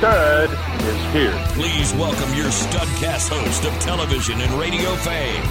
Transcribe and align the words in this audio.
stud 0.00 0.48
is 0.84 1.12
here. 1.12 1.44
please 1.48 1.92
welcome 1.92 2.34
your 2.34 2.46
Studcast 2.46 3.28
host 3.28 3.66
of 3.66 3.78
television 3.80 4.40
and 4.40 4.50
radio 4.52 4.94
fame, 4.94 5.42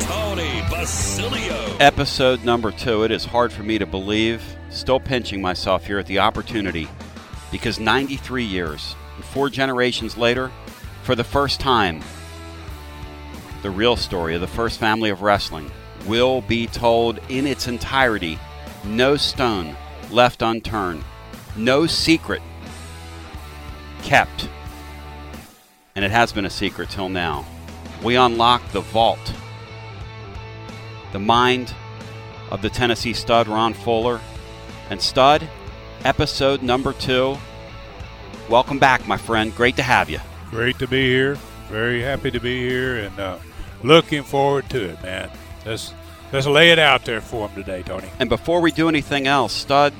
Tony 0.00 0.60
Basilio. 0.68 1.74
episode 1.80 2.44
number 2.44 2.70
two. 2.70 3.04
It 3.04 3.10
is 3.10 3.24
hard 3.24 3.50
for 3.50 3.62
me 3.62 3.78
to 3.78 3.86
believe. 3.86 4.42
Still 4.68 5.00
pinching 5.00 5.40
myself 5.40 5.86
here 5.86 5.98
at 5.98 6.04
the 6.04 6.18
opportunity 6.18 6.86
because 7.50 7.80
93 7.80 8.44
years, 8.44 8.94
and 9.16 9.24
four 9.24 9.48
generations 9.48 10.18
later, 10.18 10.52
for 11.02 11.14
the 11.14 11.24
first 11.24 11.58
time, 11.58 12.02
the 13.62 13.70
real 13.70 13.96
story 13.96 14.34
of 14.34 14.42
the 14.42 14.46
first 14.46 14.78
family 14.78 15.08
of 15.08 15.22
wrestling 15.22 15.70
will 16.06 16.42
be 16.42 16.66
told 16.66 17.20
in 17.30 17.46
its 17.46 17.66
entirety. 17.66 18.38
No 18.84 19.16
stone 19.16 19.74
left 20.10 20.42
unturned, 20.42 21.02
no 21.56 21.86
secret 21.86 22.42
kept. 24.02 24.48
And 25.94 26.04
it 26.04 26.10
has 26.10 26.32
been 26.32 26.44
a 26.44 26.50
secret 26.50 26.90
till 26.90 27.08
now. 27.08 27.44
We 28.02 28.16
unlock 28.16 28.66
the 28.70 28.80
vault 28.80 29.34
the 31.12 31.18
mind 31.18 31.74
of 32.50 32.62
the 32.62 32.70
Tennessee 32.70 33.12
stud, 33.12 33.48
Ron 33.48 33.74
Fuller. 33.74 34.20
And 34.90 35.00
stud, 35.00 35.46
episode 36.04 36.62
number 36.62 36.92
two. 36.92 37.36
Welcome 38.48 38.78
back, 38.78 39.06
my 39.06 39.16
friend. 39.16 39.54
Great 39.54 39.76
to 39.76 39.82
have 39.82 40.08
you. 40.08 40.18
Great 40.50 40.78
to 40.78 40.86
be 40.86 41.06
here. 41.06 41.36
Very 41.68 42.00
happy 42.00 42.30
to 42.30 42.40
be 42.40 42.66
here, 42.66 42.96
and 42.96 43.20
uh, 43.20 43.38
looking 43.82 44.22
forward 44.22 44.70
to 44.70 44.90
it, 44.90 45.02
man. 45.02 45.30
Let's 45.66 45.92
let's 46.32 46.46
lay 46.46 46.70
it 46.70 46.78
out 46.78 47.04
there 47.04 47.20
for 47.20 47.46
him 47.48 47.54
today, 47.54 47.82
Tony. 47.82 48.08
And 48.18 48.30
before 48.30 48.62
we 48.62 48.72
do 48.72 48.88
anything 48.88 49.26
else, 49.26 49.52
stud, 49.52 49.92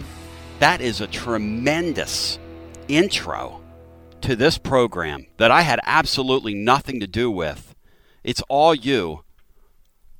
that 0.60 0.80
is 0.80 1.02
a 1.02 1.06
tremendous 1.06 2.38
intro 2.88 3.57
to 4.22 4.36
this 4.36 4.58
program 4.58 5.26
that 5.36 5.50
I 5.50 5.62
had 5.62 5.80
absolutely 5.84 6.54
nothing 6.54 7.00
to 7.00 7.06
do 7.06 7.30
with. 7.30 7.74
It's 8.24 8.42
all 8.48 8.74
you. 8.74 9.24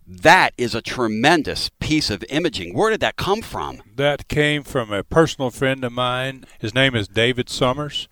That 0.06 0.54
is 0.56 0.75
a 0.75 0.81
tremendous 0.81 1.70
piece 1.81 2.09
of 2.09 2.25
imaging. 2.31 2.75
Where 2.75 2.91
did 2.91 3.00
that 3.00 3.16
come 3.16 3.42
from? 3.42 3.82
That 3.94 4.26
came 4.28 4.62
from 4.62 4.91
a 4.91 5.04
personal 5.04 5.50
friend 5.50 5.84
of 5.84 5.92
mine. 5.92 6.47
His 6.59 6.75
name 6.75 6.94
is 6.94 7.09
David 7.09 7.50
Summers. 7.50 8.09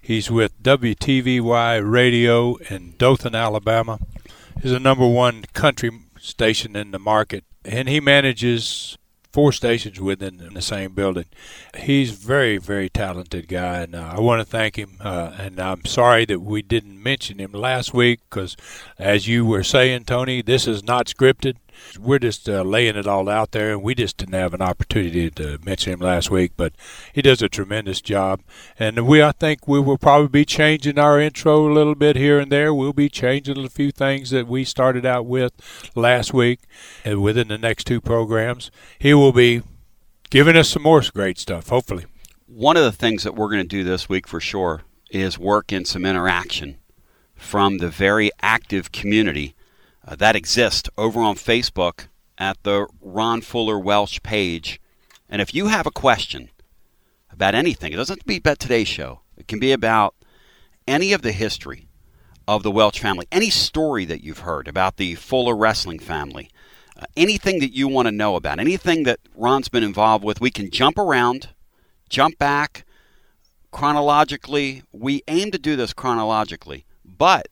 He's 0.00 0.30
with 0.30 0.62
WTVY 0.62 1.90
Radio 1.90 2.56
in 2.68 2.94
Dothan, 2.98 3.34
Alabama. 3.34 3.98
He's 4.62 4.72
a 4.72 4.78
number 4.78 5.06
one 5.06 5.44
country 5.54 5.90
station 6.18 6.76
in 6.76 6.90
the 6.90 6.98
market, 6.98 7.44
and 7.64 7.88
he 7.88 8.00
manages 8.00 8.98
four 9.38 9.52
stations 9.52 10.00
within 10.00 10.50
the 10.52 10.60
same 10.60 10.92
building. 10.94 11.26
He's 11.76 12.10
very, 12.10 12.58
very 12.58 12.88
talented 12.88 13.46
guy, 13.46 13.82
and 13.82 13.94
uh, 13.94 14.14
I 14.16 14.18
want 14.18 14.40
to 14.40 14.44
thank 14.44 14.74
him. 14.74 14.96
Uh, 14.98 15.32
and 15.38 15.60
I'm 15.60 15.84
sorry 15.84 16.24
that 16.24 16.40
we 16.40 16.60
didn't 16.60 17.00
mention 17.00 17.38
him 17.38 17.52
last 17.52 17.94
week 17.94 18.18
because, 18.28 18.56
as 18.98 19.28
you 19.28 19.46
were 19.46 19.62
saying, 19.62 20.06
Tony, 20.06 20.42
this 20.42 20.66
is 20.66 20.82
not 20.82 21.06
scripted. 21.06 21.54
We're 21.98 22.18
just 22.18 22.48
uh, 22.48 22.62
laying 22.62 22.96
it 22.96 23.06
all 23.06 23.28
out 23.28 23.52
there, 23.52 23.72
and 23.72 23.82
we 23.82 23.94
just 23.94 24.16
didn't 24.16 24.34
have 24.34 24.54
an 24.54 24.62
opportunity 24.62 25.30
to 25.30 25.58
mention 25.64 25.92
him 25.92 26.00
last 26.00 26.30
week. 26.30 26.52
But 26.56 26.72
he 27.12 27.22
does 27.22 27.42
a 27.42 27.48
tremendous 27.48 28.00
job, 28.00 28.40
and 28.78 29.06
we 29.06 29.22
I 29.22 29.32
think 29.32 29.66
we 29.66 29.80
will 29.80 29.98
probably 29.98 30.28
be 30.28 30.44
changing 30.44 30.98
our 30.98 31.20
intro 31.20 31.70
a 31.70 31.72
little 31.72 31.94
bit 31.94 32.16
here 32.16 32.38
and 32.38 32.52
there. 32.52 32.72
We'll 32.74 32.92
be 32.92 33.08
changing 33.08 33.58
a 33.64 33.68
few 33.68 33.90
things 33.90 34.30
that 34.30 34.46
we 34.46 34.64
started 34.64 35.04
out 35.06 35.26
with 35.26 35.52
last 35.94 36.32
week, 36.34 36.60
and 37.04 37.22
within 37.22 37.48
the 37.48 37.58
next 37.58 37.86
two 37.86 38.00
programs, 38.00 38.70
he 38.98 39.14
will 39.14 39.32
be 39.32 39.62
giving 40.30 40.56
us 40.56 40.68
some 40.68 40.82
more 40.82 41.02
great 41.12 41.38
stuff. 41.38 41.68
Hopefully, 41.68 42.04
One 42.46 42.76
of 42.76 42.84
the 42.84 42.92
things 42.92 43.22
that 43.24 43.34
we're 43.34 43.48
going 43.50 43.62
to 43.62 43.68
do 43.68 43.84
this 43.84 44.08
week 44.08 44.26
for 44.26 44.40
sure 44.40 44.82
is 45.10 45.38
work 45.38 45.72
in 45.72 45.84
some 45.84 46.04
interaction 46.04 46.76
from 47.34 47.78
the 47.78 47.88
very 47.88 48.30
active 48.42 48.90
community 48.90 49.54
uh, 50.08 50.16
that 50.16 50.36
exists 50.36 50.88
over 50.96 51.20
on 51.20 51.36
Facebook 51.36 52.06
at 52.38 52.62
the 52.62 52.86
Ron 53.00 53.42
Fuller 53.42 53.78
Welch 53.78 54.22
page. 54.22 54.80
And 55.28 55.42
if 55.42 55.54
you 55.54 55.66
have 55.66 55.86
a 55.86 55.90
question 55.90 56.50
about 57.30 57.54
anything, 57.54 57.92
it 57.92 57.96
doesn't 57.96 58.14
have 58.14 58.20
to 58.20 58.26
be 58.26 58.38
about 58.38 58.58
today's 58.58 58.88
show, 58.88 59.20
it 59.36 59.46
can 59.48 59.58
be 59.58 59.72
about 59.72 60.14
any 60.86 61.12
of 61.12 61.20
the 61.20 61.32
history 61.32 61.88
of 62.46 62.62
the 62.62 62.70
Welch 62.70 63.00
family, 63.00 63.26
any 63.30 63.50
story 63.50 64.06
that 64.06 64.24
you've 64.24 64.38
heard 64.38 64.66
about 64.66 64.96
the 64.96 65.14
Fuller 65.16 65.54
wrestling 65.54 65.98
family, 65.98 66.48
uh, 66.98 67.04
anything 67.14 67.60
that 67.60 67.74
you 67.74 67.86
want 67.86 68.06
to 68.06 68.12
know 68.12 68.36
about, 68.36 68.58
anything 68.58 69.02
that 69.02 69.20
Ron's 69.34 69.68
been 69.68 69.84
involved 69.84 70.24
with, 70.24 70.40
we 70.40 70.50
can 70.50 70.70
jump 70.70 70.96
around, 70.96 71.50
jump 72.08 72.38
back 72.38 72.86
chronologically. 73.70 74.82
We 74.90 75.22
aim 75.28 75.50
to 75.50 75.58
do 75.58 75.76
this 75.76 75.92
chronologically, 75.92 76.86
but 77.04 77.48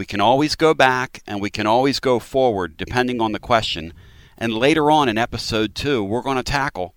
we 0.00 0.06
can 0.06 0.18
always 0.22 0.56
go 0.56 0.72
back 0.72 1.22
and 1.26 1.42
we 1.42 1.50
can 1.50 1.66
always 1.66 2.00
go 2.00 2.18
forward 2.18 2.78
depending 2.78 3.20
on 3.20 3.32
the 3.32 3.38
question. 3.38 3.92
And 4.38 4.54
later 4.54 4.90
on 4.90 5.10
in 5.10 5.18
episode 5.18 5.74
two, 5.74 6.02
we're 6.02 6.22
going 6.22 6.38
to 6.38 6.42
tackle 6.42 6.94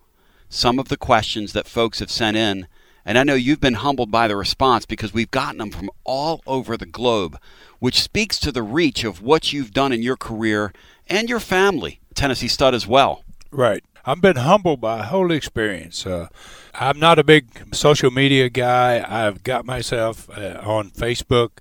some 0.48 0.80
of 0.80 0.88
the 0.88 0.96
questions 0.96 1.52
that 1.52 1.68
folks 1.68 2.00
have 2.00 2.10
sent 2.10 2.38
in. 2.38 2.66
And 3.04 3.18
I 3.18 3.26
know 3.26 3.34
you've 3.34 3.60
been 3.60 3.74
humbled 3.74 4.10
by 4.10 4.30
the 4.30 4.38
response 4.38 4.86
because 4.86 5.14
we've 5.14 5.30
gotten 5.32 5.58
them 5.58 5.70
from 5.70 5.90
all 6.06 6.42
over 6.48 6.78
the 6.78 6.86
globe, 6.86 7.38
which 7.80 8.02
speaks 8.02 8.40
to 8.40 8.54
the 8.54 8.64
reach 8.64 9.04
of 9.04 9.22
what 9.22 9.52
you've 9.52 9.74
done 9.74 9.92
in 9.92 10.02
your 10.02 10.16
career 10.16 10.72
and 11.10 11.28
your 11.28 11.42
family, 11.42 12.00
Tennessee 12.16 12.48
Stud 12.48 12.74
as 12.74 12.88
well. 12.88 13.26
Right. 13.52 13.84
I've 14.06 14.20
been 14.20 14.36
humbled 14.36 14.82
by 14.82 15.00
a 15.00 15.04
whole 15.04 15.32
experience. 15.32 16.06
Uh, 16.06 16.28
I'm 16.74 17.00
not 17.00 17.20
a 17.20 17.24
big 17.24 17.74
social 17.74 18.12
media 18.12 18.50
guy. 18.50 19.06
I've 19.08 19.44
got 19.44 19.66
myself 19.66 20.30
uh, 20.30 20.60
on 20.62 20.90
Facebook, 20.90 21.60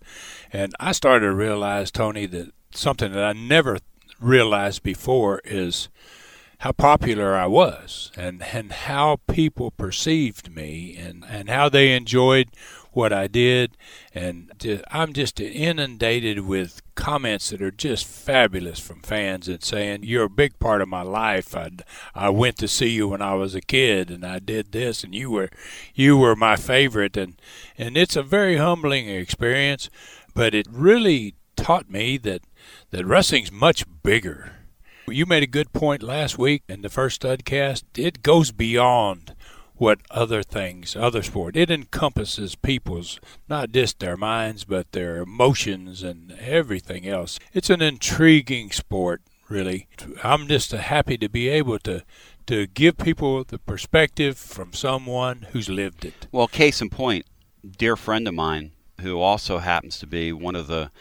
and 0.52 0.74
I 0.80 0.90
started 0.90 1.26
to 1.26 1.34
realize, 1.34 1.92
Tony, 1.92 2.26
that 2.26 2.50
something 2.74 3.12
that 3.12 3.22
I 3.22 3.32
never 3.32 3.78
realized 4.20 4.82
before 4.82 5.40
is 5.44 5.88
how 6.58 6.72
popular 6.72 7.36
I 7.36 7.46
was 7.46 8.10
and, 8.16 8.42
and 8.42 8.72
how 8.72 9.18
people 9.28 9.70
perceived 9.70 10.54
me 10.54 10.96
and, 10.96 11.24
and 11.28 11.48
how 11.48 11.68
they 11.68 11.92
enjoyed 11.94 12.48
what 12.92 13.12
I 13.12 13.26
did. 13.26 13.76
And 14.14 14.50
I'm 14.90 15.12
just 15.12 15.40
inundated 15.40 16.40
with 16.40 16.82
comments 16.94 17.50
that 17.50 17.62
are 17.62 17.70
just 17.70 18.06
fabulous 18.06 18.78
from 18.78 19.00
fans 19.02 19.48
and 19.48 19.62
saying, 19.62 20.00
You're 20.04 20.24
a 20.24 20.30
big 20.30 20.58
part 20.58 20.82
of 20.82 20.88
my 20.88 21.02
life. 21.02 21.56
I, 21.56 21.70
I 22.14 22.30
went 22.30 22.58
to 22.58 22.68
see 22.68 22.90
you 22.90 23.08
when 23.08 23.22
I 23.22 23.34
was 23.34 23.54
a 23.54 23.60
kid 23.60 24.10
and 24.10 24.24
I 24.24 24.38
did 24.38 24.72
this 24.72 25.02
and 25.02 25.14
you 25.14 25.30
were 25.30 25.50
you 25.94 26.16
were 26.16 26.36
my 26.36 26.56
favorite 26.56 27.16
and, 27.16 27.40
and 27.76 27.96
it's 27.96 28.16
a 28.16 28.22
very 28.22 28.56
humbling 28.56 29.08
experience, 29.08 29.90
but 30.34 30.54
it 30.54 30.66
really 30.70 31.34
taught 31.56 31.90
me 31.90 32.18
that, 32.18 32.42
that 32.90 33.06
wrestling's 33.06 33.52
much 33.52 33.84
bigger. 34.02 34.52
You 35.08 35.26
made 35.26 35.42
a 35.42 35.48
good 35.48 35.72
point 35.72 36.02
last 36.02 36.38
week 36.38 36.62
in 36.68 36.82
the 36.82 36.88
first 36.88 37.22
studcast. 37.22 37.84
It 37.96 38.22
goes 38.22 38.52
beyond 38.52 39.34
what 39.82 39.98
other 40.12 40.44
things, 40.44 40.94
other 40.94 41.24
sport. 41.24 41.56
It 41.56 41.68
encompasses 41.68 42.54
people's 42.54 43.18
not 43.48 43.72
just 43.72 43.98
their 43.98 44.16
minds, 44.16 44.62
but 44.62 44.92
their 44.92 45.16
emotions 45.16 46.04
and 46.04 46.30
everything 46.40 47.08
else. 47.08 47.40
It's 47.52 47.68
an 47.68 47.82
intriguing 47.82 48.70
sport, 48.70 49.22
really. 49.48 49.88
I'm 50.22 50.46
just 50.46 50.70
happy 50.70 51.18
to 51.18 51.28
be 51.28 51.48
able 51.48 51.80
to 51.80 52.04
to 52.46 52.68
give 52.68 52.96
people 52.96 53.42
the 53.42 53.58
perspective 53.58 54.38
from 54.38 54.72
someone 54.72 55.46
who's 55.50 55.68
lived 55.68 56.04
it. 56.04 56.28
Well, 56.30 56.46
case 56.46 56.80
in 56.80 56.88
point, 56.88 57.26
dear 57.76 57.96
friend 57.96 58.28
of 58.28 58.34
mine 58.34 58.70
who 59.00 59.18
also 59.18 59.58
happens 59.58 59.98
to 59.98 60.06
be 60.06 60.32
one 60.32 60.54
of 60.54 60.68
the 60.68 60.92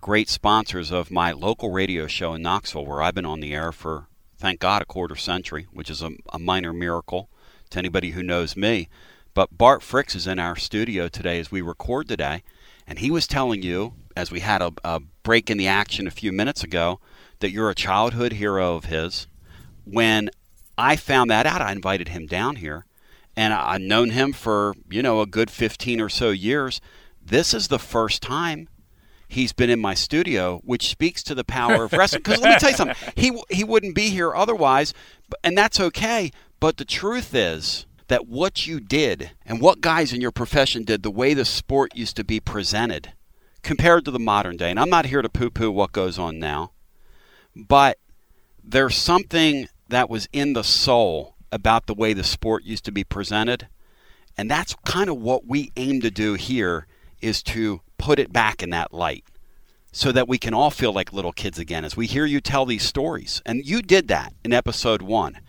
great 0.00 0.30
sponsors 0.30 0.90
of 0.90 1.10
my 1.10 1.32
local 1.32 1.70
radio 1.70 2.06
show 2.06 2.32
in 2.32 2.40
Knoxville, 2.40 2.86
where 2.86 3.02
I've 3.02 3.14
been 3.14 3.26
on 3.26 3.40
the 3.40 3.52
air 3.52 3.72
for, 3.72 4.06
thank 4.38 4.58
God, 4.58 4.80
a 4.80 4.86
quarter 4.86 5.16
century, 5.16 5.66
which 5.70 5.90
is 5.90 6.00
a, 6.00 6.12
a 6.32 6.38
minor 6.38 6.72
miracle 6.72 7.28
to 7.72 7.78
anybody 7.78 8.10
who 8.10 8.22
knows 8.22 8.56
me. 8.56 8.88
But 9.34 9.56
Bart 9.56 9.80
Fricks 9.80 10.14
is 10.14 10.26
in 10.26 10.38
our 10.38 10.56
studio 10.56 11.08
today 11.08 11.40
as 11.40 11.50
we 11.50 11.60
record 11.60 12.08
today, 12.08 12.42
and 12.86 12.98
he 12.98 13.10
was 13.10 13.26
telling 13.26 13.62
you, 13.62 13.94
as 14.16 14.30
we 14.30 14.40
had 14.40 14.60
a, 14.60 14.72
a 14.84 15.00
break 15.22 15.50
in 15.50 15.58
the 15.58 15.66
action 15.66 16.06
a 16.06 16.10
few 16.10 16.32
minutes 16.32 16.62
ago, 16.62 17.00
that 17.40 17.50
you're 17.50 17.70
a 17.70 17.74
childhood 17.74 18.34
hero 18.34 18.76
of 18.76 18.86
his. 18.86 19.26
When 19.84 20.30
I 20.76 20.96
found 20.96 21.30
that 21.30 21.46
out, 21.46 21.62
I 21.62 21.72
invited 21.72 22.08
him 22.08 22.26
down 22.26 22.56
here, 22.56 22.84
and 23.36 23.54
I've 23.54 23.80
known 23.80 24.10
him 24.10 24.32
for, 24.32 24.74
you 24.90 25.02
know, 25.02 25.20
a 25.20 25.26
good 25.26 25.50
15 25.50 26.00
or 26.00 26.08
so 26.08 26.30
years. 26.30 26.80
This 27.24 27.54
is 27.54 27.68
the 27.68 27.78
first 27.78 28.22
time 28.22 28.68
he's 29.28 29.52
been 29.52 29.70
in 29.70 29.80
my 29.80 29.94
studio, 29.94 30.60
which 30.64 30.88
speaks 30.88 31.22
to 31.22 31.34
the 31.34 31.44
power 31.44 31.84
of 31.84 31.92
wrestling. 31.92 32.22
Because 32.22 32.40
let 32.40 32.52
me 32.52 32.58
tell 32.58 32.70
you 32.70 32.76
something, 32.76 32.96
he 33.16 33.40
he 33.48 33.64
wouldn't 33.64 33.94
be 33.94 34.10
here 34.10 34.34
otherwise, 34.34 34.92
and 35.42 35.56
that's 35.56 35.80
okay. 35.80 36.30
But 36.62 36.76
the 36.76 36.84
truth 36.84 37.34
is 37.34 37.86
that 38.06 38.28
what 38.28 38.68
you 38.68 38.78
did 38.78 39.32
and 39.44 39.60
what 39.60 39.80
guys 39.80 40.12
in 40.12 40.20
your 40.20 40.30
profession 40.30 40.84
did, 40.84 41.02
the 41.02 41.10
way 41.10 41.34
the 41.34 41.44
sport 41.44 41.96
used 41.96 42.14
to 42.14 42.24
be 42.24 42.38
presented, 42.38 43.14
compared 43.62 44.04
to 44.04 44.12
the 44.12 44.20
modern 44.20 44.58
day, 44.58 44.70
and 44.70 44.78
I'm 44.78 44.88
not 44.88 45.06
here 45.06 45.22
to 45.22 45.28
poo-poo 45.28 45.72
what 45.72 45.90
goes 45.90 46.20
on 46.20 46.38
now, 46.38 46.70
but 47.56 47.98
there's 48.62 48.96
something 48.96 49.66
that 49.88 50.08
was 50.08 50.28
in 50.32 50.52
the 50.52 50.62
soul 50.62 51.34
about 51.50 51.86
the 51.86 51.94
way 51.94 52.12
the 52.12 52.22
sport 52.22 52.62
used 52.62 52.84
to 52.84 52.92
be 52.92 53.02
presented. 53.02 53.66
And 54.38 54.48
that's 54.48 54.76
kind 54.86 55.10
of 55.10 55.16
what 55.16 55.44
we 55.44 55.72
aim 55.76 56.00
to 56.02 56.12
do 56.12 56.34
here 56.34 56.86
is 57.20 57.42
to 57.42 57.80
put 57.98 58.20
it 58.20 58.32
back 58.32 58.62
in 58.62 58.70
that 58.70 58.94
light 58.94 59.24
so 59.90 60.12
that 60.12 60.28
we 60.28 60.38
can 60.38 60.54
all 60.54 60.70
feel 60.70 60.92
like 60.92 61.12
little 61.12 61.32
kids 61.32 61.58
again 61.58 61.84
as 61.84 61.96
we 61.96 62.06
hear 62.06 62.24
you 62.24 62.40
tell 62.40 62.66
these 62.66 62.84
stories. 62.84 63.42
And 63.44 63.66
you 63.66 63.82
did 63.82 64.06
that 64.06 64.32
in 64.44 64.52
episode 64.52 65.02
one. 65.02 65.40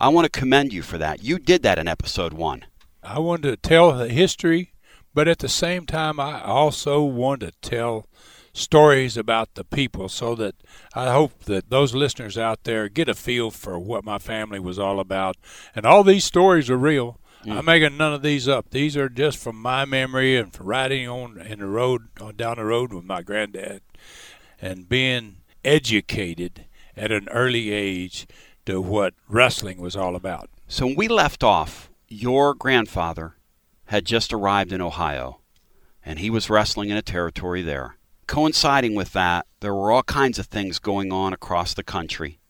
I 0.00 0.08
want 0.08 0.32
to 0.32 0.40
commend 0.40 0.72
you 0.72 0.82
for 0.82 0.96
that. 0.98 1.24
You 1.24 1.40
did 1.40 1.62
that 1.64 1.78
in 1.78 1.88
episode 1.88 2.32
one. 2.32 2.64
I 3.02 3.18
wanted 3.18 3.50
to 3.50 3.68
tell 3.68 3.92
the 3.92 4.08
history, 4.08 4.72
but 5.12 5.26
at 5.26 5.40
the 5.40 5.48
same 5.48 5.86
time, 5.86 6.20
I 6.20 6.40
also 6.40 7.02
want 7.02 7.40
to 7.40 7.50
tell 7.62 8.06
stories 8.52 9.16
about 9.16 9.54
the 9.54 9.64
people 9.64 10.08
so 10.08 10.36
that 10.36 10.54
I 10.94 11.12
hope 11.12 11.44
that 11.44 11.70
those 11.70 11.96
listeners 11.96 12.38
out 12.38 12.62
there 12.62 12.88
get 12.88 13.08
a 13.08 13.14
feel 13.14 13.50
for 13.50 13.76
what 13.76 14.04
my 14.04 14.18
family 14.18 14.60
was 14.60 14.78
all 14.78 15.00
about. 15.00 15.36
And 15.74 15.84
all 15.84 16.04
these 16.04 16.24
stories 16.24 16.70
are 16.70 16.78
real. 16.78 17.18
Mm. 17.44 17.58
I'm 17.58 17.64
making 17.64 17.96
none 17.96 18.14
of 18.14 18.22
these 18.22 18.46
up. 18.46 18.70
These 18.70 18.96
are 18.96 19.08
just 19.08 19.38
from 19.38 19.56
my 19.56 19.84
memory 19.84 20.36
and 20.36 20.52
from 20.52 20.66
riding 20.66 21.08
on 21.08 21.40
in 21.40 21.58
the 21.58 21.66
road 21.66 22.08
on 22.20 22.36
down 22.36 22.56
the 22.56 22.64
road 22.64 22.92
with 22.92 23.04
my 23.04 23.22
granddad 23.22 23.82
and 24.60 24.88
being 24.88 25.38
educated 25.64 26.66
at 26.96 27.12
an 27.12 27.28
early 27.30 27.70
age 27.70 28.26
to 28.68 28.82
what 28.82 29.14
wrestling 29.28 29.80
was 29.80 29.96
all 29.96 30.14
about. 30.14 30.50
So 30.66 30.84
when 30.84 30.94
we 30.94 31.08
left 31.08 31.42
off, 31.42 31.88
your 32.06 32.52
grandfather 32.54 33.36
had 33.86 34.04
just 34.04 34.30
arrived 34.30 34.74
in 34.74 34.82
Ohio 34.82 35.40
and 36.04 36.18
he 36.18 36.28
was 36.28 36.50
wrestling 36.50 36.90
in 36.90 36.96
a 36.98 37.00
territory 37.00 37.62
there. 37.62 37.96
Coinciding 38.26 38.94
with 38.94 39.14
that, 39.14 39.46
there 39.60 39.74
were 39.74 39.90
all 39.90 40.02
kinds 40.02 40.38
of 40.38 40.48
things 40.48 40.78
going 40.78 41.10
on 41.10 41.32
across 41.32 41.72
the 41.72 41.82
country 41.82 42.40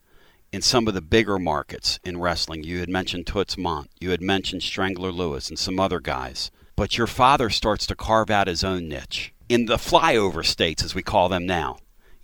in 0.51 0.61
some 0.61 0.89
of 0.89 0.93
the 0.93 1.01
bigger 1.01 1.39
markets 1.39 2.01
in 2.03 2.19
wrestling. 2.19 2.65
You 2.65 2.81
had 2.81 2.89
mentioned 2.89 3.25
Toots 3.25 3.55
Mondt, 3.55 3.87
you 4.01 4.09
had 4.09 4.21
mentioned 4.21 4.61
Strangler 4.61 5.13
Lewis, 5.13 5.47
and 5.47 5.57
some 5.57 5.79
other 5.79 6.01
guys. 6.01 6.51
But 6.75 6.97
your 6.97 7.07
father 7.07 7.49
starts 7.49 7.87
to 7.87 7.95
carve 7.95 8.29
out 8.29 8.47
his 8.47 8.65
own 8.65 8.89
niche 8.89 9.33
in 9.47 9.67
the 9.67 9.77
flyover 9.77 10.45
states, 10.45 10.83
as 10.83 10.93
we 10.93 11.01
call 11.01 11.29
them 11.29 11.45
now. 11.45 11.77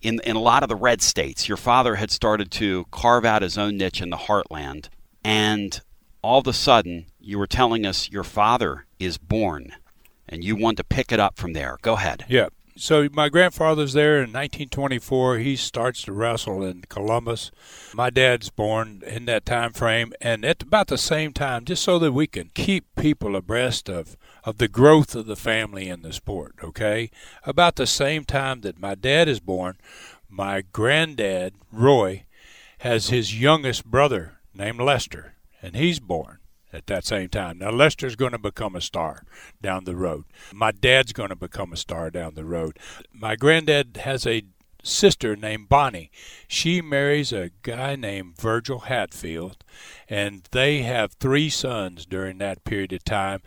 In, 0.06 0.22
in 0.24 0.36
a 0.36 0.40
lot 0.40 0.62
of 0.62 0.70
the 0.70 0.76
red 0.76 1.02
states, 1.02 1.48
your 1.48 1.58
father 1.58 1.96
had 1.96 2.12
started 2.12 2.52
to 2.52 2.86
carve 2.92 3.26
out 3.26 3.42
his 3.42 3.58
own 3.58 3.78
niche 3.78 4.02
in 4.02 4.12
the 4.12 4.18
heartland. 4.18 4.90
And 5.24 5.82
all 6.22 6.40
of 6.40 6.46
a 6.46 6.54
sudden, 6.54 7.08
you 7.20 7.40
were 7.40 7.48
telling 7.48 7.88
us 7.88 8.12
your 8.12 8.24
father 8.24 8.86
is 9.00 9.18
born, 9.18 9.74
and 10.30 10.44
you 10.44 10.56
want 10.56 10.78
to 10.78 10.84
pick 10.84 11.12
it 11.12 11.20
up 11.20 11.38
from 11.38 11.54
there. 11.54 11.78
Go 11.82 11.94
ahead. 11.94 12.26
Yeah 12.30 12.50
so 12.78 13.08
my 13.14 13.30
grandfather's 13.30 13.94
there 13.94 14.18
in 14.18 14.34
1924. 14.34 15.38
He 15.38 15.56
starts 15.56 16.04
to 16.04 16.12
wrestle 16.12 16.64
in 16.64 16.84
Columbus. 16.90 17.52
My 17.94 18.10
dad's 18.10 18.50
born 18.50 19.02
in 19.06 19.26
that 19.26 19.46
time 19.46 19.72
frame, 19.72 20.14
and 20.20 20.44
at 20.44 20.64
about 20.64 20.88
the 20.88 20.98
same 20.98 21.32
time, 21.32 21.66
just 21.66 21.84
so 21.84 22.00
that 22.00 22.12
we 22.12 22.28
can 22.28 22.52
keep 22.54 22.86
people 22.96 23.36
abreast 23.36 23.90
of 23.90 24.18
of 24.44 24.58
the 24.58 24.68
growth 24.68 25.16
of 25.16 25.26
the 25.26 25.36
family 25.36 25.90
in 25.90 26.02
the 26.02 26.14
sport. 26.14 26.56
Okay, 26.64 27.10
about 27.44 27.76
the 27.76 27.88
same 27.88 28.26
time 28.26 28.62
that 28.62 28.80
my 28.80 28.94
dad 28.94 29.28
is 29.28 29.40
born, 29.40 29.78
my 30.30 30.62
granddad 30.62 31.54
Roy 31.72 32.26
has 32.80 33.08
his 33.08 33.40
youngest 33.40 33.86
brother 33.86 34.34
named 34.54 34.82
Lester, 34.82 35.36
and 35.62 35.76
he's 35.76 36.00
born 36.00 36.40
at 36.76 36.88
that 36.88 37.06
same 37.06 37.30
time. 37.30 37.60
Now, 37.60 37.72
Lester's 37.72 38.16
going 38.16 38.34
to 38.34 38.38
become 38.38 38.76
a 38.76 38.82
star 38.82 39.24
down 39.62 39.86
the 39.86 39.96
road. 39.96 40.26
My 40.54 40.72
dad's 40.72 41.14
going 41.14 41.30
to 41.30 41.36
become 41.36 41.74
a 41.74 41.78
star 41.78 42.10
down 42.10 42.36
the 42.36 42.46
road. 42.46 42.78
My 43.12 43.36
granddad 43.36 43.98
has 44.04 44.28
a 44.28 44.44
sister 44.84 45.36
named 45.36 45.68
Bonnie. 45.68 46.12
She 46.48 46.82
marries 46.82 47.34
a 47.34 47.52
guy 47.64 47.96
named 47.96 48.38
Virgil 48.38 48.80
Hatfield, 48.82 49.64
and 50.08 50.48
they 50.52 50.84
have 50.84 51.14
three 51.14 51.50
sons 51.50 52.06
during 52.06 52.38
that 52.38 52.64
period 52.64 52.94
of 52.94 53.04
time. 53.04 53.42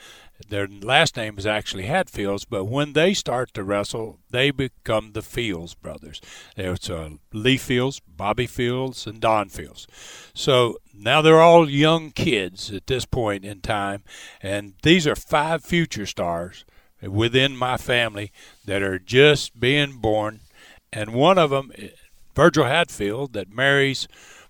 Their 0.46 0.68
last 0.68 1.16
name 1.16 1.36
is 1.36 1.46
actually 1.46 1.84
Hatfields, 1.84 2.44
but 2.44 2.64
when 2.64 2.92
they 2.92 3.12
start 3.12 3.52
to 3.54 3.64
wrestle, 3.64 4.20
they 4.30 4.50
become 4.50 5.12
the 5.12 5.22
Fields 5.22 5.74
brothers. 5.74 6.20
There's 6.54 6.88
uh, 6.88 7.10
Lee 7.32 7.56
Fields, 7.56 8.00
Bobby 8.06 8.46
Fields, 8.46 9.06
and 9.06 9.20
Don 9.20 9.48
Fields. 9.48 9.86
So 10.34 10.78
now 10.94 11.22
they're 11.22 11.40
all 11.40 11.68
young 11.68 12.12
kids 12.12 12.70
at 12.72 12.86
this 12.86 13.04
point 13.04 13.44
in 13.44 13.60
time, 13.60 14.04
and 14.40 14.74
these 14.82 15.06
are 15.06 15.16
five 15.16 15.64
future 15.64 16.06
stars 16.06 16.64
within 17.02 17.56
my 17.56 17.76
family 17.76 18.32
that 18.64 18.82
are 18.82 18.98
just 18.98 19.58
being 19.58 19.98
born. 19.98 20.40
And 20.92 21.12
one 21.12 21.38
of 21.38 21.50
them, 21.50 21.72
Virgil 22.34 22.64
Hatfield, 22.64 23.32
that 23.32 23.52
marries 23.52 24.06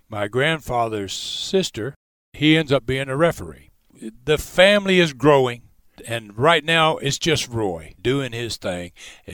my 0.07 0.27
grandfather's 0.27 1.13
sister, 1.13 1.95
he 2.33 2.57
ends 2.57 2.71
up 2.71 2.85
being 2.85 3.09
a 3.09 3.17
referee. 3.17 3.71
The 4.23 4.37
family 4.37 4.99
is 4.99 5.13
growing 5.13 5.63
and 6.01 6.37
right 6.37 6.63
now 6.63 6.97
it's 6.97 7.17
just 7.17 7.47
Roy 7.47 7.95
doing 8.01 8.31
his 8.31 8.57
thing. 8.57 8.91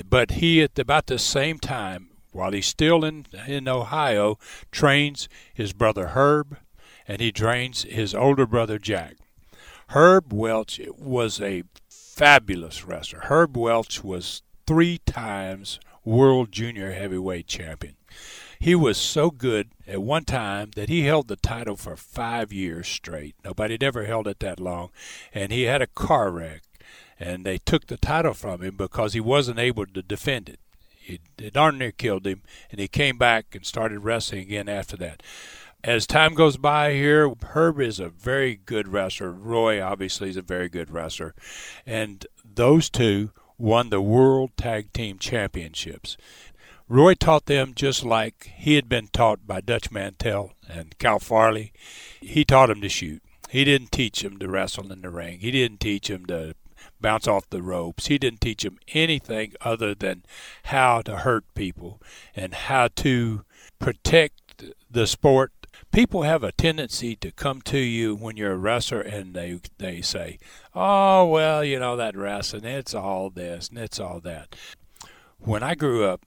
But 0.10 0.32
he, 0.32 0.62
at 0.62 0.78
about 0.78 1.08
the 1.08 1.20
same 1.20 1.60
time, 1.60 2.10
while 2.32 2.52
he's 2.52 2.68
still 2.68 3.06
in 3.06 3.26
in 3.48 3.68
Ohio, 3.68 4.38
trains 4.72 5.30
his 5.54 5.74
brother 5.74 6.08
Herb, 6.08 6.58
and 7.08 7.22
he 7.22 7.32
trains 7.32 7.84
his 7.84 8.14
older 8.14 8.46
brother 8.46 8.78
Jack. 8.78 9.16
Herb 9.90 10.34
Welch 10.34 10.82
was 10.98 11.40
a 11.40 11.64
fabulous 11.90 12.86
wrestler. 12.86 13.22
Herb 13.22 13.56
Welch 13.56 14.04
was 14.04 14.42
three 14.66 15.00
times 15.06 15.80
world 16.04 16.52
junior 16.52 16.92
heavyweight 16.94 17.48
champion. 17.48 17.96
He 18.66 18.74
was 18.74 18.98
so 18.98 19.30
good 19.30 19.70
at 19.86 20.02
one 20.02 20.26
time 20.26 20.72
that 20.74 20.90
he 20.90 21.04
held 21.04 21.28
the 21.28 21.36
title 21.36 21.76
for 21.76 21.96
five 21.96 22.52
years 22.52 22.88
straight. 22.88 23.36
Nobody 23.44 23.76
had 23.76 23.84
ever 23.84 24.06
held 24.06 24.28
it 24.28 24.40
that 24.40 24.60
long. 24.60 24.90
And 25.36 25.52
he 25.52 25.66
had 25.66 25.84
a 25.84 25.86
car 25.86 26.32
wreck, 26.32 26.64
and 27.20 27.46
they 27.46 27.60
took 27.60 27.86
the 27.86 27.96
title 27.96 28.34
from 28.34 28.64
him 28.64 28.76
because 28.76 29.14
he 29.14 29.20
wasn't 29.20 29.60
able 29.60 29.86
to 29.86 30.02
defend 30.02 30.50
it. 30.50 30.60
It, 31.06 31.22
it 31.38 31.54
darn 31.54 31.78
near 31.78 31.92
killed 31.92 32.26
him, 32.26 32.42
and 32.72 32.80
he 32.80 32.88
came 32.88 33.20
back 33.20 33.54
and 33.54 33.64
started 33.64 34.00
wrestling 34.00 34.42
again 34.42 34.68
after 34.68 34.98
that. 34.98 35.22
As 35.84 36.08
time 36.08 36.34
goes 36.34 36.58
by 36.58 36.94
here, 36.94 37.32
Herb 37.40 37.80
is 37.80 38.00
a 38.00 38.10
very 38.10 38.56
good 38.56 38.88
wrestler. 38.88 39.32
Roy 39.32 39.80
obviously 39.80 40.30
is 40.30 40.38
a 40.38 40.42
very 40.42 40.70
good 40.70 40.90
wrestler. 40.90 41.36
And 41.86 42.26
those 42.44 42.90
two 42.90 43.30
won 43.60 43.92
the 43.92 44.02
World 44.02 44.58
Tag 44.58 44.92
Team 44.92 45.20
Championships. 45.20 46.18
Roy 46.88 47.16
taught 47.16 47.48
them 47.48 47.74
just 47.76 48.04
like 48.06 48.52
he 48.58 48.76
had 48.76 48.88
been 48.88 49.08
taught 49.08 49.48
by 49.48 49.60
Dutch 49.60 49.90
Mantell 49.90 50.54
and 50.70 50.96
Cal 51.00 51.18
Farley. 51.18 51.74
He 52.22 52.46
taught 52.46 52.68
them 52.68 52.80
to 52.82 52.90
shoot. 52.90 53.24
He 53.50 53.64
didn't 53.64 53.92
teach 53.92 54.22
them 54.22 54.38
to 54.38 54.48
wrestle 54.48 54.92
in 54.92 55.02
the 55.02 55.10
ring. 55.10 55.40
He 55.40 55.50
didn't 55.50 55.80
teach 55.80 56.10
them 56.10 56.28
to 56.28 56.54
bounce 57.02 57.28
off 57.28 57.50
the 57.50 57.64
ropes. 57.64 58.06
He 58.08 58.20
didn't 58.20 58.42
teach 58.42 58.62
them 58.62 58.78
anything 58.90 59.54
other 59.62 59.96
than 59.96 60.24
how 60.66 61.02
to 61.02 61.18
hurt 61.18 61.46
people 61.56 62.00
and 62.36 62.54
how 62.54 62.90
to 62.98 63.46
protect 63.80 64.66
the 64.90 65.08
sport. 65.08 65.54
People 65.92 66.22
have 66.22 66.44
a 66.44 66.52
tendency 66.52 67.16
to 67.16 67.32
come 67.32 67.62
to 67.64 67.80
you 67.80 68.16
when 68.16 68.38
you're 68.38 68.54
a 68.54 68.58
wrestler 68.58 69.02
and 69.02 69.34
they 69.34 69.60
they 69.80 70.02
say, 70.02 70.38
"Oh, 70.76 71.26
well, 71.26 71.64
you 71.64 71.80
know 71.80 71.96
that 71.96 72.16
wrestling, 72.16 72.66
it's 72.66 72.94
all 72.94 73.32
this 73.32 73.70
and 73.70 73.80
it's 73.80 74.00
all 74.00 74.20
that." 74.22 74.56
When 75.40 75.64
I 75.64 75.76
grew 75.76 76.06
up, 76.06 76.26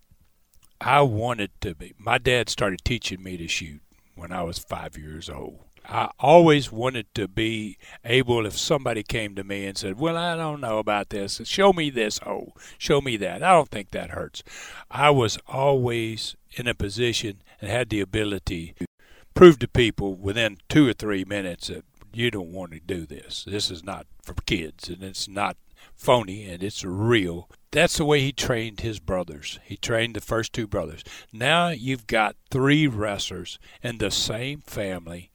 I 0.81 1.03
wanted 1.03 1.51
to 1.63 1.75
be. 1.75 1.95
My 1.99 2.19
dad 2.19 2.49
started 2.49 2.85
teaching 2.85 3.23
me 3.23 3.37
to 3.37 3.49
shoot 3.49 3.81
when 4.15 4.33
I 4.33 4.43
was 4.43 4.59
five 4.59 4.97
years 4.97 5.29
old. 5.29 5.61
I 5.89 6.11
always 6.19 6.71
wanted 6.71 7.07
to 7.15 7.27
be 7.27 7.79
able, 8.05 8.45
if 8.45 8.59
somebody 8.59 9.03
came 9.03 9.35
to 9.37 9.45
me 9.45 9.65
and 9.65 9.77
said, 9.77 9.99
Well, 9.99 10.19
I 10.19 10.37
don't 10.37 10.61
know 10.61 10.79
about 10.79 11.09
this, 11.09 11.41
show 11.45 11.73
me 11.73 11.89
this, 11.89 12.21
oh, 12.27 12.53
show 12.77 13.01
me 13.01 13.17
that. 13.17 13.43
I 13.43 13.53
don't 13.53 13.71
think 13.71 13.91
that 13.93 14.11
hurts. 14.11 14.43
I 14.91 15.11
was 15.11 15.39
always 15.49 16.37
in 16.57 16.67
a 16.67 16.75
position 16.75 17.43
and 17.61 17.71
had 17.71 17.89
the 17.89 18.01
ability 18.01 18.75
to 18.79 18.87
prove 19.35 19.59
to 19.61 19.69
people 19.69 20.15
within 20.15 20.59
two 20.69 20.87
or 20.87 20.93
three 20.93 21.25
minutes 21.25 21.69
that 21.69 21.85
you 22.13 22.31
don't 22.31 22.53
want 22.53 22.73
to 22.73 22.81
do 22.81 23.07
this. 23.07 23.45
This 23.47 23.71
is 23.71 23.83
not 23.83 24.07
for 24.23 24.35
kids 24.45 24.89
and 24.89 25.03
it's 25.03 25.27
not 25.27 25.57
phony 25.95 26.45
and 26.45 26.63
it's 26.63 26.85
real. 26.85 27.49
That's 27.71 27.99
the 27.99 28.05
way 28.05 28.21
he 28.21 28.33
trained 28.33 28.81
his 28.81 28.99
brothers. 28.99 29.59
He 29.65 29.77
trained 29.77 30.17
the 30.17 30.21
first 30.21 30.53
two 30.53 30.67
brothers. 30.67 31.05
Now 31.33 31.69
you've 31.69 32.07
got 32.07 32.37
three 32.51 32.87
wrestlers 32.87 33.59
in 33.83 33.99
the 33.99 34.11
same 34.11 34.63
family, 34.63 35.31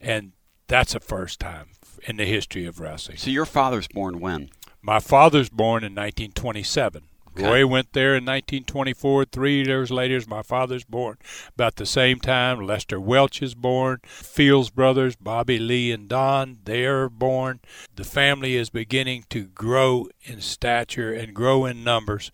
and 0.00 0.32
that's 0.68 0.92
the 0.92 1.00
first 1.00 1.40
time 1.40 1.70
in 2.04 2.16
the 2.16 2.26
history 2.26 2.66
of 2.66 2.80
wrestling. 2.80 3.16
So 3.16 3.30
your 3.30 3.46
father's 3.46 3.88
born 3.88 4.20
when? 4.20 4.50
My 4.82 5.00
father's 5.00 5.48
born 5.48 5.82
in 5.82 5.94
1927. 5.94 7.02
Okay. 7.40 7.48
Roy 7.48 7.66
went 7.66 7.92
there 7.92 8.14
in 8.14 8.24
1924. 8.24 9.24
Three 9.26 9.64
years 9.64 9.90
later, 9.90 10.20
my 10.28 10.42
father's 10.42 10.84
born. 10.84 11.16
About 11.54 11.76
the 11.76 11.86
same 11.86 12.20
time, 12.20 12.66
Lester 12.66 13.00
Welch 13.00 13.42
is 13.42 13.54
born. 13.54 14.00
Fields 14.04 14.70
brothers, 14.70 15.16
Bobby 15.16 15.58
Lee 15.58 15.90
and 15.92 16.08
Don, 16.08 16.58
they 16.64 16.84
are 16.84 17.08
born. 17.08 17.60
The 17.96 18.04
family 18.04 18.56
is 18.56 18.70
beginning 18.70 19.24
to 19.30 19.44
grow 19.44 20.08
in 20.22 20.40
stature 20.40 21.12
and 21.12 21.34
grow 21.34 21.64
in 21.64 21.82
numbers. 21.82 22.30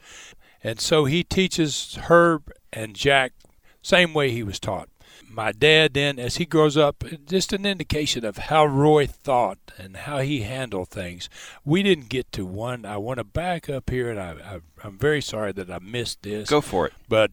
And 0.65 0.81
so 0.81 1.05
he 1.05 1.23
teaches 1.23 1.97
Herb 2.09 2.51
and 2.73 2.95
Jack 2.97 3.33
same 3.83 4.13
way 4.15 4.33
he 4.33 4.43
was 4.43 4.59
taught 4.59 4.89
my 5.37 5.53
dad 5.53 5.93
then, 5.93 6.19
as 6.19 6.37
he 6.37 6.47
grows 6.47 6.79
up, 6.79 7.05
just 7.27 7.53
an 7.53 7.67
indication 7.67 8.25
of 8.25 8.39
how 8.39 8.65
Roy 8.65 9.07
thought 9.07 9.59
and 9.77 9.95
how 9.99 10.19
he 10.19 10.41
handled 10.41 10.89
things. 10.89 11.29
We 11.63 11.83
didn't 11.83 12.09
get 12.09 12.33
to 12.33 12.47
one. 12.47 12.87
I 12.87 12.97
want 12.97 13.19
to 13.19 13.25
back 13.25 13.69
up 13.69 13.91
here, 13.91 14.11
and 14.11 14.19
I, 14.19 14.61
I, 14.83 14.87
am 14.87 14.97
very 14.97 15.21
sorry 15.21 15.53
that 15.53 15.71
I 15.71 15.79
missed 15.79 16.23
this. 16.23 16.49
Go 16.49 16.63
for 16.63 16.87
it. 16.87 16.95
But 17.07 17.33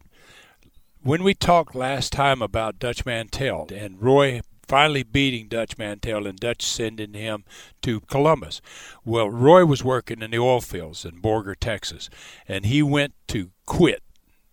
when 1.02 1.22
we 1.22 1.32
talked 1.32 1.74
last 1.74 2.12
time 2.12 2.42
about 2.42 2.78
Dutch 2.78 3.06
Mantell 3.06 3.68
and 3.74 4.00
Roy 4.00 4.42
finally 4.68 5.02
beating 5.02 5.48
Dutch 5.48 5.78
Mantell 5.78 6.26
and 6.26 6.38
Dutch 6.38 6.62
sending 6.62 7.12
him 7.12 7.44
to 7.82 8.00
Columbus. 8.00 8.62
Well, 9.04 9.28
Roy 9.28 9.66
was 9.66 9.84
working 9.84 10.22
in 10.22 10.30
the 10.30 10.38
oil 10.38 10.62
fields 10.62 11.04
in 11.04 11.20
Borger, 11.20 11.54
Texas, 11.58 12.08
and 12.48 12.64
he 12.64 12.82
went 12.82 13.12
to 13.28 13.50
quit 13.66 14.02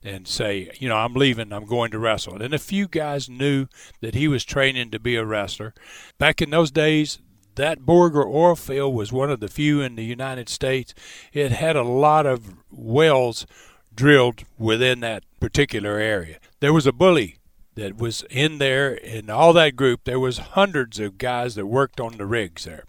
and 0.04 0.28
say, 0.28 0.72
you 0.80 0.90
know, 0.90 0.98
I'm 0.98 1.14
leaving, 1.14 1.54
I'm 1.54 1.66
going 1.66 1.92
to 1.92 2.00
wrestle. 2.00 2.42
And 2.42 2.54
a 2.54 2.60
few 2.60 2.88
guys 2.88 3.30
knew 3.30 3.68
that 4.02 4.16
he 4.16 4.28
was 4.28 4.44
training 4.44 4.92
to 4.92 5.00
be 5.00 5.16
a 5.16 5.26
wrestler. 5.26 5.74
Back 6.18 6.42
in 6.42 6.50
those 6.50 6.72
days, 6.72 7.20
that 7.56 7.82
Borger 7.82 8.26
oil 8.26 8.56
field 8.56 8.96
was 8.96 9.12
one 9.12 9.30
of 9.30 9.40
the 9.40 9.48
few 9.48 9.82
in 9.82 9.96
the 9.96 10.06
United 10.06 10.50
States. 10.50 10.94
It 11.34 11.52
had 11.52 11.76
a 11.76 11.84
lot 11.84 12.26
of 12.26 12.56
wells 12.72 13.46
drilled 13.94 14.44
within 14.58 15.02
that 15.02 15.24
particular 15.40 15.98
area. 15.98 16.38
There 16.62 16.74
was 16.74 16.88
a 16.88 16.94
bully 16.94 17.38
that 17.76 17.98
was 17.98 18.24
in 18.30 18.58
there 18.58 18.94
in 18.94 19.30
all 19.30 19.54
that 19.54 19.76
group 19.76 20.02
there 20.04 20.20
was 20.20 20.38
hundreds 20.38 21.00
of 21.00 21.18
guys 21.18 21.56
that 21.56 21.66
worked 21.66 22.00
on 22.00 22.18
the 22.18 22.26
rigs 22.26 22.66
there 22.66 22.86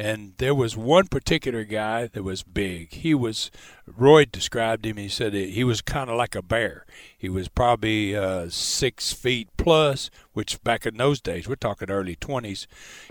and 0.00 0.32
there 0.38 0.54
was 0.54 0.78
one 0.78 1.08
particular 1.08 1.64
guy 1.64 2.06
that 2.06 2.22
was 2.22 2.42
big. 2.42 2.92
He 2.92 3.12
was, 3.12 3.50
Roy 3.86 4.24
described 4.24 4.86
him, 4.86 4.96
he 4.96 5.10
said 5.10 5.34
he 5.34 5.62
was 5.62 5.82
kind 5.82 6.08
of 6.08 6.16
like 6.16 6.34
a 6.34 6.40
bear. 6.40 6.86
He 7.18 7.28
was 7.28 7.48
probably 7.48 8.16
uh, 8.16 8.48
six 8.48 9.12
feet 9.12 9.48
plus, 9.58 10.10
which 10.32 10.62
back 10.64 10.86
in 10.86 10.96
those 10.96 11.20
days, 11.20 11.46
we're 11.46 11.56
talking 11.56 11.90
early 11.90 12.16
20s, 12.16 12.66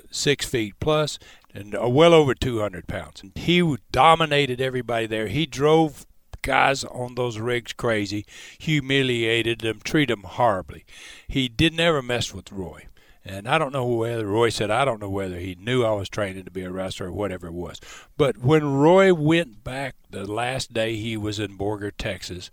six 0.09 0.47
feet 0.47 0.73
plus, 0.79 1.19
and 1.53 1.75
uh, 1.75 1.88
well 1.88 2.13
over 2.13 2.33
200 2.33 2.88
pounds. 2.88 3.21
And 3.21 3.33
he 3.35 3.77
dominated 3.91 4.59
everybody 4.59 5.05
there. 5.05 5.27
He 5.27 5.45
drove 5.45 6.07
guys 6.41 6.84
on 6.84 7.15
those 7.15 7.39
rigs 7.39 7.74
crazy, 7.74 8.25
humiliated 8.58 9.60
them, 9.60 9.79
treated 9.84 10.17
them 10.17 10.24
horribly. 10.24 10.86
He 11.27 11.48
didn't 11.48 11.79
ever 11.79 12.01
mess 12.01 12.34
with 12.34 12.51
Roy. 12.51 12.88
And 13.25 13.48
I 13.48 13.58
don't 13.58 13.74
know 13.74 13.86
whether 13.86 14.25
Roy 14.25 14.50
said, 14.50 14.72
I 14.72 14.86
don't 14.86 15.01
know 15.01 15.10
whether 15.10 15.38
he 15.38 15.55
knew 15.55 15.84
I 15.84 15.91
was 15.91 16.10
training 16.10 16.46
to 16.46 16.51
be 16.51 16.63
a 16.63 16.72
wrestler 16.72 17.08
or 17.08 17.12
whatever 17.12 17.48
it 17.48 17.53
was. 17.53 17.79
But 18.17 18.38
when 18.38 18.74
Roy 18.74 19.13
went 19.13 19.63
back 19.63 19.96
the 20.10 20.25
last 20.25 20.74
day 20.74 20.96
he 20.96 21.17
was 21.17 21.38
in 21.38 21.58
Borger, 21.58 21.91
Texas, 21.96 22.50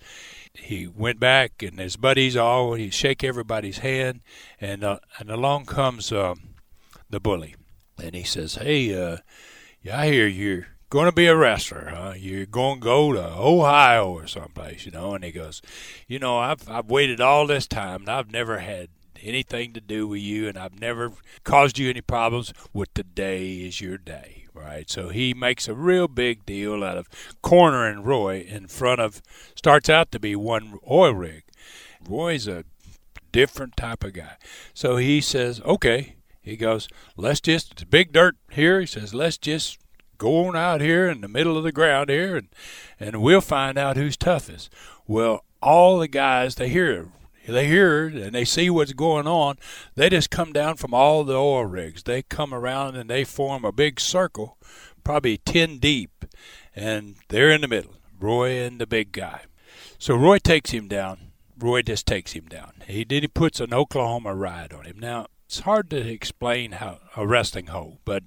he 0.52 0.86
went 0.86 1.20
back 1.20 1.62
and 1.62 1.78
his 1.78 1.96
buddies 1.96 2.36
all, 2.36 2.74
he 2.74 2.90
shake 2.90 3.22
everybody's 3.22 3.78
hand. 3.78 4.20
And, 4.60 4.82
uh, 4.82 4.98
and 5.18 5.30
along 5.30 5.66
comes 5.66 6.10
um, 6.10 6.56
the 7.08 7.20
bully. 7.20 7.54
And 8.02 8.14
he 8.14 8.24
says, 8.24 8.56
Hey, 8.56 8.94
uh, 8.94 9.18
yeah, 9.80 10.00
I 10.00 10.08
hear 10.08 10.26
you're 10.26 10.66
going 10.96 11.10
to 11.10 11.12
be 11.12 11.26
a 11.26 11.36
wrestler, 11.36 11.92
huh? 11.94 12.14
You're 12.16 12.46
going 12.46 12.80
to 12.80 12.84
go 12.84 13.12
to 13.12 13.22
Ohio 13.22 14.12
or 14.12 14.26
someplace, 14.26 14.86
you 14.86 14.92
know? 14.92 15.12
And 15.14 15.22
he 15.22 15.30
goes, 15.30 15.60
You 16.08 16.18
know, 16.18 16.38
I've, 16.38 16.66
I've 16.70 16.86
waited 16.88 17.20
all 17.20 17.46
this 17.46 17.66
time 17.66 18.00
and 18.00 18.08
I've 18.08 18.32
never 18.32 18.60
had 18.60 18.88
anything 19.22 19.74
to 19.74 19.80
do 19.82 20.08
with 20.08 20.22
you, 20.22 20.48
and 20.48 20.56
I've 20.56 20.80
never 20.80 21.12
caused 21.44 21.78
you 21.78 21.90
any 21.90 22.00
problems. 22.00 22.54
With 22.72 22.94
today 22.94 23.56
is 23.56 23.78
your 23.78 23.98
day, 23.98 24.46
right? 24.54 24.88
So 24.88 25.10
he 25.10 25.34
makes 25.34 25.68
a 25.68 25.74
real 25.74 26.08
big 26.08 26.46
deal 26.46 26.82
out 26.82 26.96
of 26.96 27.10
cornering 27.42 28.02
Roy 28.02 28.46
in 28.48 28.66
front 28.66 29.02
of, 29.02 29.20
starts 29.54 29.90
out 29.90 30.10
to 30.12 30.18
be 30.18 30.34
one 30.34 30.78
oil 30.90 31.12
rig. 31.12 31.42
Roy's 32.08 32.48
a 32.48 32.64
different 33.32 33.76
type 33.76 34.02
of 34.02 34.14
guy. 34.14 34.36
So 34.72 34.96
he 34.96 35.20
says, 35.20 35.60
okay. 35.60 36.14
He 36.40 36.56
goes, 36.56 36.88
let's 37.18 37.40
just, 37.40 37.72
it's 37.72 37.84
big 37.84 38.12
dirt 38.12 38.36
here. 38.50 38.80
He 38.80 38.86
says, 38.86 39.12
let's 39.12 39.36
just 39.36 39.78
go 40.18 40.46
on 40.46 40.56
out 40.56 40.80
here 40.80 41.08
in 41.08 41.20
the 41.20 41.28
middle 41.28 41.56
of 41.56 41.64
the 41.64 41.72
ground 41.72 42.10
here 42.10 42.36
and, 42.36 42.48
and 42.98 43.22
we'll 43.22 43.40
find 43.40 43.78
out 43.78 43.96
who's 43.96 44.16
toughest. 44.16 44.72
Well, 45.06 45.44
all 45.62 45.98
the 45.98 46.08
guys, 46.08 46.56
they 46.56 46.68
hear 46.68 47.08
they 47.46 47.66
hear 47.66 48.06
and 48.06 48.34
they 48.34 48.44
see 48.44 48.70
what's 48.70 48.92
going 48.92 49.26
on. 49.26 49.56
They 49.94 50.10
just 50.10 50.30
come 50.30 50.52
down 50.52 50.76
from 50.76 50.92
all 50.92 51.24
the 51.24 51.36
oil 51.36 51.64
rigs. 51.64 52.02
They 52.02 52.22
come 52.22 52.52
around 52.52 52.96
and 52.96 53.08
they 53.08 53.24
form 53.24 53.64
a 53.64 53.72
big 53.72 54.00
circle, 54.00 54.58
probably 55.04 55.38
10 55.38 55.78
deep, 55.78 56.24
and 56.74 57.16
they're 57.28 57.50
in 57.50 57.60
the 57.60 57.68
middle, 57.68 57.94
Roy 58.18 58.62
and 58.62 58.80
the 58.80 58.86
big 58.86 59.12
guy. 59.12 59.42
So 59.98 60.14
Roy 60.14 60.38
takes 60.38 60.70
him 60.70 60.88
down. 60.88 61.32
Roy 61.58 61.82
just 61.82 62.06
takes 62.06 62.32
him 62.32 62.46
down. 62.46 62.72
He 62.86 63.04
then 63.04 63.22
he 63.22 63.28
puts 63.28 63.60
an 63.60 63.72
Oklahoma 63.72 64.34
ride 64.34 64.72
on 64.72 64.84
him. 64.84 64.98
Now 64.98 65.28
it's 65.46 65.60
hard 65.60 65.90
to 65.90 65.96
explain 65.96 66.72
how 66.72 66.98
a 67.16 67.24
wrestling 67.24 67.68
hold, 67.68 67.98
but 68.04 68.24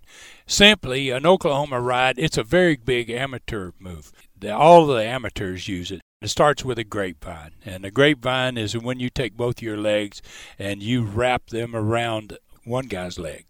simply 0.48 1.10
an 1.10 1.26
Oklahoma 1.26 1.82
ride. 1.82 2.18
It's 2.18 2.38
a 2.38 2.44
very 2.44 2.78
big 2.78 3.10
amateur 3.10 3.72
move. 3.78 4.14
The, 4.38 4.56
all 4.56 4.88
the 4.88 5.04
amateurs 5.04 5.68
use 5.68 5.92
it. 5.92 6.00
It 6.22 6.30
starts 6.30 6.64
with 6.64 6.80
a 6.80 6.86
grapevine, 6.86 7.52
and 7.66 7.84
a 7.84 7.92
grapevine 7.92 8.58
is 8.58 8.78
when 8.78 9.00
you 9.02 9.10
take 9.10 9.36
both 9.36 9.62
your 9.62 9.78
legs 9.78 10.22
and 10.58 10.82
you 10.82 11.04
wrap 11.04 11.48
them 11.48 11.76
around 11.76 12.38
one 12.64 12.88
guy's 12.88 13.20
leg. 13.20 13.46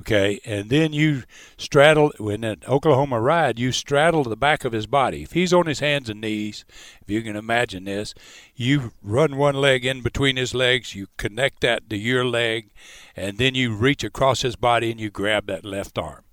Okay, 0.00 0.40
and 0.44 0.68
then 0.68 0.92
you 0.92 1.24
straddle 1.56 2.10
in 2.10 2.44
an 2.44 2.60
Oklahoma 2.68 3.20
ride. 3.20 3.58
You 3.58 3.72
straddle 3.72 4.24
the 4.24 4.36
back 4.36 4.64
of 4.64 4.72
his 4.72 4.86
body. 4.86 5.22
If 5.22 5.32
he's 5.32 5.52
on 5.52 5.66
his 5.66 5.80
hands 5.80 6.10
and 6.10 6.20
knees, 6.20 6.64
if 7.02 7.10
you 7.10 7.22
can 7.22 7.34
imagine 7.34 7.84
this, 7.84 8.14
you 8.54 8.92
run 9.02 9.36
one 9.36 9.56
leg 9.56 9.84
in 9.84 10.02
between 10.02 10.36
his 10.36 10.54
legs. 10.54 10.94
You 10.94 11.06
connect 11.16 11.62
that 11.62 11.88
to 11.90 11.96
your 11.96 12.24
leg, 12.24 12.70
and 13.16 13.38
then 13.38 13.54
you 13.54 13.74
reach 13.74 14.04
across 14.04 14.42
his 14.42 14.54
body 14.54 14.90
and 14.90 15.00
you 15.00 15.10
grab 15.10 15.46
that 15.46 15.64
left 15.64 15.98
arm. 15.98 16.24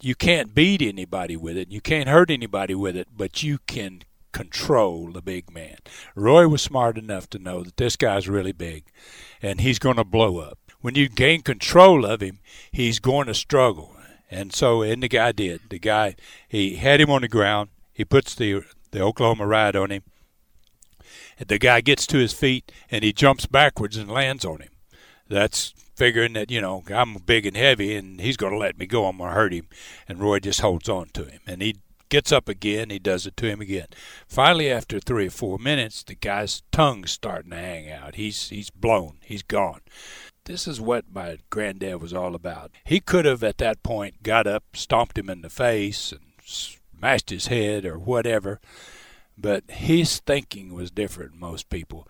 You 0.00 0.14
can't 0.16 0.54
beat 0.54 0.82
anybody 0.82 1.36
with 1.36 1.56
it. 1.56 1.70
You 1.70 1.80
can't 1.80 2.08
hurt 2.08 2.30
anybody 2.30 2.74
with 2.74 2.96
it, 2.96 3.08
but 3.16 3.42
you 3.42 3.58
can 3.66 4.02
control 4.32 5.12
the 5.12 5.22
big 5.22 5.52
man. 5.52 5.76
Roy 6.16 6.48
was 6.48 6.62
smart 6.62 6.98
enough 6.98 7.28
to 7.30 7.38
know 7.38 7.62
that 7.62 7.76
this 7.76 7.96
guy's 7.96 8.28
really 8.28 8.52
big 8.52 8.84
and 9.40 9.60
he's 9.60 9.78
going 9.78 9.96
to 9.96 10.04
blow 10.04 10.38
up. 10.38 10.58
When 10.82 10.94
you 10.94 11.08
gain 11.08 11.40
control 11.40 12.04
of 12.04 12.20
him, 12.20 12.40
he's 12.70 12.98
going 12.98 13.26
to 13.28 13.34
struggle. 13.34 13.96
And 14.30 14.52
so, 14.52 14.82
and 14.82 15.02
the 15.02 15.08
guy 15.08 15.32
did. 15.32 15.62
The 15.70 15.78
guy, 15.78 16.16
he 16.48 16.76
had 16.76 17.00
him 17.00 17.10
on 17.10 17.22
the 17.22 17.28
ground. 17.28 17.70
He 17.92 18.04
puts 18.04 18.34
the 18.34 18.62
the 18.90 19.00
Oklahoma 19.00 19.46
ride 19.46 19.74
on 19.74 19.90
him. 19.90 20.02
The 21.44 21.58
guy 21.58 21.80
gets 21.80 22.06
to 22.08 22.18
his 22.18 22.32
feet 22.32 22.70
and 22.90 23.02
he 23.02 23.12
jumps 23.12 23.46
backwards 23.46 23.96
and 23.96 24.10
lands 24.10 24.44
on 24.44 24.60
him. 24.60 24.70
That's 25.28 25.72
figuring 25.96 26.34
that, 26.34 26.50
you 26.50 26.60
know, 26.60 26.84
I'm 26.94 27.14
big 27.14 27.46
and 27.46 27.56
heavy 27.56 27.96
and 27.96 28.20
he's 28.20 28.36
going 28.36 28.52
to 28.52 28.58
let 28.58 28.78
me 28.78 28.86
go. 28.86 29.06
I'm 29.06 29.18
going 29.18 29.30
to 29.30 29.34
hurt 29.34 29.52
him. 29.52 29.66
And 30.08 30.20
Roy 30.20 30.40
just 30.40 30.60
holds 30.60 30.88
on 30.88 31.08
to 31.14 31.24
him. 31.24 31.40
And 31.46 31.62
he 31.62 31.76
gets 32.10 32.30
up 32.30 32.48
again. 32.48 32.90
He 32.90 32.98
does 32.98 33.26
it 33.26 33.36
to 33.38 33.46
him 33.46 33.60
again. 33.60 33.86
Finally, 34.28 34.70
after 34.70 35.00
three 35.00 35.28
or 35.28 35.30
four 35.30 35.58
minutes, 35.58 36.02
the 36.02 36.14
guy's 36.14 36.62
tongue's 36.70 37.12
starting 37.12 37.50
to 37.50 37.56
hang 37.56 37.90
out. 37.90 38.16
He's 38.16 38.50
he's 38.50 38.68
blown. 38.68 39.16
He's 39.22 39.42
gone. 39.42 39.80
This 40.44 40.66
is 40.66 40.80
what 40.80 41.04
my 41.12 41.38
granddad 41.50 42.02
was 42.02 42.12
all 42.12 42.34
about. 42.34 42.72
He 42.84 42.98
could 42.98 43.24
have 43.26 43.44
at 43.44 43.58
that 43.58 43.82
point 43.84 44.24
got 44.24 44.46
up, 44.46 44.64
stomped 44.74 45.16
him 45.16 45.30
in 45.30 45.42
the 45.42 45.50
face, 45.50 46.10
and 46.10 46.20
smashed 46.44 47.30
his 47.30 47.46
head 47.46 47.84
or 47.84 47.96
whatever, 47.96 48.60
but 49.38 49.62
his 49.70 50.18
thinking 50.18 50.74
was 50.74 50.90
different 50.90 51.34
most 51.36 51.70
people. 51.70 52.08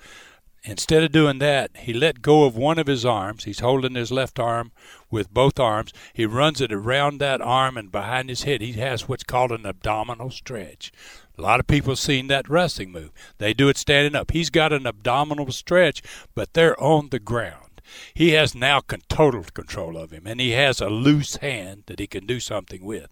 instead 0.65 1.03
of 1.03 1.13
doing 1.13 1.39
that, 1.41 1.71
he 1.77 1.93
let 1.93 2.23
go 2.23 2.45
of 2.45 2.57
one 2.57 2.79
of 2.79 2.87
his 2.87 3.05
arms. 3.05 3.45
He's 3.45 3.61
holding 3.61 3.95
his 3.95 4.13
left 4.13 4.39
arm 4.39 4.73
with 5.11 5.33
both 5.33 5.59
arms. 5.59 5.93
He 6.13 6.25
runs 6.25 6.61
it 6.61 6.73
around 6.73 7.19
that 7.19 7.41
arm 7.41 7.77
and 7.77 7.91
behind 7.91 8.29
his 8.29 8.45
head. 8.45 8.61
He 8.61 8.75
has 8.75 9.09
what's 9.09 9.25
called 9.25 9.53
an 9.53 9.67
abdominal 9.67 10.31
stretch. 10.31 10.93
A 11.37 11.43
lot 11.43 11.61
of 11.61 11.67
people 11.67 11.97
seen 11.97 12.29
that 12.29 12.49
wrestling 12.49 12.93
move. 12.93 13.11
They 13.39 13.53
do 13.53 13.69
it 13.69 13.77
standing 13.77 14.15
up. 14.15 14.31
He's 14.31 14.51
got 14.51 14.73
an 14.73 14.87
abdominal 14.87 15.51
stretch, 15.51 16.03
but 16.35 16.55
they're 16.55 16.81
on 16.81 17.09
the 17.09 17.19
ground. 17.19 17.72
He 18.15 18.31
has 18.31 18.55
now 18.55 18.81
con- 18.81 19.03
total 19.09 19.45
control 19.55 19.97
of 19.97 20.11
him, 20.11 20.27
and 20.27 20.41
he 20.41 20.51
has 20.51 20.81
a 20.81 20.89
loose 20.89 21.37
hand 21.37 21.85
that 21.87 21.99
he 21.99 22.07
can 22.07 22.27
do 22.27 22.41
something 22.41 22.85
with. 22.85 23.09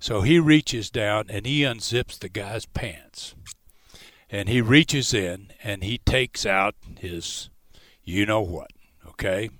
So 0.00 0.20
he 0.20 0.38
reaches 0.38 0.90
down 0.90 1.26
and 1.28 1.44
he 1.44 1.62
unzips 1.62 2.18
the 2.18 2.28
guy's 2.28 2.66
pants 2.66 3.34
and 4.30 4.48
he 4.48 4.60
reaches 4.60 5.12
in 5.12 5.52
and 5.62 5.82
he 5.82 5.98
takes 5.98 6.46
out 6.46 6.74
his 7.00 7.50
you 8.04 8.24
know 8.24 8.40
what 8.40 8.70
okay 9.08 9.50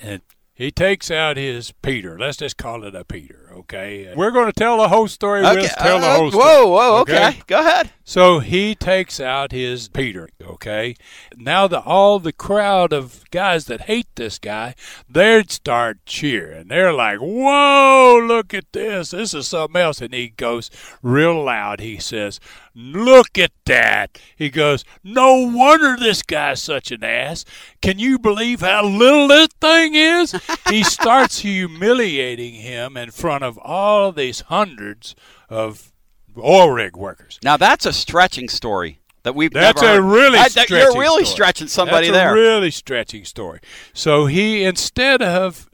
and 0.00 0.20
he 0.54 0.70
takes 0.70 1.10
out 1.10 1.36
his 1.36 1.72
Peter. 1.82 2.16
Let's 2.16 2.36
just 2.36 2.56
call 2.56 2.84
it 2.84 2.94
a 2.94 3.04
Peter, 3.04 3.43
okay? 3.58 4.12
We're 4.14 4.30
going 4.30 4.46
to 4.46 4.52
tell 4.52 4.78
the 4.78 4.88
whole 4.88 5.08
story. 5.08 5.44
Okay. 5.44 5.56
We'll 5.56 5.68
tell 5.68 6.00
the 6.00 6.06
uh, 6.06 6.16
whole 6.16 6.30
story. 6.30 6.44
whoa, 6.44 6.66
whoa, 6.68 7.00
okay. 7.00 7.40
Go 7.46 7.60
ahead. 7.60 7.90
So 8.06 8.40
he 8.40 8.74
takes 8.74 9.18
out 9.18 9.50
his 9.50 9.88
Peter, 9.88 10.28
okay? 10.42 10.94
Now 11.38 11.66
the 11.66 11.80
all 11.80 12.18
the 12.18 12.34
crowd 12.34 12.92
of 12.92 13.24
guys 13.30 13.64
that 13.64 13.82
hate 13.82 14.08
this 14.14 14.38
guy, 14.38 14.74
they'd 15.08 15.50
start 15.50 16.04
cheering. 16.04 16.68
They're 16.68 16.92
like, 16.92 17.20
"Whoa, 17.20 18.20
look 18.22 18.52
at 18.52 18.70
this. 18.72 19.12
This 19.12 19.32
is 19.32 19.48
something 19.48 19.80
else." 19.80 20.02
And 20.02 20.12
he 20.12 20.28
goes 20.28 20.70
real 21.02 21.44
loud. 21.44 21.80
He 21.80 21.96
says, 21.98 22.40
"Look 22.74 23.38
at 23.38 23.52
that." 23.64 24.18
He 24.36 24.50
goes, 24.50 24.84
"No 25.02 25.36
wonder 25.36 25.96
this 25.96 26.22
guy's 26.22 26.62
such 26.62 26.90
an 26.90 27.02
ass. 27.02 27.46
Can 27.80 27.98
you 27.98 28.18
believe 28.18 28.60
how 28.60 28.84
little 28.84 29.28
this 29.28 29.48
thing 29.62 29.94
is?" 29.94 30.38
he 30.68 30.82
starts 30.82 31.38
humiliating 31.38 32.52
him 32.52 32.98
in 32.98 33.10
front 33.12 33.43
of 33.44 33.58
all 33.58 34.10
these 34.12 34.40
hundreds 34.40 35.14
of 35.48 35.92
oil 36.36 36.70
rig 36.70 36.96
workers. 36.96 37.38
Now 37.44 37.56
that's 37.56 37.86
a 37.86 37.92
stretching 37.92 38.48
story 38.48 38.98
that 39.22 39.34
we've 39.34 39.52
That's 39.52 39.80
a 39.82 40.02
really 40.02 40.32
that- 40.38 40.50
stretching 40.50 40.76
You're 40.76 40.98
really 40.98 41.24
story. 41.24 41.34
stretching 41.34 41.68
somebody 41.68 42.08
That's 42.10 42.16
there. 42.18 42.30
a 42.32 42.34
really 42.34 42.70
stretching 42.70 43.24
story. 43.24 43.60
So 43.92 44.26
he, 44.26 44.64
instead 44.64 45.22
of 45.22 45.68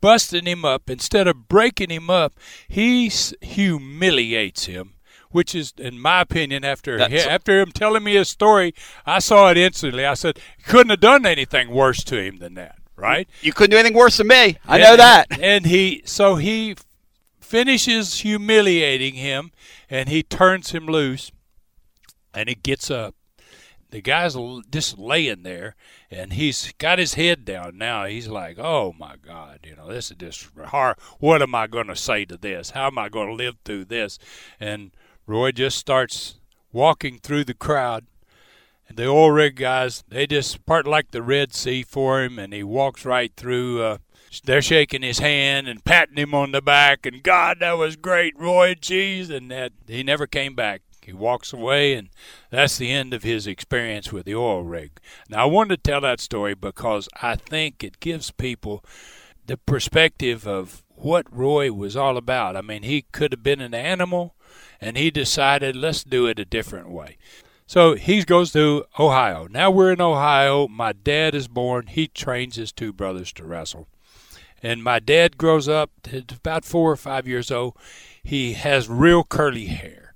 busting 0.00 0.44
him 0.46 0.64
up, 0.64 0.90
instead 0.90 1.26
of 1.26 1.48
breaking 1.48 1.90
him 1.90 2.10
up, 2.10 2.38
he 2.68 3.06
s- 3.06 3.32
humiliates 3.40 4.66
him. 4.66 4.94
Which 5.32 5.54
is, 5.54 5.72
in 5.78 6.00
my 6.00 6.22
opinion, 6.22 6.64
after 6.64 6.98
That's- 6.98 7.24
after 7.24 7.60
him 7.60 7.70
telling 7.70 8.02
me 8.02 8.14
his 8.14 8.28
story, 8.28 8.74
I 9.06 9.20
saw 9.20 9.48
it 9.52 9.56
instantly. 9.56 10.04
I 10.04 10.14
said, 10.14 10.40
couldn't 10.66 10.90
have 10.90 10.98
done 10.98 11.24
anything 11.24 11.70
worse 11.70 12.02
to 12.04 12.20
him 12.20 12.38
than 12.38 12.54
that, 12.54 12.78
right? 12.96 13.28
you 13.40 13.52
couldn't 13.52 13.70
do 13.70 13.76
anything 13.78 13.96
worse 13.96 14.16
than 14.16 14.26
me. 14.26 14.56
I 14.66 14.74
And- 14.78 14.82
know 14.82 14.96
that. 14.96 15.26
And 15.40 15.66
he, 15.66 16.02
so 16.04 16.34
he 16.34 16.74
finishes 17.50 18.20
humiliating 18.20 19.14
him, 19.14 19.50
and 19.90 20.08
he 20.08 20.22
turns 20.22 20.70
him 20.70 20.86
loose, 20.86 21.32
and 22.32 22.48
he 22.48 22.54
gets 22.54 22.92
up. 22.92 23.16
The 23.90 24.00
guy's 24.00 24.36
just 24.70 24.98
laying 25.00 25.42
there, 25.42 25.74
and 26.12 26.32
he's 26.32 26.72
got 26.78 27.00
his 27.00 27.14
head 27.14 27.44
down 27.44 27.76
now. 27.76 28.04
He's 28.04 28.28
like, 28.28 28.60
"Oh 28.60 28.94
my 28.96 29.16
God, 29.20 29.58
you 29.64 29.74
know, 29.74 29.88
this 29.88 30.12
is 30.12 30.16
just 30.16 30.48
hard. 30.66 30.96
What 31.18 31.42
am 31.42 31.56
I 31.56 31.66
going 31.66 31.88
to 31.88 31.96
say 31.96 32.24
to 32.26 32.36
this? 32.36 32.70
How 32.70 32.86
am 32.86 32.98
I 32.98 33.08
going 33.08 33.26
to 33.26 33.34
live 33.34 33.56
through 33.64 33.86
this?" 33.86 34.20
And 34.60 34.92
Roy 35.26 35.50
just 35.50 35.76
starts 35.76 36.36
walking 36.70 37.18
through 37.18 37.46
the 37.46 37.54
crowd, 37.54 38.06
and 38.88 38.96
the 38.96 39.08
oil 39.08 39.32
rig 39.32 39.56
guys, 39.56 40.04
they 40.06 40.28
just 40.28 40.64
part 40.66 40.86
like 40.86 41.10
the 41.10 41.20
Red 41.20 41.52
Sea 41.52 41.82
for 41.82 42.22
him, 42.22 42.38
and 42.38 42.52
he 42.52 42.62
walks 42.62 43.04
right 43.04 43.32
through. 43.36 43.82
Uh, 43.82 43.98
they're 44.44 44.62
shaking 44.62 45.02
his 45.02 45.18
hand 45.18 45.66
and 45.66 45.84
patting 45.84 46.16
him 46.16 46.34
on 46.34 46.52
the 46.52 46.62
back, 46.62 47.04
and 47.06 47.22
God, 47.22 47.58
that 47.60 47.72
was 47.72 47.96
great, 47.96 48.38
Roy. 48.38 48.74
Jeez, 48.74 49.30
and 49.30 49.50
that 49.50 49.72
he 49.86 50.02
never 50.02 50.26
came 50.26 50.54
back. 50.54 50.82
He 51.02 51.12
walks 51.12 51.52
away, 51.52 51.94
and 51.94 52.10
that's 52.50 52.78
the 52.78 52.92
end 52.92 53.12
of 53.12 53.22
his 53.22 53.46
experience 53.46 54.12
with 54.12 54.26
the 54.26 54.34
oil 54.34 54.62
rig. 54.62 54.92
Now, 55.28 55.42
I 55.42 55.46
wanted 55.46 55.82
to 55.82 55.90
tell 55.90 56.00
that 56.02 56.20
story 56.20 56.54
because 56.54 57.08
I 57.20 57.34
think 57.34 57.82
it 57.82 57.98
gives 58.00 58.30
people 58.30 58.84
the 59.46 59.56
perspective 59.56 60.46
of 60.46 60.84
what 60.90 61.26
Roy 61.34 61.72
was 61.72 61.96
all 61.96 62.16
about. 62.16 62.56
I 62.56 62.60
mean, 62.60 62.84
he 62.84 63.06
could 63.10 63.32
have 63.32 63.42
been 63.42 63.60
an 63.60 63.74
animal, 63.74 64.34
and 64.80 64.96
he 64.96 65.10
decided, 65.10 65.74
let's 65.74 66.04
do 66.04 66.26
it 66.26 66.38
a 66.38 66.44
different 66.44 66.90
way. 66.90 67.16
So 67.66 67.94
he 67.94 68.22
goes 68.24 68.52
to 68.52 68.84
Ohio. 68.98 69.48
Now 69.48 69.70
we're 69.70 69.92
in 69.92 70.00
Ohio. 70.00 70.68
My 70.68 70.92
dad 70.92 71.34
is 71.34 71.48
born. 71.48 71.86
He 71.86 72.08
trains 72.08 72.56
his 72.56 72.72
two 72.72 72.92
brothers 72.92 73.32
to 73.34 73.44
wrestle. 73.44 73.88
And 74.62 74.82
my 74.82 74.98
dad 74.98 75.38
grows 75.38 75.68
up 75.68 75.90
about 76.30 76.64
four 76.64 76.90
or 76.90 76.96
five 76.96 77.26
years 77.26 77.50
old. 77.50 77.76
He 78.22 78.52
has 78.54 78.88
real 78.88 79.24
curly 79.24 79.66
hair. 79.66 80.14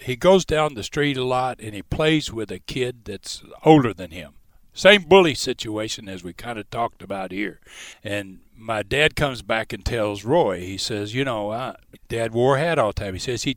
He 0.00 0.16
goes 0.16 0.44
down 0.44 0.74
the 0.74 0.82
street 0.82 1.16
a 1.16 1.24
lot 1.24 1.58
and 1.60 1.74
he 1.74 1.82
plays 1.82 2.32
with 2.32 2.50
a 2.50 2.58
kid 2.58 3.04
that's 3.04 3.42
older 3.64 3.94
than 3.94 4.10
him. 4.10 4.34
Same 4.74 5.02
bully 5.04 5.34
situation 5.34 6.06
as 6.06 6.22
we 6.22 6.34
kind 6.34 6.58
of 6.58 6.68
talked 6.68 7.02
about 7.02 7.32
here. 7.32 7.60
And 8.04 8.40
my 8.54 8.82
dad 8.82 9.16
comes 9.16 9.40
back 9.40 9.72
and 9.72 9.82
tells 9.82 10.22
Roy, 10.22 10.60
he 10.60 10.76
says, 10.76 11.14
you 11.14 11.24
know, 11.24 11.50
I, 11.50 11.76
Dad 12.08 12.32
wore 12.32 12.56
a 12.56 12.60
hat 12.60 12.78
all 12.78 12.88
the 12.88 13.00
time. 13.00 13.14
He 13.14 13.18
says 13.18 13.42
he 13.42 13.56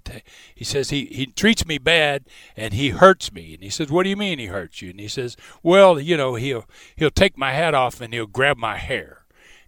he 0.55 0.63
says 0.63 0.89
he 0.89 1.05
he 1.05 1.27
treats 1.27 1.65
me 1.65 1.77
bad 1.77 2.25
and 2.57 2.73
he 2.73 2.89
hurts 2.89 3.31
me. 3.31 3.53
And 3.53 3.63
he 3.63 3.69
says, 3.69 3.91
what 3.91 4.03
do 4.03 4.09
you 4.09 4.15
mean 4.15 4.39
he 4.39 4.47
hurts 4.47 4.81
you? 4.81 4.89
And 4.89 4.99
he 4.99 5.07
says, 5.07 5.37
well, 5.61 5.99
you 5.99 6.17
know, 6.17 6.35
he'll 6.35 6.65
he'll 6.95 7.11
take 7.11 7.37
my 7.37 7.53
hat 7.53 7.75
off 7.75 8.01
and 8.01 8.13
he'll 8.13 8.25
grab 8.25 8.57
my 8.57 8.77
hair. 8.77 9.18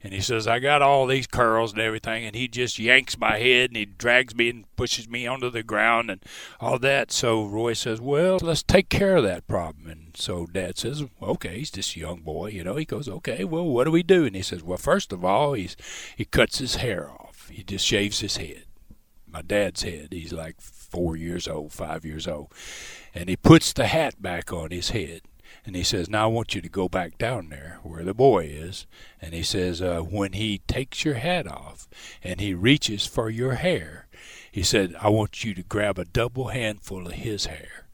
And 0.04 0.14
he 0.14 0.22
says, 0.22 0.48
I 0.48 0.60
got 0.60 0.82
all 0.82 1.06
these 1.06 1.28
curls 1.28 1.74
and 1.74 1.82
everything. 1.82 2.26
And 2.26 2.36
he 2.36 2.48
just 2.48 2.80
yanks 2.80 3.20
my 3.20 3.38
head 3.38 3.70
and 3.70 3.78
he 3.78 3.86
drags 3.86 4.36
me 4.36 4.50
and 4.50 4.76
pushes 4.76 5.08
me 5.08 5.28
onto 5.28 5.50
the 5.50 5.62
ground 5.62 6.10
and 6.10 6.24
all 6.60 6.80
that. 6.80 7.12
So 7.12 7.46
Roy 7.46 7.74
says, 7.74 8.02
Well, 8.02 8.40
let's 8.42 8.64
take 8.64 8.90
care 8.90 9.18
of 9.18 9.24
that 9.24 9.48
problem. 9.48 9.88
And 9.88 10.12
so 10.16 10.48
Dad 10.48 10.78
says, 10.78 11.04
Okay, 11.22 11.60
he's 11.60 11.96
a 11.96 12.00
young 12.00 12.22
boy. 12.22 12.50
You 12.50 12.64
know, 12.64 12.76
he 12.78 12.86
goes, 12.86 13.08
Okay, 13.08 13.44
well, 13.44 13.66
what 13.66 13.84
do 13.84 13.92
we 13.92 14.04
do? 14.04 14.26
And 14.26 14.36
he 14.36 14.42
says, 14.42 14.64
Well, 14.64 14.78
first 14.78 15.14
of 15.14 15.24
all, 15.24 15.54
he's 15.54 15.76
he 16.16 16.26
cuts 16.26 16.58
his 16.58 16.78
hair 16.78 17.12
off, 17.12 17.50
he 17.52 17.64
just 17.64 17.86
shaves 17.86 18.22
his 18.22 18.38
head. 18.38 18.66
My 19.32 19.42
dad's 19.42 19.84
head. 19.84 20.10
He's 20.12 20.34
like 20.34 20.60
four 20.60 21.16
years 21.16 21.48
old, 21.48 21.72
five 21.72 22.04
years 22.04 22.28
old. 22.28 22.52
And 23.16 23.30
he 23.30 23.38
puts 23.38 23.72
the 23.72 23.88
hat 23.88 24.22
back 24.22 24.52
on 24.52 24.72
his 24.72 24.90
head. 24.90 25.22
And 25.66 25.76
he 25.76 25.84
says, 25.84 26.10
Now 26.10 26.24
I 26.24 26.28
want 26.28 26.56
you 26.56 26.62
to 26.62 26.70
go 26.70 26.90
back 26.90 27.18
down 27.18 27.50
there 27.50 27.80
where 27.84 28.04
the 28.04 28.14
boy 28.14 28.46
is. 28.46 28.88
And 29.22 29.34
he 29.34 29.44
says, 29.44 29.82
uh, 29.82 30.02
When 30.02 30.34
he 30.34 30.60
takes 30.68 31.06
your 31.06 31.16
hat 31.16 31.48
off 31.48 31.88
and 32.24 32.40
he 32.40 32.54
reaches 32.54 33.06
for 33.06 33.30
your 33.30 33.54
hair, 33.54 34.08
he 34.52 34.64
said, 34.64 34.96
I 35.00 35.10
want 35.10 35.44
you 35.44 35.54
to 35.54 35.64
grab 35.64 35.98
a 35.98 36.06
double 36.06 36.50
handful 36.50 37.08
of 37.08 37.14
his 37.14 37.46
hair. 37.46 37.86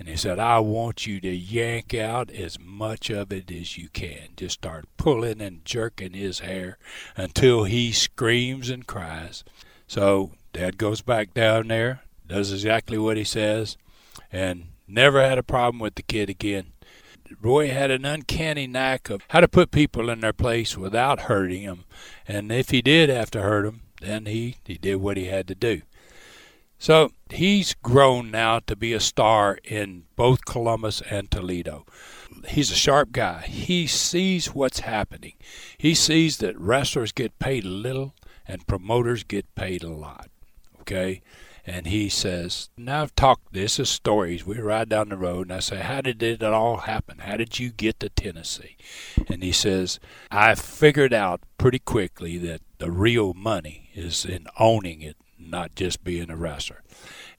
And 0.00 0.08
he 0.08 0.16
said, 0.16 0.38
I 0.38 0.60
want 0.60 1.06
you 1.06 1.20
to 1.20 1.30
yank 1.30 1.92
out 1.92 2.30
as 2.30 2.58
much 2.58 3.10
of 3.10 3.30
it 3.30 3.50
as 3.50 3.76
you 3.76 3.90
can. 3.90 4.30
Just 4.34 4.54
start 4.54 4.86
pulling 4.96 5.42
and 5.42 5.62
jerking 5.62 6.14
his 6.14 6.38
hair 6.38 6.78
until 7.16 7.64
he 7.64 7.92
screams 7.92 8.70
and 8.70 8.86
cries. 8.86 9.44
So 9.86 10.32
Dad 10.54 10.78
goes 10.78 11.02
back 11.02 11.34
down 11.34 11.68
there, 11.68 12.00
does 12.26 12.50
exactly 12.50 12.96
what 12.96 13.18
he 13.18 13.24
says, 13.24 13.76
and 14.32 14.68
never 14.88 15.20
had 15.20 15.36
a 15.36 15.42
problem 15.42 15.78
with 15.80 15.96
the 15.96 16.02
kid 16.02 16.30
again. 16.30 16.72
Roy 17.40 17.68
had 17.68 17.90
an 17.90 18.04
uncanny 18.04 18.66
knack 18.66 19.10
of 19.10 19.22
how 19.28 19.40
to 19.40 19.48
put 19.48 19.70
people 19.70 20.10
in 20.10 20.20
their 20.20 20.32
place 20.32 20.76
without 20.76 21.22
hurting 21.22 21.64
them. 21.64 21.84
And 22.26 22.50
if 22.50 22.70
he 22.70 22.82
did 22.82 23.08
have 23.08 23.30
to 23.32 23.42
hurt 23.42 23.62
them, 23.62 23.82
then 24.00 24.26
he, 24.26 24.56
he 24.64 24.74
did 24.74 24.96
what 24.96 25.16
he 25.16 25.26
had 25.26 25.46
to 25.48 25.54
do. 25.54 25.82
So 26.78 27.12
he's 27.28 27.74
grown 27.74 28.30
now 28.30 28.60
to 28.60 28.74
be 28.74 28.94
a 28.94 29.00
star 29.00 29.58
in 29.64 30.04
both 30.16 30.46
Columbus 30.46 31.02
and 31.10 31.30
Toledo. 31.30 31.84
He's 32.48 32.70
a 32.70 32.76
sharp 32.76 33.12
guy. 33.12 33.42
He 33.42 33.86
sees 33.86 34.54
what's 34.54 34.80
happening. 34.80 35.34
He 35.76 35.94
sees 35.94 36.38
that 36.38 36.58
wrestlers 36.58 37.12
get 37.12 37.38
paid 37.38 37.64
little 37.64 38.14
and 38.48 38.66
promoters 38.66 39.24
get 39.24 39.54
paid 39.54 39.82
a 39.82 39.90
lot. 39.90 40.30
Okay? 40.80 41.20
And 41.66 41.86
he 41.86 42.08
says, 42.08 42.70
Now 42.76 43.02
I've 43.02 43.14
talked, 43.14 43.52
this 43.52 43.78
is 43.78 43.88
stories. 43.88 44.46
We 44.46 44.58
ride 44.58 44.88
down 44.88 45.10
the 45.10 45.16
road, 45.16 45.48
and 45.48 45.56
I 45.56 45.60
say, 45.60 45.76
How 45.76 46.00
did 46.00 46.22
it 46.22 46.42
all 46.42 46.78
happen? 46.78 47.18
How 47.18 47.36
did 47.36 47.58
you 47.58 47.70
get 47.70 48.00
to 48.00 48.08
Tennessee? 48.08 48.76
And 49.28 49.42
he 49.42 49.52
says, 49.52 50.00
I 50.30 50.54
figured 50.54 51.12
out 51.12 51.42
pretty 51.58 51.78
quickly 51.78 52.38
that 52.38 52.62
the 52.78 52.90
real 52.90 53.34
money 53.34 53.90
is 53.94 54.24
in 54.24 54.46
owning 54.58 55.02
it, 55.02 55.16
not 55.38 55.74
just 55.74 56.02
being 56.02 56.30
a 56.30 56.36
wrestler. 56.36 56.82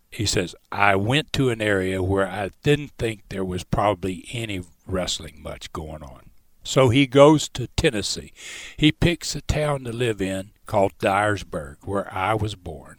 He 0.10 0.26
says, 0.26 0.56
I 0.72 0.96
went 0.98 1.32
to 1.34 1.50
an 1.50 1.62
area 1.62 2.04
where 2.04 2.28
I 2.28 2.52
didn't 2.64 2.92
think 3.00 3.24
there 3.30 3.46
was 3.46 3.64
probably 3.64 4.26
any 4.34 4.62
wrestling 4.86 5.42
much 5.42 5.72
going 5.72 6.04
on. 6.04 6.32
So 6.64 6.90
he 6.90 7.08
goes 7.08 7.50
to 7.50 7.68
Tennessee. 7.76 8.34
He 8.78 8.92
picks 8.92 9.36
a 9.36 9.42
town 9.42 9.84
to 9.86 9.92
live 9.92 10.22
in 10.22 10.52
called 10.66 10.98
Dyersburg, 11.00 11.78
where 11.84 12.14
I 12.14 12.34
was 12.34 12.56
born. 12.56 12.98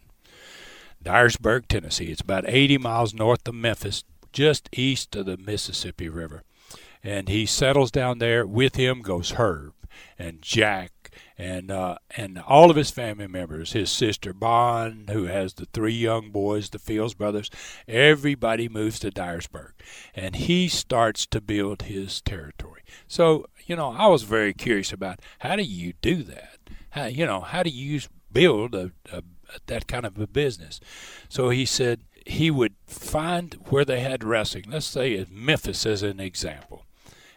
Dyersburg, 1.02 1.66
Tennessee. 1.68 2.06
It's 2.10 2.20
about 2.20 2.44
80 2.48 2.78
miles 2.78 3.14
north 3.14 3.46
of 3.48 3.54
Memphis, 3.54 4.04
just 4.32 4.68
east 4.72 5.14
of 5.16 5.26
the 5.26 5.36
Mississippi 5.36 6.08
River. 6.08 6.42
and 7.02 7.28
he 7.28 7.46
settles 7.46 7.90
down 7.90 8.18
there. 8.18 8.46
With 8.46 8.76
him 8.76 9.02
goes 9.02 9.32
Herb 9.32 9.74
and 10.18 10.40
Jack 10.40 11.10
and 11.36 11.70
uh, 11.70 11.96
and 12.16 12.38
all 12.38 12.70
of 12.70 12.76
his 12.76 12.90
family 12.90 13.26
members, 13.26 13.72
his 13.72 13.90
sister 13.90 14.32
Bond, 14.32 15.10
who 15.10 15.24
has 15.24 15.54
the 15.54 15.66
three 15.66 15.94
young 15.94 16.30
boys, 16.30 16.70
the 16.70 16.78
Fields 16.78 17.14
brothers, 17.14 17.50
everybody 17.88 18.68
moves 18.68 18.98
to 19.00 19.10
Dyersburg, 19.10 19.72
and 20.14 20.36
he 20.36 20.68
starts 20.68 21.26
to 21.26 21.40
build 21.40 21.82
his 21.82 22.20
territory. 22.20 22.82
So 23.08 23.46
you 23.66 23.76
know, 23.76 23.90
I 23.90 24.06
was 24.06 24.22
very 24.22 24.54
curious 24.54 24.92
about 24.92 25.20
how 25.40 25.56
do 25.56 25.62
you 25.62 25.94
do 26.00 26.22
that? 26.24 26.58
How 26.90 27.06
you 27.06 27.26
know 27.26 27.40
how 27.40 27.62
do 27.62 27.70
you 27.70 28.00
build 28.32 28.74
a, 28.74 28.92
a 29.12 29.22
that 29.66 29.86
kind 29.86 30.04
of 30.06 30.18
a 30.18 30.26
business? 30.26 30.80
So 31.28 31.50
he 31.50 31.64
said 31.64 32.02
he 32.26 32.50
would 32.50 32.74
find 32.86 33.54
where 33.68 33.84
they 33.84 34.00
had 34.00 34.24
wrestling. 34.24 34.64
Let's 34.68 34.86
say 34.86 35.26
Memphis 35.30 35.86
as 35.86 36.02
an 36.02 36.20
example, 36.20 36.86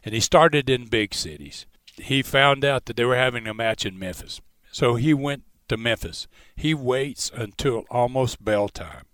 and 0.04 0.14
he 0.14 0.20
started 0.20 0.70
in 0.70 0.86
big 0.86 1.14
cities 1.14 1.66
he 1.98 2.22
found 2.22 2.66
out 2.66 2.86
that 2.86 2.96
they 2.96 3.06
were 3.06 3.16
having 3.16 3.48
a 3.48 3.54
match 3.54 3.86
in 3.86 3.98
Memphis. 3.98 4.42
So 4.72 4.96
he 4.96 5.14
went 5.14 5.44
to 5.70 5.78
Memphis. 5.78 6.28
He 6.56 6.74
waits 6.74 7.32
until 7.34 7.86
almost 7.90 8.44
bell 8.44 8.70
time. 8.70 9.06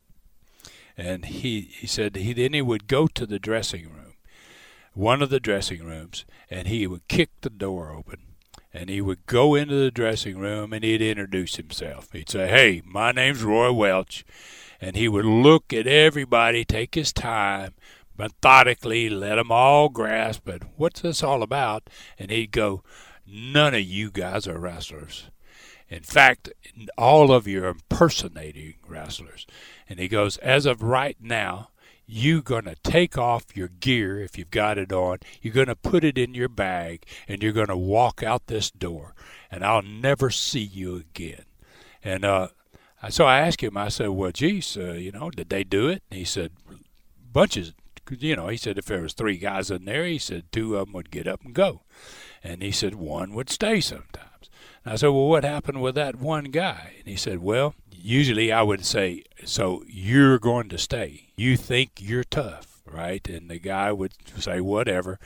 And 0.97 1.25
he, 1.25 1.61
he 1.61 1.87
said 1.87 2.15
he 2.15 2.33
then 2.33 2.53
he 2.53 2.61
would 2.61 2.87
go 2.87 3.07
to 3.07 3.25
the 3.25 3.39
dressing 3.39 3.85
room, 3.85 4.13
one 4.93 5.21
of 5.21 5.29
the 5.29 5.39
dressing 5.39 5.83
rooms, 5.83 6.25
and 6.49 6.67
he 6.67 6.85
would 6.85 7.07
kick 7.07 7.29
the 7.41 7.49
door 7.49 7.91
open. 7.91 8.30
And 8.73 8.89
he 8.89 9.01
would 9.01 9.25
go 9.25 9.55
into 9.55 9.75
the 9.75 9.91
dressing 9.91 10.37
room 10.37 10.71
and 10.71 10.83
he'd 10.83 11.01
introduce 11.01 11.55
himself. 11.57 12.11
He'd 12.13 12.29
say, 12.29 12.47
Hey, 12.47 12.81
my 12.85 13.11
name's 13.11 13.43
Roy 13.43 13.71
Welch. 13.71 14.25
And 14.79 14.95
he 14.95 15.07
would 15.07 15.25
look 15.25 15.73
at 15.73 15.87
everybody, 15.87 16.63
take 16.63 16.95
his 16.95 17.11
time, 17.13 17.73
methodically 18.17 19.09
let 19.09 19.35
them 19.35 19.51
all 19.51 19.89
grasp 19.89 20.47
it. 20.47 20.63
What's 20.77 21.01
this 21.01 21.21
all 21.21 21.43
about? 21.43 21.89
And 22.17 22.31
he'd 22.31 22.51
go, 22.51 22.83
None 23.25 23.73
of 23.73 23.81
you 23.81 24.09
guys 24.11 24.47
are 24.47 24.57
wrestlers. 24.57 25.29
In 25.89 26.03
fact, 26.03 26.49
all 26.97 27.33
of 27.33 27.47
you 27.47 27.65
are 27.65 27.69
impersonating 27.69 28.75
wrestlers. 28.87 29.45
And 29.89 29.99
he 29.99 30.07
goes, 30.07 30.37
As 30.37 30.65
of 30.65 30.81
right 30.81 31.17
now, 31.19 31.70
you're 32.13 32.41
going 32.41 32.65
to 32.65 32.75
take 32.83 33.17
off 33.17 33.55
your 33.55 33.69
gear 33.69 34.19
if 34.19 34.37
you've 34.37 34.51
got 34.51 34.77
it 34.77 34.91
on. 34.91 35.19
You're 35.41 35.53
going 35.53 35.67
to 35.67 35.75
put 35.75 36.03
it 36.03 36.17
in 36.17 36.33
your 36.33 36.49
bag 36.49 37.05
and 37.25 37.41
you're 37.41 37.53
going 37.53 37.67
to 37.67 37.77
walk 37.77 38.21
out 38.21 38.47
this 38.47 38.69
door. 38.69 39.15
And 39.49 39.63
I'll 39.63 39.81
never 39.81 40.29
see 40.29 40.59
you 40.59 40.97
again. 40.97 41.45
And 42.03 42.25
uh, 42.25 42.49
so 43.09 43.25
I 43.25 43.39
asked 43.39 43.63
him, 43.63 43.77
I 43.77 43.87
said, 43.87 44.09
Well, 44.09 44.31
geez, 44.31 44.75
uh, 44.75 44.93
you 44.93 45.13
know, 45.13 45.29
did 45.29 45.49
they 45.49 45.63
do 45.63 45.87
it? 45.87 46.03
And 46.11 46.17
he 46.19 46.25
said, 46.25 46.51
Bunches 47.31 47.73
you 48.19 48.35
know, 48.35 48.47
he 48.47 48.57
said 48.57 48.77
if 48.77 48.85
there 48.85 49.01
was 49.01 49.13
three 49.13 49.37
guys 49.37 49.71
in 49.71 49.85
there, 49.85 50.05
he 50.05 50.17
said 50.17 50.51
two 50.51 50.75
of 50.75 50.87
them 50.87 50.93
would 50.93 51.11
get 51.11 51.27
up 51.27 51.45
and 51.45 51.53
go, 51.53 51.83
and 52.43 52.61
he 52.61 52.71
said 52.71 52.95
one 52.95 53.33
would 53.33 53.49
stay 53.49 53.79
sometimes. 53.79 54.49
And 54.83 54.93
I 54.93 54.95
said, 54.97 55.07
well, 55.07 55.27
what 55.27 55.43
happened 55.43 55.81
with 55.81 55.95
that 55.95 56.15
one 56.15 56.45
guy? 56.45 56.95
And 56.99 57.07
he 57.07 57.15
said, 57.15 57.39
well, 57.39 57.75
usually 58.03 58.51
I 58.51 58.61
would 58.61 58.85
say, 58.85 59.23
so 59.45 59.83
you're 59.87 60.39
going 60.39 60.69
to 60.69 60.77
stay. 60.77 61.29
You 61.35 61.57
think 61.57 61.91
you're 61.99 62.23
tough, 62.23 62.81
right? 62.85 63.27
And 63.27 63.49
the 63.49 63.59
guy 63.59 63.91
would 63.91 64.13
say, 64.37 64.61
whatever. 64.61 65.19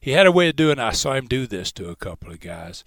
He 0.00 0.12
had 0.12 0.26
a 0.26 0.32
way 0.32 0.48
of 0.48 0.56
doing. 0.56 0.78
I 0.78 0.92
saw 0.92 1.14
him 1.14 1.26
do 1.26 1.46
this 1.46 1.72
to 1.72 1.88
a 1.88 1.96
couple 1.96 2.30
of 2.30 2.40
guys. 2.40 2.84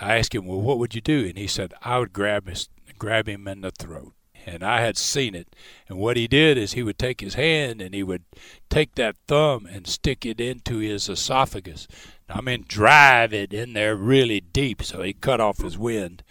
I 0.00 0.18
asked 0.18 0.34
him, 0.34 0.46
well, 0.46 0.60
what 0.60 0.78
would 0.78 0.94
you 0.94 1.00
do? 1.00 1.26
And 1.26 1.38
he 1.38 1.46
said, 1.46 1.72
I 1.82 1.98
would 1.98 2.12
grab 2.12 2.48
his, 2.48 2.68
grab 2.98 3.28
him 3.28 3.46
in 3.48 3.60
the 3.62 3.70
throat 3.70 4.12
and 4.46 4.62
I 4.62 4.80
had 4.80 4.96
seen 4.96 5.34
it. 5.34 5.54
And 5.88 5.98
what 5.98 6.16
he 6.16 6.26
did 6.26 6.56
is 6.56 6.72
he 6.72 6.82
would 6.82 6.98
take 6.98 7.20
his 7.20 7.34
hand 7.34 7.80
and 7.80 7.94
he 7.94 8.02
would 8.02 8.24
take 8.68 8.94
that 8.94 9.16
thumb 9.26 9.66
and 9.66 9.86
stick 9.86 10.24
it 10.24 10.40
into 10.40 10.78
his 10.78 11.08
esophagus. 11.08 11.86
I 12.28 12.40
mean, 12.40 12.64
drive 12.66 13.32
it 13.32 13.52
in 13.52 13.72
there 13.72 13.96
really 13.96 14.40
deep 14.40 14.82
so 14.82 15.02
he 15.02 15.12
cut 15.12 15.40
off 15.40 15.58
his 15.58 15.78
wind. 15.78 16.22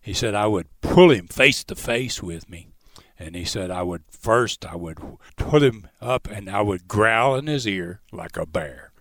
He 0.00 0.12
said 0.12 0.34
I 0.34 0.46
would 0.46 0.68
pull 0.80 1.10
him 1.10 1.28
face 1.28 1.64
to 1.64 1.74
face 1.74 2.22
with 2.22 2.48
me. 2.48 2.68
And 3.18 3.34
he 3.34 3.44
said 3.44 3.70
I 3.70 3.82
would 3.82 4.02
first 4.10 4.64
I 4.64 4.76
would 4.76 4.98
put 5.36 5.62
him 5.62 5.88
up 6.00 6.28
and 6.30 6.48
I 6.48 6.62
would 6.62 6.88
growl 6.88 7.36
in 7.36 7.46
his 7.46 7.66
ear 7.66 8.00
like 8.12 8.36
a 8.36 8.46
bear. 8.46 8.92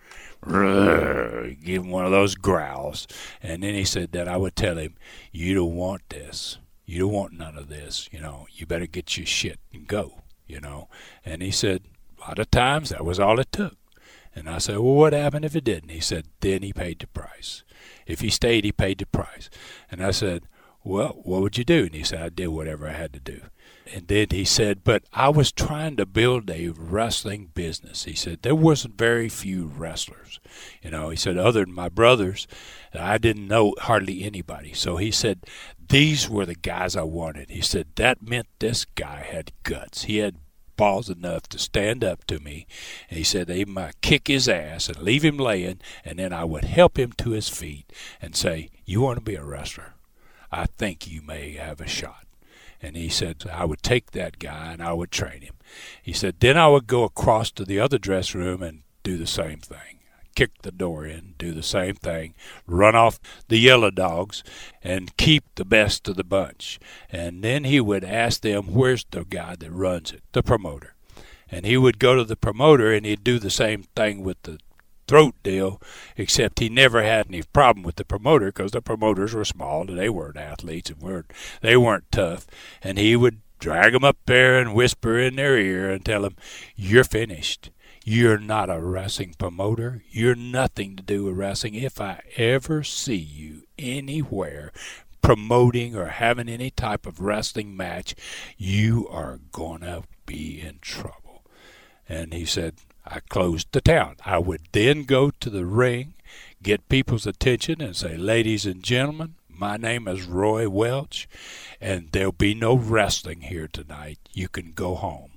Give 0.46 1.84
him 1.84 1.90
one 1.90 2.06
of 2.06 2.12
those 2.12 2.36
growls. 2.36 3.08
And 3.42 3.64
then 3.64 3.74
he 3.74 3.86
said 3.86 4.12
that 4.12 4.28
I 4.28 4.38
would 4.38 4.56
tell 4.56 4.78
him, 4.78 4.96
You 5.32 5.56
don't 5.56 5.76
want 5.76 6.02
this 6.10 6.58
you 6.90 6.98
don't 6.98 7.12
want 7.12 7.34
none 7.34 7.56
of 7.56 7.70
this. 7.70 8.10
You 8.12 8.20
know, 8.20 8.48
you 8.52 8.66
better 8.66 8.88
get 8.88 9.16
your 9.16 9.28
shit 9.28 9.60
and 9.72 9.88
go. 9.88 10.24
You 10.48 10.60
know, 10.60 10.90
and 11.24 11.44
he 11.44 11.52
said 11.52 11.84
a 12.18 12.22
lot 12.22 12.40
of 12.40 12.50
times 12.50 12.90
that 12.90 13.06
was 13.06 13.20
all 13.20 13.40
it 13.40 13.52
took. 13.52 13.78
And 14.36 14.50
I 14.50 14.58
said, 14.58 14.78
well, 14.78 14.96
what 14.96 15.14
happened 15.14 15.46
if 15.46 15.56
it 15.56 15.64
didn't? 15.64 15.90
He 15.90 16.00
said, 16.00 16.26
then 16.40 16.64
he 16.64 16.74
paid 16.74 16.98
the 16.98 17.06
price. 17.06 17.64
If 18.08 18.22
he 18.22 18.32
stayed, 18.32 18.64
he 18.64 18.72
paid 18.72 18.98
the 18.98 19.06
price. 19.06 19.52
And 19.92 20.04
I 20.04 20.10
said, 20.10 20.46
well, 20.89 21.19
what 21.23 21.41
would 21.41 21.58
you 21.58 21.63
do? 21.63 21.86
And 21.86 21.93
he 21.93 22.04
said, 22.04 22.21
I 22.21 22.30
did 22.30 22.47
whatever 22.47 22.88
I 22.88 22.93
had 22.93 23.13
to 23.13 23.19
do. 23.19 23.41
And 23.93 24.08
then 24.08 24.28
he 24.32 24.43
said, 24.43 24.84
but 24.84 25.04
I 25.13 25.30
was 25.30 25.52
trying 25.52 25.97
to 25.97 26.06
build 26.06 26.49
a 26.49 26.69
wrestling 26.69 27.52
business. 27.54 28.06
He 28.06 28.15
said, 28.15 28.39
there 28.41 28.56
wasn't 28.56 28.97
very 28.97 29.30
few 29.30 29.67
wrestlers. 29.67 30.39
You 30.82 30.91
know, 30.91 31.10
he 31.10 31.15
said, 31.15 31.38
other 31.38 31.63
than 31.63 31.73
my 31.73 31.89
brothers, 31.89 32.47
I 32.93 33.19
didn't 33.19 33.47
know 33.47 33.75
hardly 33.80 34.23
anybody. 34.23 34.73
So 34.73 34.97
he 34.97 35.12
said, 35.12 35.45
these 35.89 36.28
were 36.28 36.45
the 36.45 36.56
guys 36.56 36.95
I 36.95 37.04
wanted. 37.04 37.52
He 37.52 37.62
said, 37.62 37.88
that 37.95 38.28
meant 38.28 38.47
this 38.58 38.86
guy 38.86 39.21
had 39.21 39.52
guts. 39.63 40.04
He 40.04 40.17
had 40.17 40.38
balls 40.75 41.10
enough 41.10 41.43
to 41.49 41.60
stand 41.60 42.04
up 42.04 42.25
to 42.25 42.39
me. 42.39 42.65
And 43.10 43.17
he 43.17 43.23
said 43.23 43.49
he 43.49 43.65
might 43.65 44.02
kick 44.02 44.28
his 44.28 44.47
ass 44.47 44.88
and 44.88 44.97
leave 44.99 45.23
him 45.23 45.38
laying, 45.38 45.82
and 46.04 46.17
then 46.17 46.34
I 46.34 46.45
would 46.45 46.63
help 46.63 46.97
him 46.97 47.12
to 47.17 47.32
his 47.32 47.49
feet 47.49 47.91
and 48.21 48.36
say, 48.36 48.69
You 48.86 49.02
want 49.02 49.17
to 49.19 49.23
be 49.25 49.36
a 49.36 49.43
wrestler? 49.43 49.93
I 50.52 50.66
think 50.66 51.08
you 51.08 51.22
may 51.22 51.54
have 51.54 51.82
a 51.82 51.88
shot. 51.88 52.26
And 52.82 52.96
he 52.96 53.10
said, 53.10 53.44
I 53.52 53.66
would 53.66 53.84
take 53.84 54.12
that 54.12 54.40
guy 54.40 54.72
and 54.72 54.82
I 54.82 54.94
would 54.94 55.12
train 55.12 55.42
him. 55.42 55.56
He 56.02 56.14
said, 56.14 56.40
then 56.40 56.58
I 56.58 56.68
would 56.70 56.88
go 56.88 57.04
across 57.04 57.52
to 57.52 57.66
the 57.66 57.80
other 57.80 57.98
dress 57.98 58.34
room 58.34 58.64
and 58.64 58.84
do 59.04 59.18
the 59.18 59.28
same 59.28 59.60
thing. 59.60 60.00
Kick 60.36 60.62
the 60.62 60.72
door 60.72 61.06
in, 61.06 61.34
do 61.38 61.52
the 61.52 61.64
same 61.64 61.96
thing, 61.96 62.34
run 62.66 62.96
off 62.96 63.20
the 63.50 63.58
yellow 63.58 63.92
dogs, 63.92 64.44
and 64.82 65.18
keep 65.18 65.44
the 65.56 65.66
best 65.66 66.08
of 66.08 66.16
the 66.16 66.24
bunch. 66.24 66.80
And 67.12 67.44
then 67.44 67.66
he 67.66 67.82
would 67.82 68.06
ask 68.06 68.42
them, 68.42 68.68
Where's 68.68 69.06
the 69.12 69.26
guy 69.26 69.56
that 69.56 69.72
runs 69.72 70.14
it? 70.14 70.24
The 70.32 70.42
promoter. 70.42 70.96
And 71.52 71.66
he 71.66 71.76
would 71.76 72.00
go 72.00 72.16
to 72.16 72.24
the 72.24 72.38
promoter 72.38 72.94
and 72.94 73.06
he'd 73.06 73.24
do 73.24 73.40
the 73.40 73.50
same 73.50 73.84
thing 73.96 74.24
with 74.24 74.42
the 74.44 74.60
throat 75.10 75.36
deal, 75.41 75.82
except 76.15 76.60
he 76.60 76.69
never 76.69 77.02
had 77.02 77.28
any 77.28 77.41
problem 77.41 77.84
with 77.84 77.95
the 77.95 78.06
promoter 78.06 78.48
because 78.48 78.72
the 78.72 78.82
promoters 78.82 79.34
were 79.34 79.43
small 79.43 79.82
and 79.82 79.98
they 79.98 80.10
weren't 80.10 80.38
athletes 80.38 80.91
and 80.91 81.02
weren't 81.02 81.34
they 81.62 81.76
weren't 81.76 82.12
tough, 82.12 82.45
and 82.84 82.98
he 83.00 83.15
would 83.15 83.41
drag 83.58 83.93
them 83.93 84.04
up 84.04 84.17
there 84.28 84.60
and 84.60 84.76
whisper 84.76 85.17
in 85.17 85.36
their 85.36 85.58
ear 85.58 85.89
and 85.89 86.06
tell 86.06 86.22
them, 86.22 86.36
"You're 86.76 87.04
finished." 87.04 87.72
You're 88.06 88.39
not 88.39 88.69
a 88.72 88.80
wrestling 88.80 89.36
promoter. 89.38 90.02
You're 90.10 90.34
nothing 90.34 90.95
to 90.95 91.04
do 91.04 91.26
with 91.26 91.36
wrestling. 91.36 91.76
If 91.76 92.00
I 92.02 92.22
ever 92.38 92.82
see 92.82 93.17
you 93.17 93.63
anywhere 93.78 94.72
promoting 95.22 95.95
or 95.95 96.06
having 96.06 96.50
any 96.50 96.72
type 96.72 97.06
of 97.06 97.19
wrestling 97.19 97.76
match, 97.78 98.15
you 98.58 99.08
are 99.10 99.39
going 99.52 99.82
to 99.82 100.04
be 100.26 100.60
in 100.62 100.80
trouble. 100.82 101.43
And 102.08 102.34
he 102.34 102.45
said, 102.45 102.76
I 103.12 103.22
closed 103.22 103.69
the 103.72 103.82
town. 103.82 104.17
I 104.24 104.38
would 104.38 104.67
then 104.72 105.04
go 105.04 105.32
to 105.32 105.50
the 105.50 105.65
ring, 105.65 106.13
get 106.62 106.89
people's 106.89 107.26
attention, 107.26 107.82
and 107.82 107.95
say, 107.95 108.15
Ladies 108.15 108.67
and 108.67 108.84
gentlemen, 108.84 109.34
my 109.50 109.78
name 109.78 110.08
is 110.08 110.24
Roy 110.24 110.69
Welch, 110.69 111.28
and 111.82 112.10
there'll 112.12 112.32
be 112.32 112.54
no 112.54 112.76
wrestling 112.76 113.41
here 113.41 113.67
tonight. 113.67 114.19
You 114.32 114.48
can 114.48 114.74
go 114.74 114.93
home. 114.93 115.32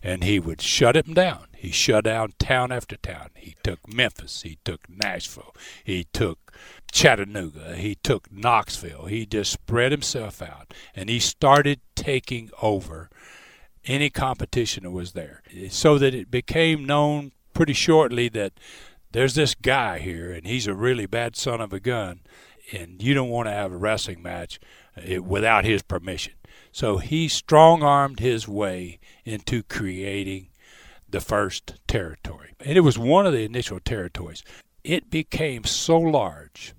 And 0.00 0.22
he 0.22 0.38
would 0.38 0.60
shut 0.60 0.96
him 0.96 1.12
down. 1.12 1.46
He 1.56 1.70
shut 1.70 2.04
down 2.04 2.34
town 2.38 2.72
after 2.72 2.96
town. 2.96 3.30
He 3.34 3.56
took 3.62 3.92
Memphis. 3.92 4.42
He 4.42 4.58
took 4.64 4.88
Nashville. 4.88 5.54
He 5.84 6.06
took 6.12 6.52
Chattanooga. 6.90 7.76
He 7.76 7.96
took 7.96 8.32
Knoxville. 8.32 9.06
He 9.06 9.26
just 9.26 9.52
spread 9.52 9.92
himself 9.92 10.40
out. 10.40 10.72
And 10.94 11.08
he 11.08 11.20
started 11.20 11.80
taking 11.94 12.50
over 12.60 13.10
any 13.86 14.10
competition 14.10 14.90
was 14.92 15.12
there. 15.12 15.42
So 15.70 15.98
that 15.98 16.14
it 16.14 16.30
became 16.30 16.84
known 16.84 17.32
pretty 17.54 17.72
shortly 17.72 18.28
that 18.30 18.52
there's 19.12 19.34
this 19.34 19.54
guy 19.54 19.98
here 19.98 20.32
and 20.32 20.46
he's 20.46 20.66
a 20.66 20.74
really 20.74 21.06
bad 21.06 21.36
son 21.36 21.60
of 21.60 21.72
a 21.72 21.80
gun 21.80 22.20
and 22.72 23.02
you 23.02 23.14
don't 23.14 23.28
want 23.28 23.48
to 23.48 23.52
have 23.52 23.72
a 23.72 23.76
wrestling 23.76 24.22
match 24.22 24.58
uh, 24.96 25.22
without 25.22 25.64
his 25.64 25.82
permission. 25.82 26.34
So 26.70 26.98
he 26.98 27.28
strong 27.28 27.82
armed 27.82 28.20
his 28.20 28.48
way 28.48 28.98
into 29.24 29.62
creating 29.62 30.48
the 31.08 31.20
first 31.20 31.74
territory. 31.86 32.54
And 32.60 32.76
it 32.76 32.80
was 32.80 32.98
one 32.98 33.26
of 33.26 33.32
the 33.32 33.44
initial 33.44 33.80
territories. 33.80 34.42
It 34.82 35.10
became 35.10 35.64
so 35.64 35.98
large 35.98 36.74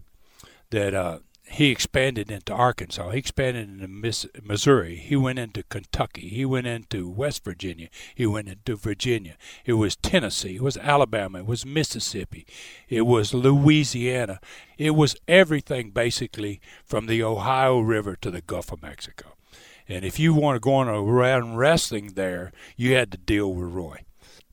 that 0.71 0.93
uh, 0.95 1.19
he 1.53 1.69
expanded 1.69 2.31
into 2.31 2.51
Arkansas. 2.51 3.11
He 3.11 3.19
expanded 3.19 3.69
into 3.69 3.87
Miss, 3.87 4.25
Missouri. 4.41 4.95
He 4.95 5.15
went 5.15 5.37
into 5.37 5.61
Kentucky. 5.61 6.27
He 6.27 6.45
went 6.45 6.65
into 6.65 7.07
West 7.07 7.43
Virginia. 7.43 7.89
He 8.15 8.25
went 8.25 8.47
into 8.47 8.75
Virginia. 8.75 9.37
It 9.63 9.73
was 9.73 9.95
Tennessee. 9.95 10.55
It 10.55 10.63
was 10.63 10.77
Alabama. 10.77 11.39
It 11.39 11.45
was 11.45 11.63
Mississippi. 11.63 12.47
It 12.89 13.03
was 13.03 13.35
Louisiana. 13.35 14.39
It 14.79 14.95
was 14.95 15.15
everything 15.27 15.91
basically 15.91 16.59
from 16.83 17.05
the 17.05 17.21
Ohio 17.21 17.77
River 17.81 18.15
to 18.21 18.31
the 18.31 18.41
Gulf 18.41 18.71
of 18.71 18.81
Mexico. 18.81 19.35
And 19.87 20.03
if 20.03 20.19
you 20.19 20.33
want 20.33 20.55
to 20.55 20.59
go 20.59 20.73
on 20.73 20.87
around 20.87 21.57
wrestling 21.57 22.13
there, 22.15 22.51
you 22.75 22.95
had 22.95 23.11
to 23.11 23.17
deal 23.19 23.53
with 23.53 23.71
Roy. 23.71 23.99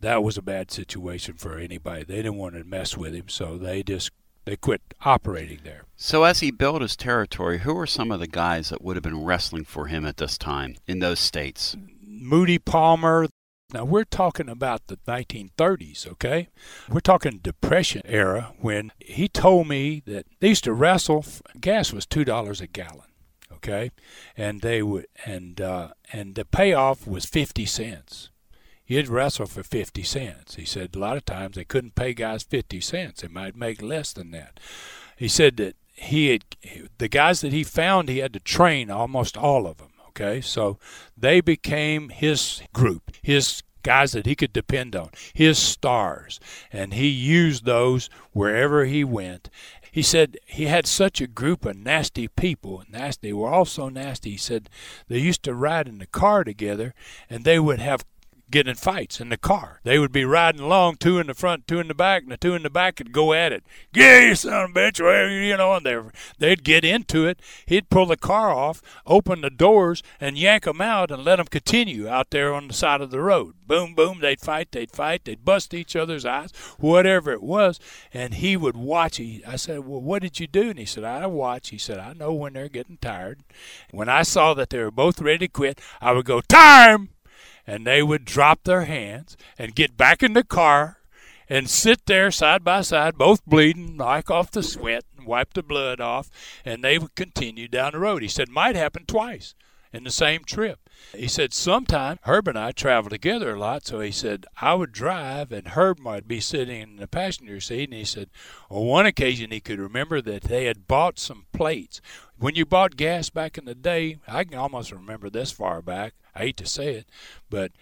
That 0.00 0.22
was 0.22 0.36
a 0.36 0.42
bad 0.42 0.70
situation 0.70 1.38
for 1.38 1.56
anybody. 1.56 2.04
They 2.04 2.16
didn't 2.16 2.36
want 2.36 2.56
to 2.56 2.64
mess 2.64 2.94
with 2.94 3.14
him, 3.14 3.30
so 3.30 3.56
they 3.56 3.82
just 3.82 4.10
they 4.44 4.56
quit 4.56 4.82
operating 5.04 5.60
there. 5.64 5.84
So, 5.96 6.24
as 6.24 6.40
he 6.40 6.50
built 6.50 6.82
his 6.82 6.96
territory, 6.96 7.58
who 7.58 7.74
were 7.74 7.86
some 7.86 8.10
of 8.10 8.20
the 8.20 8.26
guys 8.26 8.70
that 8.70 8.82
would 8.82 8.96
have 8.96 9.02
been 9.02 9.24
wrestling 9.24 9.64
for 9.64 9.86
him 9.86 10.06
at 10.06 10.16
this 10.16 10.38
time 10.38 10.76
in 10.86 10.98
those 10.98 11.20
states? 11.20 11.76
Moody 12.02 12.58
Palmer. 12.58 13.28
Now, 13.72 13.84
we're 13.84 14.04
talking 14.04 14.48
about 14.48 14.88
the 14.88 14.96
1930s, 15.06 16.06
okay? 16.08 16.48
We're 16.88 17.00
talking 17.00 17.38
Depression 17.38 18.02
era 18.04 18.52
when 18.58 18.90
he 18.98 19.28
told 19.28 19.68
me 19.68 20.02
that 20.06 20.26
they 20.40 20.48
used 20.48 20.64
to 20.64 20.72
wrestle, 20.72 21.24
gas 21.60 21.92
was 21.92 22.06
$2 22.06 22.60
a 22.60 22.66
gallon. 22.66 23.06
Okay, 23.52 23.90
and 24.38 24.62
they 24.62 24.82
would, 24.82 25.06
and 25.26 25.60
uh, 25.60 25.88
and 26.14 26.34
the 26.34 26.46
payoff 26.46 27.06
was 27.06 27.26
fifty 27.26 27.66
cents 27.66 28.30
you'd 28.90 29.08
wrestle 29.08 29.46
for 29.46 29.62
50 29.62 30.02
cents. 30.02 30.56
He 30.56 30.64
said 30.64 30.96
a 30.96 30.98
lot 30.98 31.16
of 31.16 31.24
times 31.24 31.54
they 31.54 31.64
couldn't 31.64 31.94
pay 31.94 32.12
guys 32.12 32.42
50 32.42 32.80
cents. 32.80 33.22
They 33.22 33.28
might 33.28 33.54
make 33.54 33.80
less 33.80 34.12
than 34.12 34.32
that. 34.32 34.58
He 35.16 35.28
said 35.28 35.56
that 35.58 35.76
he 35.92 36.30
had 36.30 36.44
the 36.98 37.08
guys 37.08 37.40
that 37.42 37.52
he 37.52 37.62
found 37.62 38.08
he 38.08 38.18
had 38.18 38.32
to 38.32 38.40
train 38.40 38.90
almost 38.90 39.36
all 39.36 39.68
of 39.68 39.78
them. 39.78 39.92
Okay, 40.08 40.40
so 40.40 40.76
they 41.16 41.40
became 41.40 42.08
his 42.08 42.62
group, 42.72 43.12
his 43.22 43.62
guys 43.84 44.10
that 44.10 44.26
he 44.26 44.34
could 44.34 44.52
depend 44.52 44.96
on, 44.96 45.10
his 45.32 45.56
stars, 45.56 46.40
and 46.72 46.92
he 46.92 47.06
used 47.06 47.64
those 47.64 48.10
wherever 48.32 48.86
he 48.86 49.04
went. 49.04 49.48
He 49.92 50.02
said 50.02 50.36
he 50.46 50.66
had 50.66 50.86
such 50.86 51.20
a 51.20 51.26
group 51.26 51.64
of 51.64 51.76
nasty 51.76 52.28
people, 52.28 52.82
nasty, 52.88 53.32
were 53.32 53.48
all 53.48 53.64
so 53.64 53.88
nasty. 53.88 54.32
He 54.32 54.36
said 54.36 54.68
they 55.08 55.18
used 55.18 55.42
to 55.44 55.54
ride 55.54 55.88
in 55.88 55.98
the 55.98 56.06
car 56.06 56.44
together, 56.44 56.92
and 57.28 57.44
they 57.44 57.58
would 57.58 57.80
have 57.80 58.04
get 58.50 58.68
in 58.68 58.74
fights 58.74 59.20
in 59.20 59.28
the 59.28 59.36
car. 59.36 59.80
They 59.84 59.98
would 59.98 60.12
be 60.12 60.24
riding 60.24 60.60
along, 60.60 60.96
two 60.96 61.18
in 61.18 61.26
the 61.26 61.34
front, 61.34 61.66
two 61.66 61.80
in 61.80 61.88
the 61.88 61.94
back, 61.94 62.22
and 62.22 62.32
the 62.32 62.36
two 62.36 62.54
in 62.54 62.62
the 62.62 62.70
back 62.70 62.98
would 62.98 63.12
go 63.12 63.32
at 63.32 63.52
it. 63.52 63.64
Yeah, 63.94 64.20
you 64.20 64.34
son 64.34 64.64
of 64.64 64.70
a 64.70 64.72
bitch, 64.72 65.00
well, 65.00 65.28
you 65.28 65.56
know, 65.56 65.74
and 65.74 65.86
they 65.86 65.98
they'd 66.38 66.64
get 66.64 66.84
into 66.84 67.26
it. 67.26 67.40
He'd 67.66 67.90
pull 67.90 68.06
the 68.06 68.16
car 68.16 68.52
off, 68.52 68.82
open 69.06 69.40
the 69.40 69.50
doors, 69.50 70.02
and 70.20 70.38
yank 70.38 70.64
them 70.64 70.80
out 70.80 71.10
and 71.10 71.24
let 71.24 71.36
them 71.36 71.46
continue 71.46 72.08
out 72.08 72.30
there 72.30 72.52
on 72.54 72.68
the 72.68 72.74
side 72.74 73.00
of 73.00 73.10
the 73.10 73.20
road. 73.20 73.54
Boom, 73.66 73.94
boom, 73.94 74.20
they'd 74.20 74.40
fight, 74.40 74.72
they'd 74.72 74.90
fight, 74.90 75.24
they'd 75.24 75.44
bust 75.44 75.72
each 75.72 75.94
other's 75.94 76.24
eyes, 76.24 76.50
whatever 76.78 77.30
it 77.30 77.42
was, 77.42 77.78
and 78.12 78.34
he 78.34 78.56
would 78.56 78.76
watch. 78.76 79.18
He, 79.18 79.42
I 79.46 79.56
said, 79.56 79.80
well, 79.86 80.00
what 80.00 80.22
did 80.22 80.40
you 80.40 80.46
do? 80.46 80.70
And 80.70 80.78
he 80.78 80.84
said, 80.84 81.04
I 81.04 81.26
watch. 81.26 81.70
He 81.70 81.78
said, 81.78 81.98
I 81.98 82.12
know 82.12 82.32
when 82.32 82.54
they're 82.54 82.68
getting 82.68 82.98
tired. 82.98 83.40
When 83.90 84.08
I 84.08 84.22
saw 84.22 84.54
that 84.54 84.70
they 84.70 84.78
were 84.78 84.90
both 84.90 85.20
ready 85.20 85.46
to 85.46 85.48
quit, 85.48 85.80
I 86.00 86.12
would 86.12 86.24
go, 86.24 86.40
time! 86.40 87.10
And 87.66 87.86
they 87.86 88.02
would 88.02 88.24
drop 88.24 88.64
their 88.64 88.84
hands 88.84 89.36
and 89.58 89.74
get 89.74 89.96
back 89.96 90.22
in 90.22 90.32
the 90.32 90.44
car 90.44 90.98
and 91.48 91.68
sit 91.68 92.06
there 92.06 92.30
side 92.30 92.62
by 92.62 92.80
side, 92.80 93.18
both 93.18 93.44
bleeding, 93.44 93.96
like 93.96 94.30
off 94.30 94.50
the 94.50 94.62
sweat, 94.62 95.04
and 95.16 95.26
wipe 95.26 95.52
the 95.54 95.62
blood 95.62 96.00
off, 96.00 96.30
and 96.64 96.82
they 96.82 96.96
would 96.96 97.14
continue 97.16 97.66
down 97.66 97.92
the 97.92 97.98
road. 97.98 98.22
He 98.22 98.28
said, 98.28 98.48
might 98.48 98.76
happen 98.76 99.04
twice 99.04 99.54
in 99.92 100.04
the 100.04 100.10
same 100.10 100.44
trip. 100.44 100.78
He 101.14 101.28
said, 101.28 101.52
sometime 101.52 102.18
Herb 102.22 102.46
and 102.46 102.58
I 102.58 102.72
travel 102.72 103.10
together 103.10 103.54
a 103.54 103.58
lot, 103.58 103.86
so 103.86 104.00
he 104.00 104.12
said, 104.12 104.46
I 104.60 104.74
would 104.74 104.92
drive 104.92 105.50
and 105.50 105.68
Herb 105.68 105.98
might 105.98 106.28
be 106.28 106.40
sitting 106.40 106.80
in 106.80 106.96
the 106.96 107.08
passenger 107.08 107.60
seat. 107.60 107.90
And 107.90 107.98
he 107.98 108.04
said, 108.04 108.30
on 108.68 108.86
one 108.86 109.06
occasion 109.06 109.50
he 109.50 109.60
could 109.60 109.78
remember 109.78 110.20
that 110.20 110.42
they 110.42 110.66
had 110.66 110.86
bought 110.86 111.18
some 111.18 111.46
plates. 111.52 112.00
When 112.38 112.54
you 112.54 112.64
bought 112.64 112.96
gas 112.96 113.30
back 113.30 113.58
in 113.58 113.64
the 113.64 113.74
day, 113.74 114.18
I 114.28 114.44
can 114.44 114.58
almost 114.58 114.92
remember 114.92 115.30
this 115.30 115.50
far 115.50 115.82
back. 115.82 116.14
I 116.34 116.40
hate 116.40 116.56
to 116.58 116.66
say 116.66 116.94
it, 116.94 117.06
but 117.48 117.72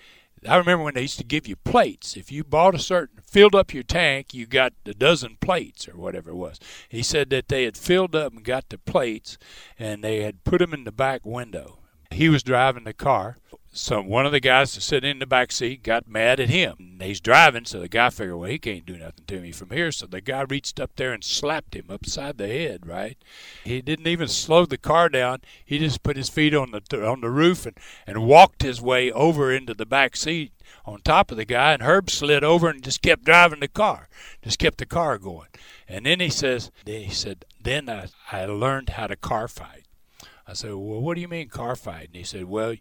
I 0.46 0.56
remember 0.56 0.84
when 0.84 0.94
they 0.94 1.02
used 1.02 1.18
to 1.18 1.24
give 1.24 1.48
you 1.48 1.56
plates. 1.56 2.16
If 2.16 2.30
you 2.30 2.44
bought 2.44 2.74
a 2.74 2.78
certain, 2.78 3.20
filled 3.26 3.54
up 3.54 3.74
your 3.74 3.82
tank, 3.82 4.32
you 4.32 4.46
got 4.46 4.72
a 4.86 4.94
dozen 4.94 5.36
plates 5.40 5.88
or 5.88 5.96
whatever 5.96 6.30
it 6.30 6.36
was. 6.36 6.60
He 6.88 7.02
said 7.02 7.30
that 7.30 7.48
they 7.48 7.64
had 7.64 7.76
filled 7.76 8.14
up 8.14 8.32
and 8.32 8.44
got 8.44 8.68
the 8.68 8.78
plates, 8.78 9.36
and 9.78 10.02
they 10.02 10.22
had 10.22 10.44
put 10.44 10.58
them 10.58 10.72
in 10.72 10.84
the 10.84 10.92
back 10.92 11.26
window. 11.26 11.80
He 12.10 12.28
was 12.28 12.42
driving 12.42 12.84
the 12.84 12.92
car, 12.92 13.36
so 13.70 14.00
one 14.00 14.26
of 14.26 14.32
the 14.32 14.40
guys 14.40 14.72
sitting 14.72 15.10
in 15.10 15.18
the 15.18 15.26
back 15.26 15.52
seat 15.52 15.82
got 15.82 16.08
mad 16.08 16.40
at 16.40 16.48
him. 16.48 16.98
He's 17.00 17.20
driving, 17.20 17.64
so 17.64 17.78
the 17.78 17.88
guy 17.88 18.10
figured, 18.10 18.36
well, 18.36 18.50
he 18.50 18.58
can't 18.58 18.86
do 18.86 18.96
nothing 18.96 19.24
to 19.26 19.40
me 19.40 19.52
from 19.52 19.70
here. 19.70 19.92
So 19.92 20.06
the 20.06 20.20
guy 20.20 20.40
reached 20.40 20.80
up 20.80 20.96
there 20.96 21.12
and 21.12 21.22
slapped 21.22 21.76
him 21.76 21.86
upside 21.88 22.38
the 22.38 22.48
head. 22.48 22.86
Right? 22.86 23.16
He 23.62 23.80
didn't 23.82 24.06
even 24.06 24.26
slow 24.26 24.66
the 24.66 24.78
car 24.78 25.08
down. 25.08 25.42
He 25.64 25.78
just 25.78 26.02
put 26.02 26.16
his 26.16 26.28
feet 26.28 26.54
on 26.54 26.72
the 26.72 27.06
on 27.06 27.20
the 27.20 27.30
roof 27.30 27.66
and 27.66 27.76
and 28.06 28.26
walked 28.26 28.62
his 28.62 28.80
way 28.80 29.12
over 29.12 29.52
into 29.52 29.74
the 29.74 29.86
back 29.86 30.16
seat 30.16 30.52
on 30.84 31.00
top 31.02 31.30
of 31.30 31.36
the 31.36 31.44
guy. 31.44 31.74
And 31.74 31.82
Herb 31.82 32.10
slid 32.10 32.42
over 32.42 32.68
and 32.68 32.82
just 32.82 33.02
kept 33.02 33.24
driving 33.24 33.60
the 33.60 33.68
car, 33.68 34.08
just 34.42 34.58
kept 34.58 34.78
the 34.78 34.86
car 34.86 35.18
going. 35.18 35.48
And 35.86 36.06
then 36.06 36.20
he 36.20 36.30
says, 36.30 36.70
he 36.84 37.10
said, 37.10 37.44
then 37.62 37.88
I 37.88 38.08
I 38.32 38.46
learned 38.46 38.90
how 38.90 39.06
to 39.06 39.16
car 39.16 39.46
fight. 39.46 39.84
I 40.48 40.54
said, 40.54 40.70
well, 40.70 41.00
what 41.00 41.14
do 41.14 41.20
you 41.20 41.28
mean 41.28 41.48
car 41.48 41.76
fight? 41.76 42.06
And 42.06 42.16
he 42.16 42.22
said, 42.24 42.44
well, 42.44 42.74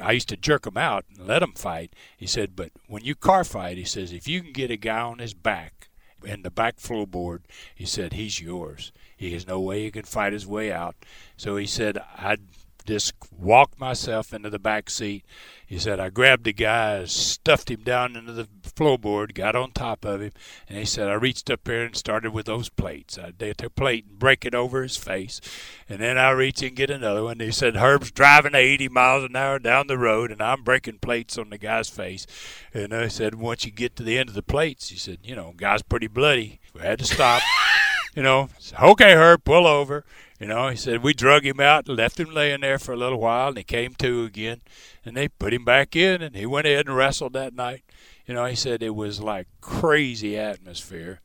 I 0.00 0.12
used 0.12 0.28
to 0.28 0.36
jerk 0.36 0.62
them 0.62 0.76
out 0.76 1.04
and 1.10 1.26
let 1.26 1.40
them 1.40 1.52
fight. 1.52 1.92
He 2.16 2.26
said, 2.26 2.54
but 2.54 2.70
when 2.86 3.04
you 3.04 3.16
car 3.16 3.42
fight, 3.42 3.76
he 3.76 3.84
says, 3.84 4.12
if 4.12 4.28
you 4.28 4.40
can 4.40 4.52
get 4.52 4.70
a 4.70 4.76
guy 4.76 5.00
on 5.00 5.18
his 5.18 5.34
back 5.34 5.88
in 6.24 6.42
the 6.42 6.50
back 6.50 6.76
floorboard, 6.76 7.40
he 7.74 7.84
said, 7.84 8.12
he's 8.12 8.40
yours. 8.40 8.92
He 9.16 9.32
has 9.32 9.48
no 9.48 9.60
way 9.60 9.82
he 9.82 9.90
can 9.90 10.04
fight 10.04 10.32
his 10.32 10.46
way 10.46 10.70
out. 10.70 10.94
So 11.36 11.56
he 11.56 11.66
said, 11.66 11.98
I'd 12.16 12.42
just 12.82 13.14
walked 13.30 13.78
myself 13.78 14.32
into 14.32 14.50
the 14.50 14.58
back 14.58 14.90
seat. 14.90 15.24
He 15.66 15.78
said, 15.78 15.98
I 16.00 16.10
grabbed 16.10 16.44
the 16.44 16.52
guy, 16.52 17.04
stuffed 17.06 17.70
him 17.70 17.80
down 17.82 18.14
into 18.14 18.32
the 18.32 18.46
floorboard, 18.62 19.34
got 19.34 19.56
on 19.56 19.72
top 19.72 20.04
of 20.04 20.20
him, 20.20 20.32
and 20.68 20.78
he 20.78 20.84
said, 20.84 21.08
I 21.08 21.14
reached 21.14 21.50
up 21.50 21.66
here 21.66 21.82
and 21.82 21.96
started 21.96 22.32
with 22.32 22.46
those 22.46 22.68
plates. 22.68 23.18
I'd 23.18 23.38
take 23.38 23.62
a 23.62 23.70
plate 23.70 24.04
and 24.06 24.18
break 24.18 24.44
it 24.44 24.54
over 24.54 24.82
his 24.82 24.98
face, 24.98 25.40
and 25.88 26.00
then 26.00 26.18
I 26.18 26.30
reach 26.30 26.62
and 26.62 26.76
get 26.76 26.90
another 26.90 27.24
one. 27.24 27.40
He 27.40 27.50
said, 27.50 27.76
Herb's 27.76 28.10
driving 28.10 28.54
80 28.54 28.88
miles 28.90 29.24
an 29.24 29.34
hour 29.34 29.58
down 29.58 29.86
the 29.86 29.96
road, 29.96 30.30
and 30.30 30.42
I'm 30.42 30.62
breaking 30.62 30.98
plates 30.98 31.38
on 31.38 31.48
the 31.48 31.58
guy's 31.58 31.88
face. 31.88 32.26
And 32.74 32.92
I 32.92 33.08
said, 33.08 33.36
once 33.36 33.64
you 33.64 33.70
get 33.70 33.96
to 33.96 34.02
the 34.02 34.18
end 34.18 34.28
of 34.28 34.34
the 34.34 34.42
plates, 34.42 34.90
he 34.90 34.96
said, 34.96 35.20
you 35.24 35.34
know, 35.34 35.54
guy's 35.56 35.82
pretty 35.82 36.06
bloody. 36.06 36.60
We 36.74 36.82
had 36.82 36.98
to 36.98 37.06
stop. 37.06 37.42
you 38.14 38.22
know, 38.22 38.50
okay, 38.78 39.14
Herb, 39.14 39.44
pull 39.44 39.66
over. 39.66 40.04
You 40.42 40.48
know, 40.48 40.66
he 40.70 40.76
said 40.76 41.04
we 41.04 41.14
drug 41.14 41.46
him 41.46 41.60
out, 41.60 41.86
and 41.86 41.96
left 41.96 42.18
him 42.18 42.34
laying 42.34 42.62
there 42.62 42.80
for 42.80 42.92
a 42.92 42.96
little 42.96 43.20
while, 43.20 43.50
and 43.50 43.58
he 43.58 43.62
came 43.62 43.94
to 43.94 44.24
again, 44.24 44.60
and 45.04 45.16
they 45.16 45.28
put 45.28 45.54
him 45.54 45.64
back 45.64 45.94
in, 45.94 46.20
and 46.20 46.34
he 46.34 46.46
went 46.46 46.66
ahead 46.66 46.88
and 46.88 46.96
wrestled 46.96 47.34
that 47.34 47.54
night. 47.54 47.84
You 48.26 48.34
know, 48.34 48.46
he 48.46 48.56
said 48.56 48.82
it 48.82 48.96
was 48.96 49.20
like 49.20 49.46
crazy 49.60 50.36
atmosphere. 50.36 51.20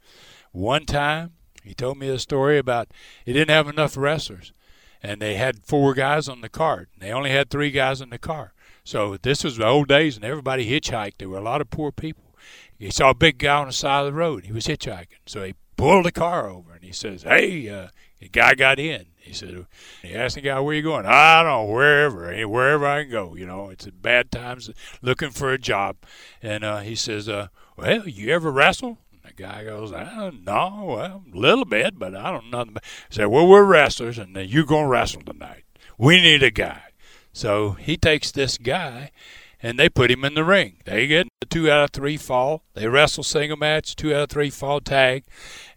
One 0.52 0.86
time, 0.86 1.32
he 1.64 1.74
told 1.74 1.98
me 1.98 2.10
a 2.10 2.20
story 2.20 2.60
about 2.60 2.90
he 3.26 3.34
didn't 3.34 3.50
have 3.50 3.68
enough 3.68 3.98
wrestlers, 3.98 4.54
and 5.02 5.20
they 5.20 5.34
had 5.34 5.66
four 5.66 5.96
guys 5.96 6.30
on 6.30 6.42
the 6.42 6.48
card. 6.48 6.88
They 6.96 7.12
only 7.12 7.32
had 7.32 7.50
three 7.50 7.72
guys 7.72 8.02
in 8.02 8.12
the 8.12 8.20
car. 8.20 8.54
So 8.84 9.18
this 9.18 9.44
was 9.44 9.58
the 9.58 9.66
old 9.66 9.88
days, 9.88 10.16
and 10.16 10.26
everybody 10.26 10.70
hitchhiked. 10.70 11.18
There 11.18 11.30
were 11.30 11.40
a 11.40 11.42
lot 11.42 11.62
of 11.62 11.72
poor 11.72 11.92
people. 11.92 12.36
He 12.78 12.92
saw 12.92 13.10
a 13.10 13.16
big 13.16 13.40
guy 13.40 13.62
on 13.62 13.66
the 13.66 13.74
side 13.74 14.02
of 14.02 14.14
the 14.14 14.20
road. 14.20 14.46
He 14.46 14.54
was 14.54 14.68
hitchhiking, 14.68 15.18
so 15.26 15.44
he 15.44 15.56
pulled 15.76 16.06
the 16.06 16.12
car 16.12 16.48
over, 16.48 16.74
and 16.74 16.84
he 16.84 16.92
says, 16.92 17.24
"Hey, 17.24 17.68
uh, 17.68 17.88
the 18.20 18.30
guy 18.30 18.56
got 18.56 18.80
in. 18.80 19.06
He 19.18 19.34
said, 19.34 19.66
he 20.02 20.16
asked 20.16 20.36
the 20.36 20.42
guy, 20.42 20.60
where 20.60 20.74
you 20.74 20.82
going? 20.82 21.06
I 21.06 21.44
don't 21.44 21.52
know, 21.52 21.74
wherever, 21.74 22.34
wherever 22.48 22.88
I 22.88 23.04
can 23.04 23.12
go. 23.12 23.36
You 23.36 23.46
know, 23.46 23.70
it's 23.70 23.86
bad 23.88 24.32
times 24.32 24.70
looking 25.02 25.32
for 25.32 25.52
a 25.52 25.58
job. 25.58 25.98
And 26.42 26.64
uh, 26.64 26.80
he 26.80 26.96
says, 26.96 27.28
uh, 27.28 27.48
well, 27.76 28.08
you 28.08 28.34
ever 28.34 28.52
wrestle? 28.52 29.00
the 29.28 29.34
guy 29.34 29.64
goes, 29.64 29.92
uh, 29.92 30.32
no, 30.46 30.84
well, 30.86 31.24
a 31.34 31.38
little 31.38 31.66
bit, 31.66 32.00
but 32.00 32.16
I 32.16 32.32
don't 32.32 32.50
know. 32.50 32.66
He 32.66 33.16
said, 33.16 33.26
well, 33.26 33.48
we're 33.48 33.64
wrestlers, 33.64 34.18
and 34.18 34.36
you're 34.36 34.66
going 34.66 34.86
to 34.86 34.90
wrestle 34.90 35.22
tonight. 35.22 35.64
We 35.98 36.22
need 36.22 36.44
a 36.44 36.52
guy. 36.52 36.82
So 37.34 37.72
he 37.72 37.98
takes 37.98 38.32
this 38.32 38.58
guy, 38.58 39.12
and 39.62 39.80
they 39.80 39.90
put 39.90 40.12
him 40.12 40.24
in 40.24 40.36
the 40.36 40.44
ring. 40.44 40.78
They 40.86 41.08
get 41.08 41.28
the 41.40 41.48
two 41.48 41.70
out 41.70 41.84
of 41.84 41.92
three 41.92 42.18
fall. 42.18 42.64
They 42.74 42.88
wrestle 42.88 43.24
single 43.24 43.58
match, 43.58 43.96
two 43.96 44.14
out 44.14 44.24
of 44.24 44.30
three 44.30 44.50
fall 44.50 44.80
tag, 44.80 45.24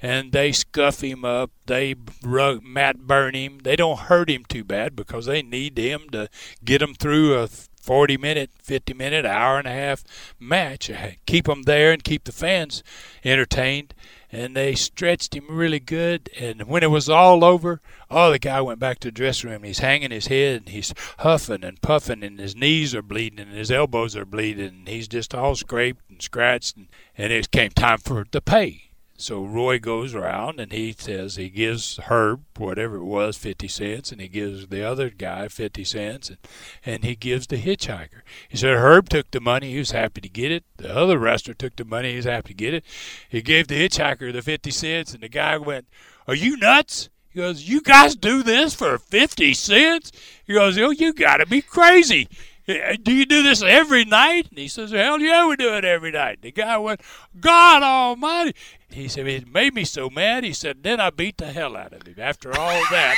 and 0.02 0.32
they 0.32 0.52
scuff 0.52 1.00
him 1.00 1.24
up. 1.24 1.50
They 1.66 1.94
rug, 2.22 2.62
mat 2.62 2.98
burn 2.98 3.34
him. 3.34 3.60
They 3.62 3.76
don't 3.76 4.00
hurt 4.00 4.28
him 4.28 4.44
too 4.44 4.64
bad 4.64 4.94
because 4.94 5.26
they 5.26 5.42
need 5.42 5.78
him 5.78 6.10
to 6.10 6.28
get 6.64 6.82
him 6.82 6.94
through 6.94 7.38
a 7.38 7.48
40 7.80 8.18
minute, 8.18 8.50
50 8.62 8.94
minute, 8.94 9.24
hour 9.24 9.58
and 9.58 9.66
a 9.66 9.72
half 9.72 10.04
match. 10.38 10.90
Keep 11.26 11.46
them 11.46 11.62
there 11.62 11.92
and 11.92 12.04
keep 12.04 12.24
the 12.24 12.32
fans 12.32 12.82
entertained. 13.24 13.94
And 14.32 14.54
they 14.54 14.74
stretched 14.74 15.34
him 15.34 15.46
really 15.48 15.80
good. 15.80 16.30
And 16.38 16.62
when 16.62 16.82
it 16.82 16.90
was 16.90 17.08
all 17.08 17.44
over, 17.44 17.80
oh, 18.10 18.30
the 18.30 18.38
guy 18.38 18.60
went 18.60 18.78
back 18.78 19.00
to 19.00 19.08
the 19.08 19.12
dressing 19.12 19.50
room. 19.50 19.64
He's 19.64 19.80
hanging 19.80 20.10
his 20.10 20.28
head 20.28 20.60
and 20.60 20.68
he's 20.68 20.94
huffing 21.18 21.64
and 21.64 21.80
puffing, 21.80 22.22
and 22.22 22.38
his 22.38 22.54
knees 22.54 22.94
are 22.94 23.02
bleeding 23.02 23.40
and 23.40 23.52
his 23.52 23.70
elbows 23.70 24.14
are 24.16 24.24
bleeding. 24.24 24.66
And 24.66 24.88
he's 24.88 25.08
just 25.08 25.34
all 25.34 25.56
scraped 25.56 26.08
and 26.08 26.22
scratched. 26.22 26.76
And, 26.76 26.88
and 27.18 27.32
it 27.32 27.50
came 27.50 27.70
time 27.70 27.98
for 27.98 28.24
the 28.30 28.40
pay. 28.40 28.89
So 29.20 29.44
Roy 29.44 29.78
goes 29.78 30.14
around 30.14 30.60
and 30.60 30.72
he 30.72 30.94
says 30.98 31.36
he 31.36 31.50
gives 31.50 31.98
Herb 32.04 32.42
whatever 32.56 32.96
it 32.96 33.04
was, 33.04 33.36
fifty 33.36 33.68
cents, 33.68 34.10
and 34.10 34.20
he 34.20 34.28
gives 34.28 34.68
the 34.68 34.82
other 34.82 35.10
guy 35.10 35.48
fifty 35.48 35.84
cents, 35.84 36.30
and, 36.30 36.38
and 36.86 37.04
he 37.04 37.16
gives 37.16 37.46
the 37.46 37.58
hitchhiker. 37.58 38.22
He 38.48 38.56
said 38.56 38.78
Herb 38.78 39.10
took 39.10 39.30
the 39.30 39.40
money, 39.40 39.72
he 39.72 39.78
was 39.78 39.90
happy 39.90 40.22
to 40.22 40.28
get 40.28 40.50
it. 40.50 40.64
The 40.78 40.96
other 40.96 41.18
wrestler 41.18 41.52
took 41.52 41.76
the 41.76 41.84
money, 41.84 42.12
he 42.12 42.16
was 42.16 42.24
happy 42.24 42.48
to 42.48 42.54
get 42.54 42.72
it. 42.72 42.84
He 43.28 43.42
gave 43.42 43.68
the 43.68 43.86
hitchhiker 43.86 44.32
the 44.32 44.40
fifty 44.40 44.70
cents, 44.70 45.12
and 45.12 45.22
the 45.22 45.28
guy 45.28 45.58
went, 45.58 45.86
"Are 46.26 46.34
you 46.34 46.56
nuts?" 46.56 47.10
He 47.28 47.40
goes, 47.40 47.68
"You 47.68 47.82
guys 47.82 48.16
do 48.16 48.42
this 48.42 48.74
for 48.74 48.98
fifty 48.98 49.52
cents?" 49.52 50.12
He 50.46 50.54
goes, 50.54 50.78
"Oh, 50.78 50.90
you 50.90 51.12
got 51.12 51.36
to 51.36 51.46
be 51.46 51.60
crazy." 51.60 52.26
Do 52.66 53.12
you 53.12 53.26
do 53.26 53.42
this 53.42 53.62
every 53.62 54.04
night? 54.04 54.48
And 54.50 54.58
he 54.58 54.68
says, 54.68 54.90
hell 54.90 55.20
yeah, 55.20 55.46
we 55.48 55.56
do 55.56 55.74
it 55.74 55.84
every 55.84 56.12
night. 56.12 56.42
The 56.42 56.52
guy 56.52 56.78
went, 56.78 57.00
God 57.38 57.82
almighty. 57.82 58.54
He 58.90 59.08
said, 59.08 59.26
it 59.26 59.52
made 59.52 59.74
me 59.74 59.84
so 59.84 60.10
mad. 60.10 60.44
He 60.44 60.52
said, 60.52 60.82
then 60.82 61.00
I 61.00 61.10
beat 61.10 61.38
the 61.38 61.52
hell 61.52 61.76
out 61.76 61.92
of 61.92 62.06
him. 62.06 62.16
After 62.18 62.50
all 62.58 62.82
that, 62.90 63.14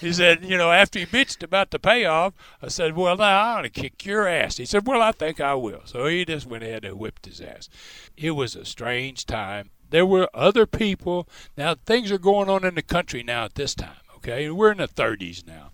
he 0.00 0.12
said, 0.12 0.44
you 0.44 0.56
know, 0.56 0.72
after 0.72 0.98
he 0.98 1.06
bitched 1.06 1.42
about 1.42 1.70
the 1.70 1.78
payoff, 1.78 2.32
I 2.62 2.68
said, 2.68 2.96
well, 2.96 3.16
now 3.16 3.40
I 3.40 3.54
want 3.54 3.64
to 3.64 3.80
kick 3.80 4.04
your 4.06 4.26
ass. 4.26 4.56
He 4.56 4.64
said, 4.64 4.86
well, 4.86 5.02
I 5.02 5.12
think 5.12 5.40
I 5.40 5.54
will. 5.54 5.82
So 5.84 6.06
he 6.06 6.24
just 6.24 6.46
went 6.46 6.64
ahead 6.64 6.84
and 6.84 6.98
whipped 6.98 7.26
his 7.26 7.40
ass. 7.40 7.68
It 8.16 8.30
was 8.30 8.56
a 8.56 8.64
strange 8.64 9.26
time. 9.26 9.70
There 9.90 10.06
were 10.06 10.30
other 10.32 10.66
people. 10.66 11.28
Now, 11.56 11.74
things 11.74 12.10
are 12.10 12.18
going 12.18 12.48
on 12.48 12.64
in 12.64 12.76
the 12.76 12.82
country 12.82 13.22
now 13.22 13.44
at 13.44 13.56
this 13.56 13.74
time, 13.74 13.96
okay? 14.16 14.48
We're 14.48 14.72
in 14.72 14.78
the 14.78 14.88
30s 14.88 15.46
now. 15.46 15.70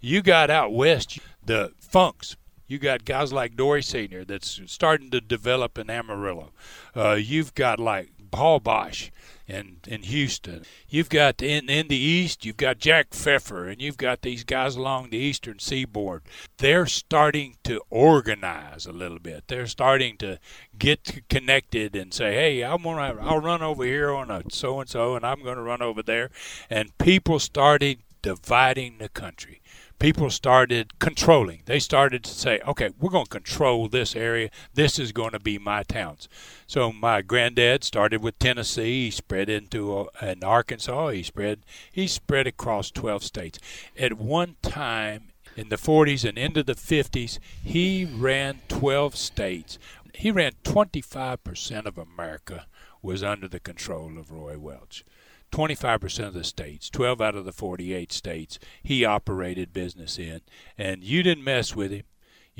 You 0.00 0.22
got 0.22 0.50
out 0.50 0.74
west 0.74 1.18
the 1.44 1.72
funks, 1.78 2.36
you 2.70 2.78
got 2.78 3.04
guys 3.04 3.32
like 3.32 3.56
Dory 3.56 3.82
Senior 3.82 4.24
that's 4.24 4.60
starting 4.66 5.10
to 5.10 5.20
develop 5.20 5.76
in 5.76 5.90
Amarillo. 5.90 6.52
Uh, 6.94 7.14
you've 7.14 7.52
got 7.56 7.80
like 7.80 8.10
Paul 8.30 8.60
Boesch 8.60 9.10
in 9.48 9.78
in 9.88 10.04
Houston. 10.04 10.64
You've 10.88 11.08
got 11.08 11.42
in 11.42 11.68
in 11.68 11.88
the 11.88 11.96
east, 11.96 12.44
you've 12.44 12.56
got 12.56 12.78
Jack 12.78 13.08
Pfeffer, 13.10 13.66
and 13.66 13.82
you've 13.82 13.96
got 13.96 14.22
these 14.22 14.44
guys 14.44 14.76
along 14.76 15.10
the 15.10 15.16
eastern 15.16 15.58
seaboard. 15.58 16.22
They're 16.58 16.86
starting 16.86 17.56
to 17.64 17.82
organize 17.90 18.86
a 18.86 18.92
little 18.92 19.18
bit. 19.18 19.48
They're 19.48 19.66
starting 19.66 20.16
to 20.18 20.38
get 20.78 21.28
connected 21.28 21.96
and 21.96 22.14
say, 22.14 22.34
"Hey, 22.34 22.62
I'm 22.62 22.84
gonna 22.84 23.16
I'll 23.20 23.40
run 23.40 23.62
over 23.62 23.84
here 23.84 24.12
on 24.12 24.30
a 24.30 24.44
so 24.48 24.78
and 24.78 24.88
so, 24.88 25.16
and 25.16 25.26
I'm 25.26 25.42
gonna 25.42 25.62
run 25.62 25.82
over 25.82 26.04
there," 26.04 26.30
and 26.70 26.96
people 26.98 27.40
started 27.40 27.98
dividing 28.22 28.98
the 28.98 29.08
country 29.08 29.59
people 30.00 30.30
started 30.30 30.98
controlling. 30.98 31.60
They 31.66 31.78
started 31.78 32.24
to 32.24 32.30
say, 32.30 32.58
okay, 32.66 32.90
we're 32.98 33.10
going 33.10 33.26
to 33.26 33.30
control 33.30 33.86
this 33.86 34.16
area. 34.16 34.50
This 34.74 34.98
is 34.98 35.12
going 35.12 35.32
to 35.32 35.38
be 35.38 35.58
my 35.58 35.84
towns. 35.84 36.28
So 36.66 36.92
my 36.92 37.22
granddad 37.22 37.84
started 37.84 38.22
with 38.22 38.38
Tennessee. 38.40 39.04
He 39.04 39.10
spread 39.12 39.48
into 39.48 39.96
uh, 39.96 40.06
in 40.22 40.42
Arkansas. 40.42 41.08
He 41.10 41.22
spread 41.22 41.60
he 41.92 42.08
spread 42.08 42.48
across 42.48 42.90
12 42.90 43.22
states. 43.22 43.58
At 43.96 44.14
one 44.14 44.56
time 44.62 45.28
in 45.54 45.68
the 45.68 45.76
40s 45.76 46.26
and 46.28 46.38
into 46.38 46.62
the 46.62 46.74
50s, 46.74 47.38
he 47.62 48.04
ran 48.04 48.60
12 48.68 49.14
states. 49.14 49.78
He 50.14 50.30
ran 50.30 50.52
25% 50.64 51.86
of 51.86 51.98
America 51.98 52.66
was 53.02 53.22
under 53.22 53.48
the 53.48 53.60
control 53.60 54.18
of 54.18 54.30
Roy 54.30 54.58
Welch. 54.58 55.04
25% 55.52 56.26
of 56.26 56.34
the 56.34 56.44
states, 56.44 56.90
12 56.90 57.20
out 57.20 57.34
of 57.34 57.44
the 57.44 57.52
48 57.52 58.12
states, 58.12 58.58
he 58.82 59.04
operated 59.04 59.72
business 59.72 60.18
in. 60.18 60.40
And 60.78 61.02
you 61.02 61.22
didn't 61.22 61.44
mess 61.44 61.74
with 61.74 61.90
him. 61.90 62.04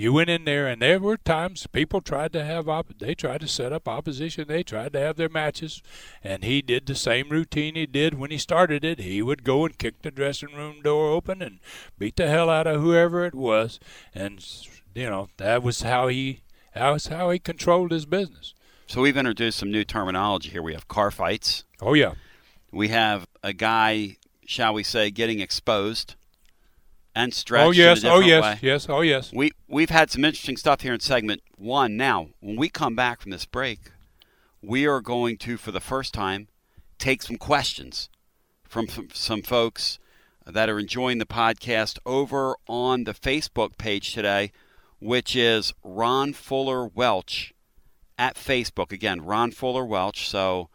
You 0.00 0.14
went 0.14 0.31
in 0.31 0.46
there, 0.46 0.66
and 0.66 0.81
there 0.81 0.98
were 0.98 1.18
times 1.18 1.66
people 1.66 2.00
tried 2.00 2.33
to 2.33 2.42
have 2.42 2.70
op- 2.70 2.98
they 2.98 3.14
tried 3.14 3.42
to 3.42 3.48
set 3.48 3.70
up 3.72 3.87
opposition. 3.87 4.46
They 4.48 4.62
tried 4.62 4.94
to 4.94 5.00
have 5.00 5.16
their 5.16 5.29
matches, 5.29 5.83
and 6.24 6.42
he 6.42 6.62
did 6.62 6.87
the 6.87 6.94
same 6.94 7.29
routine 7.29 7.74
he 7.74 7.85
did 7.85 8.18
when 8.18 8.31
he 8.31 8.38
started 8.38 8.83
it. 8.83 9.00
He 9.00 9.20
would 9.20 9.44
go 9.44 9.66
and 9.66 9.76
kick 9.76 10.00
the 10.00 10.11
dressing 10.11 10.55
room 10.55 10.81
door 10.81 11.11
open 11.11 11.42
and 11.42 11.59
beat 11.98 12.16
the 12.16 12.29
hell 12.29 12.48
out 12.48 12.66
of 12.66 12.81
whoever 12.81 13.26
it 13.26 13.35
was, 13.35 13.79
and 14.14 14.42
you 14.94 15.11
know 15.11 15.29
that 15.37 15.62
was 15.62 15.83
how 15.83 16.09
he 16.09 16.40
that 16.74 16.88
was 16.88 17.09
how 17.09 17.29
he 17.29 17.38
controlled 17.38 17.90
his 17.90 18.07
business. 18.07 18.55
So 18.87 19.03
we've 19.03 19.16
introduced 19.16 19.59
some 19.59 19.70
new 19.70 19.85
terminology 19.85 20.48
here. 20.48 20.62
We 20.62 20.72
have 20.72 20.88
car 20.88 21.11
fights. 21.11 21.64
Oh 21.83 21.92
yeah. 21.92 22.14
We 22.72 22.88
have 22.88 23.26
a 23.42 23.52
guy, 23.52 24.16
shall 24.46 24.74
we 24.74 24.83
say, 24.83 25.11
getting 25.11 25.40
exposed 25.40 26.14
and 27.14 27.35
stretched. 27.35 27.66
Oh 27.66 27.70
yes, 27.70 28.04
oh 28.04 28.20
yes, 28.20 28.42
way. 28.42 28.59
yes, 28.62 28.87
oh 28.88 29.00
yes. 29.00 29.33
We 29.33 29.52
we've 29.68 29.90
had 29.90 30.11
some 30.11 30.24
interesting 30.24 30.56
stuff 30.56 30.83
here 30.83 30.94
in 30.94 31.00
segment 31.00 31.42
one. 31.56 31.96
Now, 31.96 32.28
when 32.40 32.56
we 32.56 32.68
come 32.68 32.94
back 32.94 33.20
from 33.20 33.30
this 33.30 33.44
break, 33.44 33.90
we 34.62 34.87
are 34.87 35.00
going 35.00 35.37
to, 35.38 35.56
for 35.56 35.72
the 35.72 35.80
first 35.80 36.14
time, 36.14 36.48
take 36.98 37.22
some 37.22 37.37
questions 37.37 38.09
from 38.64 38.87
some 39.12 39.42
folks 39.42 39.98
that 40.46 40.68
are 40.68 40.78
enjoying 40.78 41.18
the 41.18 41.26
podcast 41.26 41.98
over 42.06 42.54
on 42.68 43.04
the 43.04 43.14
Facebook 43.14 43.76
page 43.78 44.12
today, 44.14 44.52
which 45.00 45.35
is 45.35 45.72
Ron 45.83 46.33
Fuller 46.33 46.87
Welch 46.87 47.52
at 48.18 48.37
Facebook. 48.37 48.92
Again, 48.92 49.22
Ron 49.22 49.50
Fuller 49.50 49.85
Welch. 49.85 50.28
So 50.28 50.68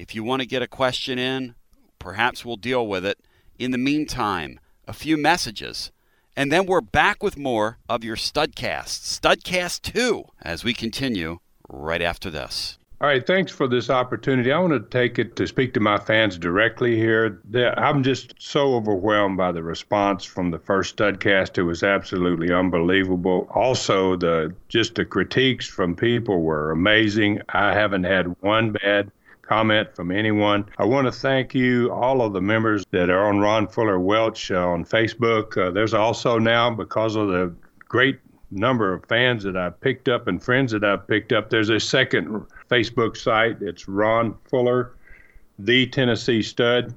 if 0.00 0.14
you 0.14 0.24
want 0.24 0.40
to 0.40 0.48
get 0.48 0.62
a 0.62 0.66
question 0.66 1.18
in, 1.18 1.54
perhaps 1.98 2.42
we'll 2.42 2.56
deal 2.56 2.86
with 2.86 3.04
it. 3.04 3.18
In 3.58 3.70
the 3.70 3.76
meantime, 3.76 4.58
a 4.88 4.94
few 4.94 5.18
messages. 5.18 5.92
And 6.34 6.50
then 6.50 6.64
we're 6.64 6.80
back 6.80 7.22
with 7.22 7.36
more 7.36 7.76
of 7.86 8.02
your 8.02 8.16
Studcast, 8.16 9.20
Studcast 9.20 9.82
2, 9.82 10.24
as 10.40 10.64
we 10.64 10.72
continue 10.72 11.40
right 11.68 12.00
after 12.00 12.30
this. 12.30 12.78
All 13.02 13.08
right, 13.08 13.26
thanks 13.26 13.52
for 13.52 13.68
this 13.68 13.90
opportunity. 13.90 14.50
I 14.50 14.58
want 14.58 14.72
to 14.72 14.98
take 14.98 15.18
it 15.18 15.36
to 15.36 15.46
speak 15.46 15.74
to 15.74 15.80
my 15.80 15.98
fans 15.98 16.38
directly 16.38 16.96
here. 16.96 17.38
I'm 17.76 18.02
just 18.02 18.34
so 18.38 18.76
overwhelmed 18.76 19.36
by 19.36 19.52
the 19.52 19.62
response 19.62 20.24
from 20.24 20.50
the 20.50 20.58
first 20.58 20.96
Studcast. 20.96 21.58
It 21.58 21.64
was 21.64 21.82
absolutely 21.82 22.52
unbelievable. 22.52 23.48
Also, 23.54 24.16
the 24.16 24.54
just 24.68 24.94
the 24.94 25.04
critiques 25.04 25.66
from 25.66 25.94
people 25.94 26.40
were 26.40 26.70
amazing. 26.70 27.40
I 27.50 27.74
haven't 27.74 28.04
had 28.04 28.34
one 28.40 28.72
bad 28.72 29.10
comment 29.50 29.92
from 29.96 30.12
anyone. 30.12 30.64
I 30.78 30.84
want 30.84 31.08
to 31.08 31.12
thank 31.12 31.56
you, 31.56 31.90
all 31.90 32.22
of 32.22 32.32
the 32.32 32.40
members 32.40 32.84
that 32.92 33.10
are 33.10 33.26
on 33.26 33.40
Ron 33.40 33.66
Fuller 33.66 33.98
Welch 33.98 34.52
uh, 34.52 34.64
on 34.64 34.84
Facebook. 34.84 35.58
Uh, 35.58 35.72
there's 35.72 35.92
also 35.92 36.38
now, 36.38 36.70
because 36.70 37.16
of 37.16 37.26
the 37.26 37.52
great 37.88 38.20
number 38.52 38.94
of 38.94 39.04
fans 39.06 39.42
that 39.42 39.56
I've 39.56 39.80
picked 39.80 40.08
up 40.08 40.28
and 40.28 40.40
friends 40.40 40.70
that 40.70 40.84
I've 40.84 41.04
picked 41.08 41.32
up, 41.32 41.50
there's 41.50 41.68
a 41.68 41.80
second 41.80 42.46
Facebook 42.70 43.16
site. 43.16 43.60
It's 43.60 43.88
Ron 43.88 44.36
Fuller, 44.48 44.92
the 45.58 45.88
Tennessee 45.88 46.42
Stud. 46.42 46.94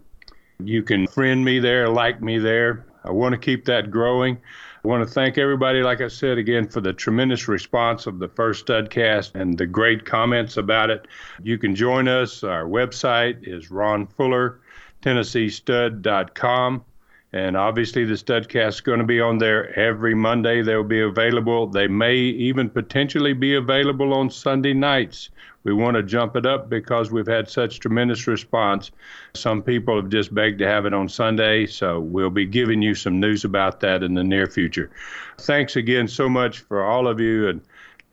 You 0.63 0.83
can 0.83 1.07
friend 1.07 1.43
me 1.43 1.57
there, 1.57 1.89
like 1.89 2.21
me 2.21 2.37
there. 2.37 2.85
I 3.03 3.09
want 3.09 3.33
to 3.33 3.39
keep 3.39 3.65
that 3.65 3.89
growing. 3.89 4.37
I 4.85 4.89
want 4.89 5.07
to 5.07 5.13
thank 5.13 5.37
everybody, 5.37 5.81
like 5.81 6.01
I 6.01 6.09
said 6.09 6.37
again, 6.37 6.67
for 6.67 6.81
the 6.81 6.91
tremendous 6.91 7.47
response 7.47 8.05
of 8.05 8.19
the 8.19 8.27
first 8.27 8.65
Studcast 8.65 9.33
and 9.33 9.57
the 9.57 9.65
great 9.65 10.05
comments 10.05 10.57
about 10.57 10.89
it. 10.89 11.07
You 11.41 11.57
can 11.57 11.73
join 11.73 12.09
us. 12.09 12.43
Our 12.43 12.65
website 12.65 13.47
is 13.47 13.71
Ron 13.71 14.07
Fuller, 14.07 14.59
TennesseeStud.com. 15.01 16.83
And 17.31 17.55
obviously, 17.55 18.03
the 18.03 18.15
Studcast 18.15 18.67
is 18.67 18.81
going 18.81 18.99
to 18.99 19.05
be 19.05 19.21
on 19.21 19.37
there 19.37 19.73
every 19.79 20.15
Monday. 20.15 20.61
They'll 20.61 20.83
be 20.83 21.01
available. 21.01 21.67
They 21.67 21.87
may 21.87 22.15
even 22.15 22.69
potentially 22.69 23.31
be 23.31 23.55
available 23.55 24.13
on 24.13 24.29
Sunday 24.29 24.73
nights. 24.73 25.29
We 25.63 25.73
want 25.73 25.95
to 25.95 26.03
jump 26.03 26.35
it 26.35 26.45
up 26.45 26.69
because 26.69 27.11
we've 27.11 27.27
had 27.27 27.49
such 27.49 27.79
tremendous 27.79 28.27
response. 28.27 28.91
Some 29.33 29.61
people 29.61 29.95
have 29.95 30.09
just 30.09 30.33
begged 30.33 30.59
to 30.59 30.67
have 30.67 30.85
it 30.85 30.93
on 30.93 31.07
Sunday, 31.07 31.65
so 31.65 31.99
we'll 31.99 32.29
be 32.29 32.45
giving 32.45 32.81
you 32.81 32.95
some 32.95 33.19
news 33.19 33.45
about 33.45 33.79
that 33.79 34.03
in 34.03 34.13
the 34.13 34.23
near 34.23 34.47
future. 34.47 34.91
Thanks 35.39 35.75
again 35.75 36.07
so 36.07 36.27
much 36.27 36.59
for 36.59 36.83
all 36.83 37.07
of 37.07 37.19
you 37.19 37.47
and 37.47 37.61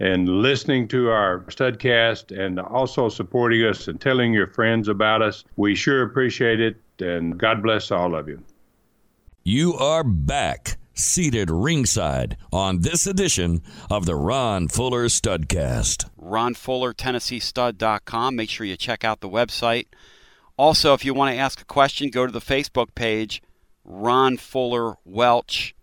and 0.02 0.28
listening 0.28 0.88
to 0.88 1.10
our 1.10 1.40
studcast 1.48 2.36
and 2.36 2.58
also 2.58 3.10
supporting 3.10 3.62
us 3.66 3.86
and 3.86 4.00
telling 4.00 4.32
your 4.32 4.46
friends 4.46 4.88
about 4.88 5.20
us. 5.20 5.44
We 5.56 5.74
sure 5.74 6.02
appreciate 6.02 6.58
it 6.58 6.80
and 7.00 7.38
God 7.38 7.62
bless 7.62 7.90
all 7.90 8.14
of 8.14 8.26
you. 8.26 8.42
You 9.44 9.74
are 9.74 10.02
back 10.02 10.78
seated 11.00 11.50
ringside 11.50 12.36
on 12.52 12.80
this 12.80 13.06
edition 13.06 13.62
of 13.90 14.06
the 14.06 14.14
Ron 14.14 14.68
Fuller 14.68 15.06
Studcast. 15.06 16.08
Ron 16.16 16.54
Fuller, 16.54 16.92
TennesseeStud.com. 16.94 18.36
Make 18.36 18.50
sure 18.50 18.66
you 18.66 18.76
check 18.76 19.04
out 19.04 19.20
the 19.20 19.28
website. 19.28 19.86
Also, 20.56 20.92
if 20.94 21.04
you 21.04 21.14
want 21.14 21.34
to 21.34 21.40
ask 21.40 21.60
a 21.60 21.64
question, 21.64 22.10
go 22.10 22.26
to 22.26 22.32
the 22.32 22.40
Facebook 22.40 22.94
page, 22.94 23.42
Ron 23.84 24.36
Fuller 24.36 24.96
Welch. 25.04 25.74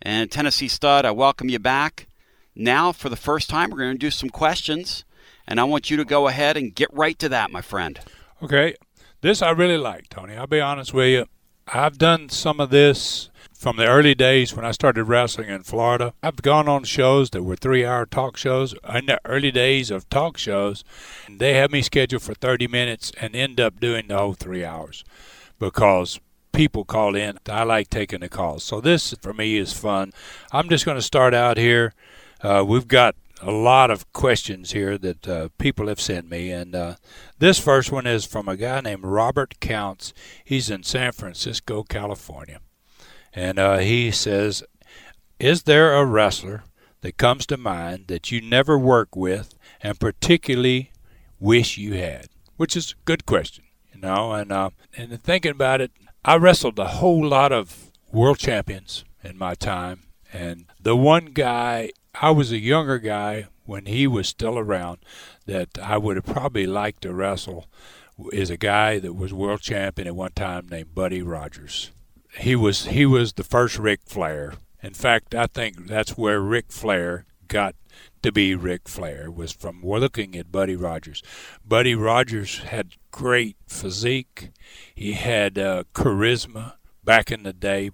And 0.00 0.30
Tennessee 0.30 0.68
Stud, 0.68 1.04
I 1.04 1.10
welcome 1.10 1.48
you 1.48 1.58
back. 1.58 2.06
now, 2.54 2.92
for 2.92 3.08
the 3.08 3.16
first 3.16 3.48
time, 3.50 3.70
we're 3.70 3.78
going 3.78 3.92
to 3.92 3.98
do 3.98 4.10
some 4.10 4.30
questions, 4.30 5.04
and 5.46 5.58
I 5.60 5.64
want 5.64 5.90
you 5.90 5.96
to 5.96 6.04
go 6.04 6.28
ahead 6.28 6.56
and 6.56 6.74
get 6.74 6.92
right 6.92 7.18
to 7.18 7.28
that, 7.28 7.50
my 7.50 7.60
friend. 7.62 7.98
Okay. 8.42 8.74
This 9.20 9.42
I 9.42 9.50
really 9.50 9.76
like, 9.76 10.08
Tony. 10.08 10.36
I'll 10.36 10.46
be 10.46 10.60
honest 10.60 10.94
with 10.94 11.08
you. 11.08 11.26
I've 11.66 11.98
done 11.98 12.28
some 12.28 12.58
of 12.60 12.70
this 12.70 13.29
from 13.60 13.76
the 13.76 13.86
early 13.86 14.14
days 14.14 14.56
when 14.56 14.64
I 14.64 14.70
started 14.70 15.04
wrestling 15.04 15.50
in 15.50 15.64
Florida. 15.64 16.14
I've 16.22 16.40
gone 16.40 16.66
on 16.66 16.84
shows 16.84 17.28
that 17.30 17.42
were 17.42 17.56
three 17.56 17.84
hour 17.84 18.06
talk 18.06 18.38
shows. 18.38 18.74
In 18.94 19.04
the 19.04 19.20
early 19.26 19.50
days 19.50 19.90
of 19.90 20.08
talk 20.08 20.38
shows, 20.38 20.82
they 21.28 21.52
have 21.52 21.70
me 21.70 21.82
scheduled 21.82 22.22
for 22.22 22.32
30 22.32 22.68
minutes 22.68 23.12
and 23.20 23.36
end 23.36 23.60
up 23.60 23.78
doing 23.78 24.08
the 24.08 24.16
whole 24.16 24.32
three 24.32 24.64
hours 24.64 25.04
because 25.58 26.20
people 26.52 26.86
call 26.86 27.14
in. 27.14 27.38
I 27.50 27.64
like 27.64 27.90
taking 27.90 28.20
the 28.20 28.30
calls. 28.30 28.64
So 28.64 28.80
this 28.80 29.14
for 29.20 29.34
me 29.34 29.58
is 29.58 29.74
fun. 29.74 30.14
I'm 30.52 30.70
just 30.70 30.86
going 30.86 30.96
to 30.96 31.02
start 31.02 31.34
out 31.34 31.58
here. 31.58 31.92
Uh, 32.42 32.64
we've 32.66 32.88
got 32.88 33.14
a 33.42 33.50
lot 33.50 33.90
of 33.90 34.10
questions 34.14 34.72
here 34.72 34.96
that 34.96 35.28
uh, 35.28 35.48
people 35.58 35.88
have 35.88 36.00
sent 36.00 36.30
me, 36.30 36.50
and 36.50 36.74
uh, 36.74 36.94
this 37.38 37.58
first 37.58 37.92
one 37.92 38.06
is 38.06 38.24
from 38.24 38.48
a 38.48 38.56
guy 38.56 38.80
named 38.80 39.04
Robert 39.04 39.60
Counts. 39.60 40.14
He's 40.42 40.70
in 40.70 40.82
San 40.82 41.12
Francisco, 41.12 41.82
California, 41.82 42.60
and 43.34 43.58
uh, 43.58 43.78
he 43.78 44.10
says, 44.10 44.62
"Is 45.38 45.64
there 45.64 45.94
a 45.94 46.04
wrestler 46.04 46.64
that 47.02 47.16
comes 47.16 47.46
to 47.46 47.56
mind 47.56 48.06
that 48.08 48.30
you 48.30 48.40
never 48.40 48.78
work 48.78 49.14
with, 49.16 49.54
and 49.82 50.00
particularly 50.00 50.92
wish 51.38 51.78
you 51.78 51.94
had?" 51.94 52.26
Which 52.56 52.76
is 52.76 52.92
a 52.92 53.04
good 53.04 53.26
question, 53.26 53.64
you 53.94 54.00
know. 54.00 54.32
And 54.32 54.52
uh, 54.52 54.70
and 54.96 55.22
thinking 55.22 55.52
about 55.52 55.80
it, 55.80 55.92
I 56.24 56.36
wrestled 56.36 56.78
a 56.78 56.86
whole 56.86 57.26
lot 57.26 57.52
of 57.52 57.90
world 58.12 58.38
champions 58.38 59.04
in 59.22 59.38
my 59.38 59.54
time, 59.54 60.02
and 60.32 60.66
the 60.80 60.96
one 60.96 61.26
guy 61.26 61.90
I 62.14 62.30
was 62.32 62.52
a 62.52 62.58
younger 62.58 62.98
guy 62.98 63.46
when 63.64 63.86
he 63.86 64.06
was 64.06 64.28
still 64.28 64.58
around 64.58 64.98
that 65.46 65.78
I 65.80 65.96
would 65.96 66.16
have 66.16 66.26
probably 66.26 66.66
liked 66.66 67.02
to 67.02 67.14
wrestle 67.14 67.66
is 68.32 68.50
a 68.50 68.56
guy 68.56 68.98
that 68.98 69.14
was 69.14 69.32
world 69.32 69.60
champion 69.60 70.08
at 70.08 70.16
one 70.16 70.32
time 70.32 70.68
named 70.68 70.94
Buddy 70.94 71.22
Rogers. 71.22 71.90
He 72.38 72.56
was 72.56 72.86
he 72.86 73.06
was 73.06 73.32
the 73.32 73.44
first 73.44 73.78
Ric 73.78 74.00
Flair. 74.06 74.54
In 74.82 74.94
fact, 74.94 75.34
I 75.34 75.46
think 75.46 75.86
that's 75.86 76.16
where 76.16 76.40
Ric 76.40 76.72
Flair 76.72 77.26
got 77.48 77.74
to 78.22 78.32
be 78.32 78.54
Ric 78.54 78.88
Flair 78.88 79.30
was 79.30 79.52
from 79.52 79.82
looking 79.82 80.36
at 80.36 80.52
Buddy 80.52 80.76
Rogers. 80.76 81.22
Buddy 81.66 81.94
Rogers 81.94 82.60
had 82.60 82.94
great 83.10 83.56
physique. 83.66 84.50
He 84.94 85.12
had 85.12 85.58
uh, 85.58 85.84
charisma 85.94 86.74
back 87.04 87.30
in 87.30 87.42
the 87.42 87.52
day 87.52 87.90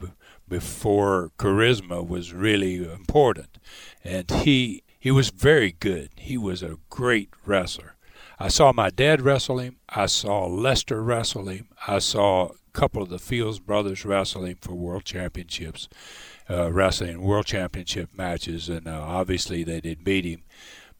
before 0.48 1.30
charisma 1.38 2.06
was 2.06 2.32
really 2.32 2.84
important 2.84 3.58
and 4.04 4.30
he 4.30 4.82
he 4.98 5.10
was 5.10 5.30
very 5.30 5.72
good. 5.72 6.10
He 6.16 6.36
was 6.36 6.62
a 6.62 6.78
great 6.90 7.30
wrestler. 7.44 7.94
I 8.38 8.48
saw 8.48 8.72
my 8.72 8.90
dad 8.90 9.22
wrestle 9.22 9.58
him. 9.58 9.76
I 9.88 10.06
saw 10.06 10.46
Lester 10.46 11.02
wrestle 11.02 11.48
him. 11.48 11.68
I 11.86 12.00
saw 12.00 12.50
couple 12.76 13.02
of 13.02 13.08
the 13.08 13.18
Fields 13.18 13.58
brothers 13.58 14.04
wrestling 14.04 14.58
for 14.60 14.74
world 14.74 15.04
championships, 15.04 15.88
uh, 16.50 16.70
wrestling 16.70 17.22
world 17.22 17.46
championship 17.46 18.10
matches, 18.14 18.68
and 18.68 18.86
uh, 18.86 19.00
obviously 19.00 19.64
they 19.64 19.80
did 19.80 20.04
beat 20.04 20.26
him. 20.26 20.42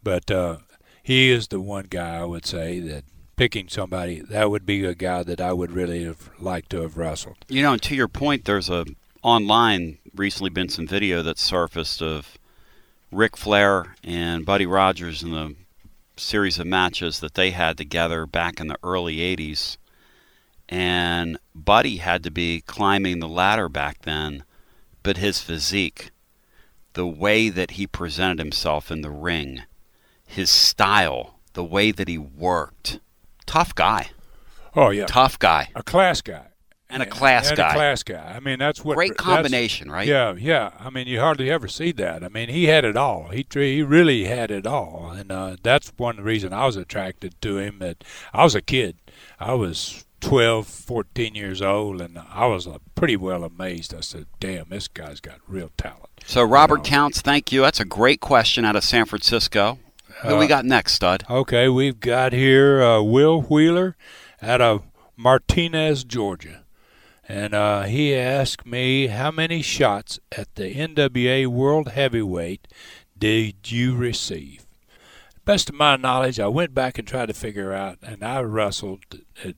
But 0.02 0.30
uh, 0.30 0.58
he 1.02 1.30
is 1.30 1.48
the 1.48 1.60
one 1.60 1.86
guy 1.90 2.16
I 2.16 2.24
would 2.24 2.46
say 2.46 2.80
that 2.80 3.04
picking 3.36 3.68
somebody 3.68 4.20
that 4.20 4.50
would 4.50 4.64
be 4.64 4.82
a 4.86 4.94
guy 4.94 5.22
that 5.22 5.40
I 5.42 5.52
would 5.52 5.70
really 5.70 6.04
have 6.04 6.30
liked 6.40 6.70
to 6.70 6.80
have 6.80 6.96
wrestled. 6.96 7.36
You 7.48 7.62
know, 7.62 7.74
and 7.74 7.82
to 7.82 7.94
your 7.94 8.08
point, 8.08 8.46
there's 8.46 8.70
a 8.70 8.86
online 9.22 9.98
recently 10.14 10.50
been 10.50 10.70
some 10.70 10.86
video 10.86 11.22
that 11.22 11.38
surfaced 11.38 12.00
of 12.00 12.38
Ric 13.12 13.36
Flair 13.36 13.94
and 14.02 14.46
Buddy 14.46 14.64
Rogers 14.64 15.22
in 15.22 15.32
the 15.32 15.54
series 16.16 16.58
of 16.58 16.66
matches 16.66 17.20
that 17.20 17.34
they 17.34 17.50
had 17.50 17.76
together 17.76 18.24
back 18.24 18.60
in 18.60 18.68
the 18.68 18.78
early 18.82 19.16
80s. 19.16 19.76
And 20.68 21.38
Buddy 21.54 21.98
had 21.98 22.22
to 22.24 22.30
be 22.30 22.60
climbing 22.60 23.20
the 23.20 23.28
ladder 23.28 23.68
back 23.68 24.02
then, 24.02 24.44
but 25.02 25.16
his 25.16 25.40
physique, 25.40 26.10
the 26.94 27.06
way 27.06 27.48
that 27.48 27.72
he 27.72 27.86
presented 27.86 28.38
himself 28.38 28.90
in 28.90 29.00
the 29.00 29.10
ring, 29.10 29.62
his 30.26 30.50
style, 30.50 31.38
the 31.52 31.64
way 31.64 31.92
that 31.92 32.08
he 32.08 32.18
worked, 32.18 32.98
tough 33.46 33.74
guy. 33.74 34.10
Oh, 34.74 34.90
yeah. 34.90 35.06
Tough 35.06 35.38
guy. 35.38 35.70
A 35.74 35.82
class 35.82 36.20
guy 36.20 36.48
and 36.88 37.02
a 37.02 37.06
class 37.06 37.48
and 37.48 37.56
guy. 37.56 37.70
a 37.70 37.74
class 37.74 38.02
guy. 38.02 38.34
I 38.36 38.40
mean, 38.40 38.58
that's 38.58 38.84
what 38.84 38.94
great 38.94 39.16
combination, 39.16 39.90
right? 39.90 40.06
Yeah, 40.06 40.34
yeah. 40.34 40.70
I 40.78 40.90
mean, 40.90 41.06
you 41.06 41.20
hardly 41.20 41.50
ever 41.50 41.68
see 41.68 41.92
that. 41.92 42.22
I 42.22 42.28
mean, 42.28 42.48
he 42.48 42.64
had 42.64 42.84
it 42.84 42.96
all. 42.96 43.28
He 43.28 43.46
he 43.50 43.82
really 43.82 44.24
had 44.24 44.50
it 44.50 44.66
all, 44.66 45.10
and 45.10 45.32
uh, 45.32 45.56
that's 45.62 45.92
one 45.96 46.20
reason 46.20 46.52
I 46.52 46.66
was 46.66 46.76
attracted 46.76 47.40
to 47.42 47.58
him. 47.58 47.78
That 47.80 48.04
I 48.32 48.44
was 48.44 48.54
a 48.54 48.62
kid. 48.62 48.96
I 49.40 49.54
was 49.54 50.05
12, 50.26 50.66
14 50.66 51.34
years 51.34 51.62
old, 51.62 52.00
and 52.00 52.18
I 52.18 52.46
was 52.46 52.66
uh, 52.66 52.78
pretty 52.94 53.16
well 53.16 53.44
amazed. 53.44 53.94
I 53.94 54.00
said, 54.00 54.26
"Damn, 54.40 54.68
this 54.68 54.88
guy's 54.88 55.20
got 55.20 55.38
real 55.46 55.70
talent." 55.76 56.08
So, 56.24 56.42
Robert 56.42 56.78
you 56.78 56.82
know? 56.82 56.88
Counts, 56.88 57.20
thank 57.20 57.52
you. 57.52 57.62
That's 57.62 57.80
a 57.80 57.84
great 57.84 58.20
question 58.20 58.64
out 58.64 58.76
of 58.76 58.84
San 58.84 59.06
Francisco. 59.06 59.78
Who 60.22 60.36
uh, 60.36 60.38
we 60.38 60.46
got 60.46 60.64
next, 60.64 60.94
Stud? 60.94 61.24
Okay, 61.28 61.68
we've 61.68 62.00
got 62.00 62.32
here 62.32 62.82
uh, 62.82 63.02
Will 63.02 63.42
Wheeler 63.42 63.96
out 64.42 64.60
of 64.60 64.82
Martinez, 65.16 66.04
Georgia 66.04 66.62
and 67.28 67.54
uh, 67.54 67.82
he 67.82 68.14
asked 68.14 68.64
me 68.64 69.08
how 69.08 69.30
many 69.30 69.62
shots 69.62 70.20
at 70.36 70.54
the 70.54 70.74
NWA 70.74 71.46
World 71.46 71.88
Heavyweight 71.88 72.68
did 73.18 73.70
you 73.70 73.96
receive. 73.96 74.64
Best 75.44 75.68
of 75.68 75.74
my 75.74 75.96
knowledge, 75.96 76.40
I 76.40 76.48
went 76.48 76.74
back 76.74 76.98
and 76.98 77.06
tried 77.06 77.26
to 77.26 77.34
figure 77.34 77.72
out, 77.72 77.98
and 78.02 78.22
I 78.22 78.40
wrestled 78.40 79.04
at, 79.44 79.54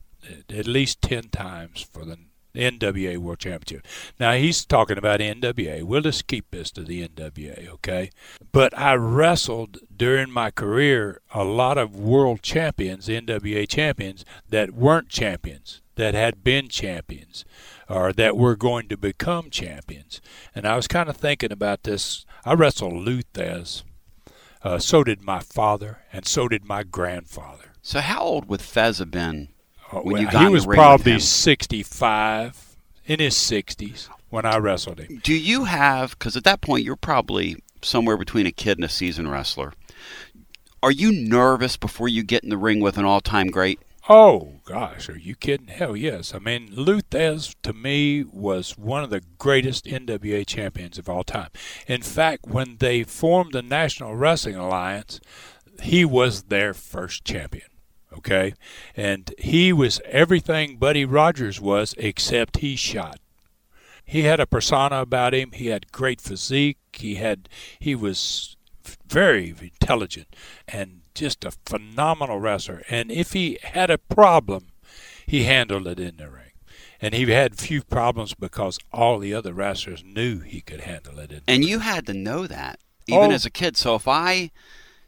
at, 0.50 0.66
least 0.66 1.02
ten 1.02 1.28
times 1.28 1.82
for 1.92 2.04
the 2.04 2.16
NWA 2.54 3.18
World 3.18 3.38
Championship. 3.38 3.86
Now 4.18 4.32
he's 4.32 4.64
talking 4.64 4.98
about 4.98 5.20
NWA. 5.20 5.82
We'll 5.82 6.00
just 6.00 6.26
keep 6.26 6.50
this 6.50 6.70
to 6.72 6.82
the 6.82 7.06
NWA, 7.08 7.68
okay? 7.68 8.10
But 8.52 8.76
I 8.76 8.94
wrestled 8.94 9.78
during 9.94 10.30
my 10.30 10.50
career 10.50 11.20
a 11.32 11.44
lot 11.44 11.78
of 11.78 11.94
world 11.94 12.42
champions, 12.42 13.08
NWA 13.08 13.68
champions 13.68 14.24
that 14.48 14.72
weren't 14.72 15.08
champions 15.08 15.82
that 15.98 16.14
had 16.14 16.44
been 16.44 16.68
champions 16.68 17.44
or 17.88 18.12
that 18.12 18.36
were 18.36 18.56
going 18.56 18.88
to 18.88 18.96
become 18.96 19.50
champions. 19.50 20.20
And 20.54 20.66
I 20.66 20.76
was 20.76 20.86
kind 20.86 21.08
of 21.08 21.16
thinking 21.16 21.52
about 21.52 21.82
this. 21.82 22.24
I 22.44 22.54
wrestled 22.54 22.94
Lou 22.94 23.22
Thesz. 23.22 23.82
Uh, 24.62 24.78
so 24.78 25.04
did 25.04 25.22
my 25.22 25.38
father, 25.38 26.00
and 26.12 26.26
so 26.26 26.48
did 26.48 26.64
my 26.64 26.82
grandfather. 26.82 27.74
So 27.80 28.00
how 28.00 28.22
old 28.22 28.48
would 28.48 28.60
Thesz 28.60 28.98
have 28.98 29.10
been 29.10 29.48
uh, 29.92 30.00
when 30.00 30.14
well, 30.14 30.22
you 30.22 30.30
got 30.30 30.42
He 30.42 30.48
was 30.48 30.66
probably 30.66 31.18
65, 31.18 32.76
in 33.06 33.20
his 33.20 33.34
60s 33.34 34.08
when 34.30 34.44
I 34.44 34.58
wrestled 34.58 35.00
him. 35.00 35.20
Do 35.22 35.34
you 35.34 35.64
have, 35.64 36.18
because 36.18 36.36
at 36.36 36.44
that 36.44 36.60
point 36.60 36.84
you're 36.84 36.96
probably 36.96 37.56
somewhere 37.82 38.16
between 38.16 38.46
a 38.46 38.52
kid 38.52 38.78
and 38.78 38.84
a 38.84 38.88
seasoned 38.88 39.30
wrestler. 39.30 39.72
Are 40.82 40.90
you 40.92 41.12
nervous 41.12 41.76
before 41.76 42.08
you 42.08 42.22
get 42.22 42.44
in 42.44 42.50
the 42.50 42.56
ring 42.56 42.80
with 42.80 42.98
an 42.98 43.04
all-time 43.04 43.48
great? 43.48 43.80
Oh 44.08 44.60
gosh, 44.64 45.08
are 45.10 45.18
you 45.18 45.34
kidding? 45.34 45.66
Hell 45.66 45.94
yes. 45.94 46.34
I 46.34 46.38
mean, 46.38 46.70
Lou 46.72 47.02
Thesz 47.02 47.54
to 47.62 47.72
me 47.74 48.24
was 48.24 48.78
one 48.78 49.04
of 49.04 49.10
the 49.10 49.22
greatest 49.38 49.84
NWA 49.84 50.46
champions 50.46 50.98
of 50.98 51.10
all 51.10 51.24
time. 51.24 51.50
In 51.86 52.00
fact, 52.00 52.46
when 52.46 52.76
they 52.78 53.02
formed 53.02 53.52
the 53.52 53.60
National 53.60 54.14
Wrestling 54.14 54.56
Alliance, 54.56 55.20
he 55.82 56.06
was 56.06 56.44
their 56.44 56.72
first 56.72 57.24
champion. 57.24 57.66
Okay, 58.16 58.54
and 58.96 59.32
he 59.38 59.72
was 59.72 60.00
everything 60.06 60.76
Buddy 60.76 61.04
Rogers 61.04 61.60
was, 61.60 61.94
except 61.98 62.58
he 62.58 62.74
shot. 62.74 63.20
He 64.04 64.22
had 64.22 64.40
a 64.40 64.46
persona 64.46 65.02
about 65.02 65.34
him. 65.34 65.52
He 65.52 65.66
had 65.66 65.92
great 65.92 66.20
physique. 66.20 66.78
He 66.92 67.16
had 67.16 67.48
he 67.78 67.94
was 67.94 68.56
very 69.06 69.54
intelligent 69.60 70.34
and 70.66 71.02
just 71.14 71.44
a 71.44 71.52
phenomenal 71.66 72.40
wrestler. 72.40 72.82
And 72.88 73.10
if 73.10 73.34
he 73.34 73.58
had 73.62 73.90
a 73.90 73.98
problem, 73.98 74.68
he 75.26 75.44
handled 75.44 75.86
it 75.86 76.00
in 76.00 76.16
the 76.16 76.30
ring. 76.30 76.52
And 77.00 77.14
he 77.14 77.30
had 77.30 77.58
few 77.58 77.82
problems 77.82 78.34
because 78.34 78.78
all 78.92 79.18
the 79.18 79.34
other 79.34 79.52
wrestlers 79.52 80.02
knew 80.02 80.40
he 80.40 80.62
could 80.62 80.80
handle 80.80 81.18
it. 81.18 81.30
In. 81.30 81.42
And 81.46 81.64
you 81.64 81.80
had 81.80 82.06
to 82.06 82.14
know 82.14 82.46
that 82.46 82.80
even 83.06 83.30
oh. 83.30 83.34
as 83.34 83.46
a 83.46 83.50
kid. 83.50 83.76
So 83.76 83.94
if 83.94 84.06
I 84.08 84.50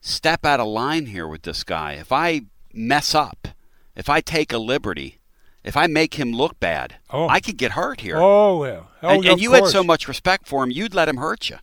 step 0.01 0.45
out 0.45 0.61
of 0.61 0.67
line 0.67 1.07
here 1.07 1.29
with 1.29 1.43
this 1.43 1.65
guy, 1.65 1.93
if 1.93 2.13
I 2.13 2.43
mess 2.73 3.15
up, 3.15 3.49
if 3.97 4.09
I 4.09 4.21
take 4.21 4.53
a 4.53 4.59
liberty, 4.59 5.19
if 5.63 5.77
I 5.77 5.87
make 5.87 6.15
him 6.15 6.33
look 6.33 6.59
bad, 6.61 6.97
oh. 7.11 7.29
I 7.29 7.41
could 7.41 7.57
get 7.57 7.73
hurt 7.73 8.01
here. 8.01 8.17
Oh 8.17 8.59
well. 8.59 8.91
Oh, 9.03 9.09
and, 9.09 9.25
and 9.27 9.41
you 9.41 9.51
course. 9.51 9.61
had 9.61 9.69
so 9.69 9.85
much 9.85 10.09
respect 10.09 10.47
for 10.47 10.65
him, 10.65 10.71
you'd 10.71 10.95
let 10.95 11.09
him 11.09 11.19
hurt 11.19 11.51
you. 11.51 11.59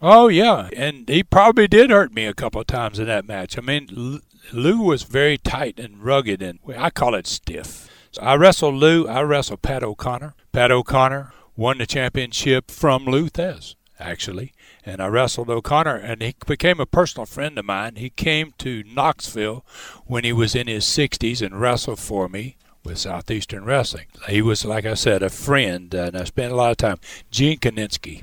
Oh 0.00 0.28
yeah, 0.28 0.68
and 0.76 1.08
he 1.08 1.22
probably 1.22 1.68
did 1.68 1.90
hurt 1.90 2.12
me 2.12 2.26
a 2.26 2.34
couple 2.34 2.60
of 2.60 2.66
times 2.66 2.98
in 2.98 3.06
that 3.06 3.26
match. 3.26 3.56
I 3.56 3.62
mean, 3.62 4.20
Lou 4.52 4.80
was 4.82 5.02
very 5.02 5.38
tight 5.38 5.78
and 5.78 6.02
rugged, 6.02 6.42
and 6.42 6.58
I 6.76 6.90
call 6.90 7.14
it 7.14 7.26
stiff. 7.26 7.88
So 8.12 8.22
I 8.22 8.36
wrestled 8.36 8.74
Lou. 8.74 9.08
I 9.08 9.22
wrestled 9.22 9.62
Pat 9.62 9.82
O'Connor. 9.82 10.34
Pat 10.52 10.70
O'Connor 10.70 11.32
won 11.56 11.78
the 11.78 11.86
championship 11.86 12.70
from 12.70 13.06
Lou 13.06 13.28
Thesz, 13.28 13.74
actually, 13.98 14.52
and 14.86 15.02
I 15.02 15.08
wrestled 15.08 15.50
O'Connor, 15.50 15.96
and 15.96 16.22
he 16.22 16.36
became 16.46 16.78
a 16.78 16.86
personal 16.86 17.26
friend 17.26 17.58
of 17.58 17.64
mine. 17.64 17.96
He 17.96 18.08
came 18.08 18.54
to 18.58 18.84
Knoxville 18.84 19.66
when 20.06 20.22
he 20.22 20.32
was 20.32 20.54
in 20.54 20.68
his 20.68 20.84
60s 20.84 21.44
and 21.44 21.60
wrestled 21.60 21.98
for 21.98 22.28
me 22.28 22.56
with 22.84 22.98
Southeastern 22.98 23.64
Wrestling. 23.64 24.06
He 24.28 24.40
was, 24.40 24.64
like 24.64 24.86
I 24.86 24.94
said, 24.94 25.24
a 25.24 25.28
friend, 25.28 25.92
and 25.92 26.16
I 26.16 26.22
spent 26.22 26.52
a 26.52 26.56
lot 26.56 26.70
of 26.70 26.76
time. 26.76 26.98
Gene 27.32 27.58
Kiniski, 27.58 28.22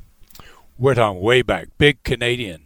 we're 0.78 0.96
talking 0.96 1.22
way 1.22 1.42
back, 1.42 1.68
big 1.78 2.02
Canadian, 2.04 2.64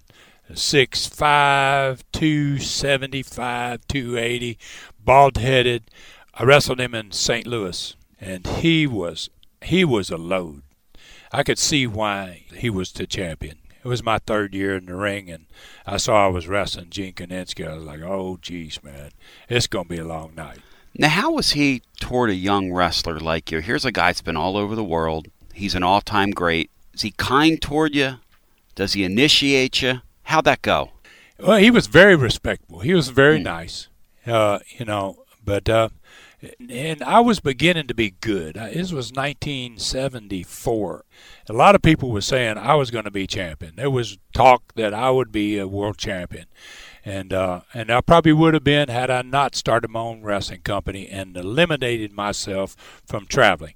six 0.54 1.08
five, 1.08 2.04
two 2.12 2.60
seventy 2.60 3.24
five, 3.24 3.86
two 3.88 4.16
eighty, 4.16 4.60
bald 5.04 5.38
headed. 5.38 5.90
I 6.36 6.44
wrestled 6.44 6.80
him 6.80 6.94
in 6.94 7.12
St. 7.12 7.48
Louis, 7.48 7.96
and 8.22 8.46
he 8.46 8.86
was 8.86 9.32
he 9.64 9.84
was 9.84 10.12
a 10.12 10.18
load. 10.18 10.62
I 11.32 11.42
could 11.42 11.58
see 11.58 11.88
why 11.88 12.44
he 12.54 12.70
was 12.70 12.92
the 12.92 13.08
champion. 13.08 13.58
It 13.88 13.90
was 13.90 14.04
my 14.04 14.20
third 14.20 14.54
year 14.54 14.76
in 14.76 14.88
the 14.88 14.96
ring, 14.96 15.30
and 15.30 15.46
I 15.86 15.96
saw 15.96 16.26
I 16.26 16.28
was 16.28 16.46
wrestling 16.46 16.88
Gene 16.90 17.14
Kiniski. 17.14 17.66
I 17.66 17.76
was 17.76 17.86
like, 17.86 18.02
"Oh, 18.02 18.38
geez, 18.42 18.84
man, 18.84 19.12
it's 19.48 19.66
gonna 19.68 19.88
be 19.88 19.98
a 19.98 20.04
long 20.04 20.36
night." 20.36 20.58
Now, 20.94 21.08
how 21.08 21.32
was 21.32 21.52
he 21.52 21.84
toward 22.02 22.30
a 22.30 22.36
young 22.36 22.74
wrestler 22.74 23.18
like 23.18 23.50
you? 23.50 23.60
Here's 23.60 23.86
a 23.86 23.92
guy 23.94 24.10
that's 24.10 24.22
been 24.22 24.36
all 24.36 24.58
over 24.58 24.76
the 24.76 24.84
world. 24.84 25.30
He's 25.54 25.74
an 25.74 25.84
all-time 25.84 26.32
great. 26.32 26.70
Is 26.94 27.04
he 27.04 27.12
kind 27.12 27.62
toward 27.62 27.96
you? 27.96 28.16
Does 28.76 28.92
he 28.92 29.06
initiate 29.06 29.82
you? 29.82 30.02
How'd 30.24 30.44
that 30.44 30.64
go? 30.64 30.92
Well, 31.40 31.56
he 31.56 31.72
was 31.72 31.88
very 31.88 32.18
respectful. 32.18 32.80
He 32.80 32.94
was 32.94 33.08
very 33.08 33.40
mm. 33.40 33.44
nice. 33.44 33.88
Uh, 34.26 34.60
you 34.78 34.84
know, 34.84 35.24
but 35.46 35.70
uh, 35.70 35.88
and 36.70 37.02
I 37.02 37.20
was 37.20 37.40
beginning 37.40 37.88
to 37.88 37.96
be 37.96 38.12
good. 38.12 38.56
This 38.56 38.92
was 38.92 39.12
1974. 39.12 41.06
A 41.50 41.54
lot 41.54 41.74
of 41.74 41.82
people 41.82 42.12
were 42.12 42.22
saying 42.22 42.58
I 42.58 42.76
was 42.76 42.92
going 42.92 43.06
to 43.06 43.12
be 43.12 43.26
champion. 43.26 43.76
There 43.76 43.90
was 43.90 44.20
talk 44.34 44.74
that 44.76 44.94
I 44.94 45.10
would 45.10 45.32
be 45.32 45.58
a 45.58 45.68
world 45.68 45.98
champion, 45.98 46.46
and 47.04 47.34
uh, 47.34 47.62
and 47.74 47.90
I 47.90 48.02
probably 48.02 48.34
would 48.34 48.54
have 48.54 48.64
been 48.64 48.90
had 48.90 49.10
I 49.10 49.24
not 49.24 49.56
started 49.56 49.90
my 49.90 50.02
own 50.02 50.22
wrestling 50.22 50.62
company 50.62 51.08
and 51.08 51.36
eliminated 51.36 52.14
myself 52.14 53.02
from 53.06 53.26
traveling 53.26 53.74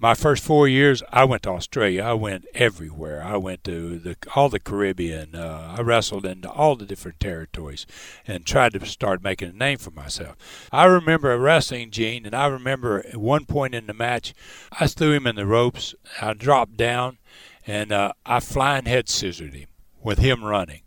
my 0.00 0.14
first 0.14 0.42
four 0.42 0.66
years, 0.66 1.02
I 1.12 1.24
went 1.24 1.42
to 1.42 1.50
Australia. 1.50 2.02
I 2.02 2.14
went 2.14 2.46
everywhere. 2.54 3.22
I 3.22 3.36
went 3.36 3.62
to 3.64 3.98
the, 3.98 4.16
all 4.34 4.48
the 4.48 4.58
Caribbean. 4.58 5.34
Uh, 5.34 5.74
I 5.76 5.82
wrestled 5.82 6.24
in 6.24 6.46
all 6.46 6.74
the 6.74 6.86
different 6.86 7.20
territories 7.20 7.86
and 8.26 8.46
tried 8.46 8.72
to 8.72 8.86
start 8.86 9.22
making 9.22 9.50
a 9.50 9.52
name 9.52 9.76
for 9.76 9.90
myself. 9.90 10.68
I 10.72 10.86
remember 10.86 11.36
wrestling 11.36 11.90
Gene, 11.90 12.24
and 12.24 12.34
I 12.34 12.46
remember 12.46 13.00
at 13.06 13.18
one 13.18 13.44
point 13.44 13.74
in 13.74 13.86
the 13.86 13.92
match, 13.92 14.32
I 14.72 14.86
threw 14.86 15.12
him 15.12 15.26
in 15.26 15.36
the 15.36 15.44
ropes. 15.44 15.94
I 16.20 16.32
dropped 16.32 16.78
down, 16.78 17.18
and 17.66 17.92
uh, 17.92 18.14
I 18.24 18.40
flying 18.40 18.86
head 18.86 19.10
scissored 19.10 19.52
him 19.52 19.68
with 20.02 20.18
him 20.18 20.42
running. 20.42 20.80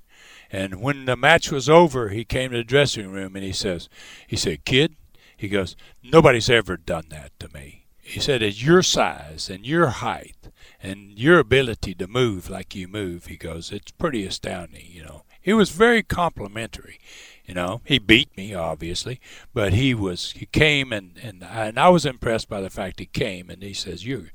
And 0.52 0.82
when 0.82 1.06
the 1.06 1.16
match 1.16 1.52
was 1.52 1.70
over, 1.70 2.10
he 2.10 2.26
came 2.26 2.50
to 2.50 2.58
the 2.58 2.64
dressing 2.64 3.12
room 3.12 3.36
and 3.36 3.46
he 3.46 3.54
says, 3.54 3.90
he 4.28 4.36
said, 4.36 4.66
kid, 4.66 4.96
he 5.36 5.50
goes, 5.50 5.76
nobody's 6.04 6.50
ever 6.50 6.78
done 6.78 7.06
that 7.10 7.32
to 7.40 7.50
me 7.54 7.83
he 8.04 8.20
said, 8.20 8.44
at 8.44 8.62
your 8.62 8.82
size 8.84 9.50
and 9.50 9.66
your 9.66 9.88
height 9.88 10.50
and 10.82 11.18
your 11.18 11.40
ability 11.40 11.96
to 11.96 12.08
move 12.08 12.50
like 12.50 12.76
you 12.76 12.88
move, 12.88 13.28
he 13.28 13.38
goes, 13.38 13.72
it's 13.72 13.92
pretty 13.92 14.26
astounding, 14.26 14.86
you 14.90 15.04
know. 15.04 15.24
He 15.42 15.54
was 15.54 15.72
very 15.72 16.04
complimentary, 16.04 17.00
you 17.46 17.54
know. 17.54 17.82
He 17.86 18.00
beat 18.00 18.36
me, 18.38 18.54
obviously, 18.54 19.20
but 19.54 19.74
he 19.74 19.94
was, 19.94 20.32
he 20.34 20.46
came 20.46 20.92
and, 20.92 21.18
and, 21.22 21.44
I, 21.44 21.68
and 21.68 21.80
I 21.80 21.90
was 21.90 22.06
impressed 22.06 22.50
by 22.50 22.62
the 22.62 22.70
fact 22.70 23.00
he 23.00 23.06
came 23.06 23.50
and 23.50 23.64
he 23.64 23.74
says, 23.74 24.06
you, 24.06 24.28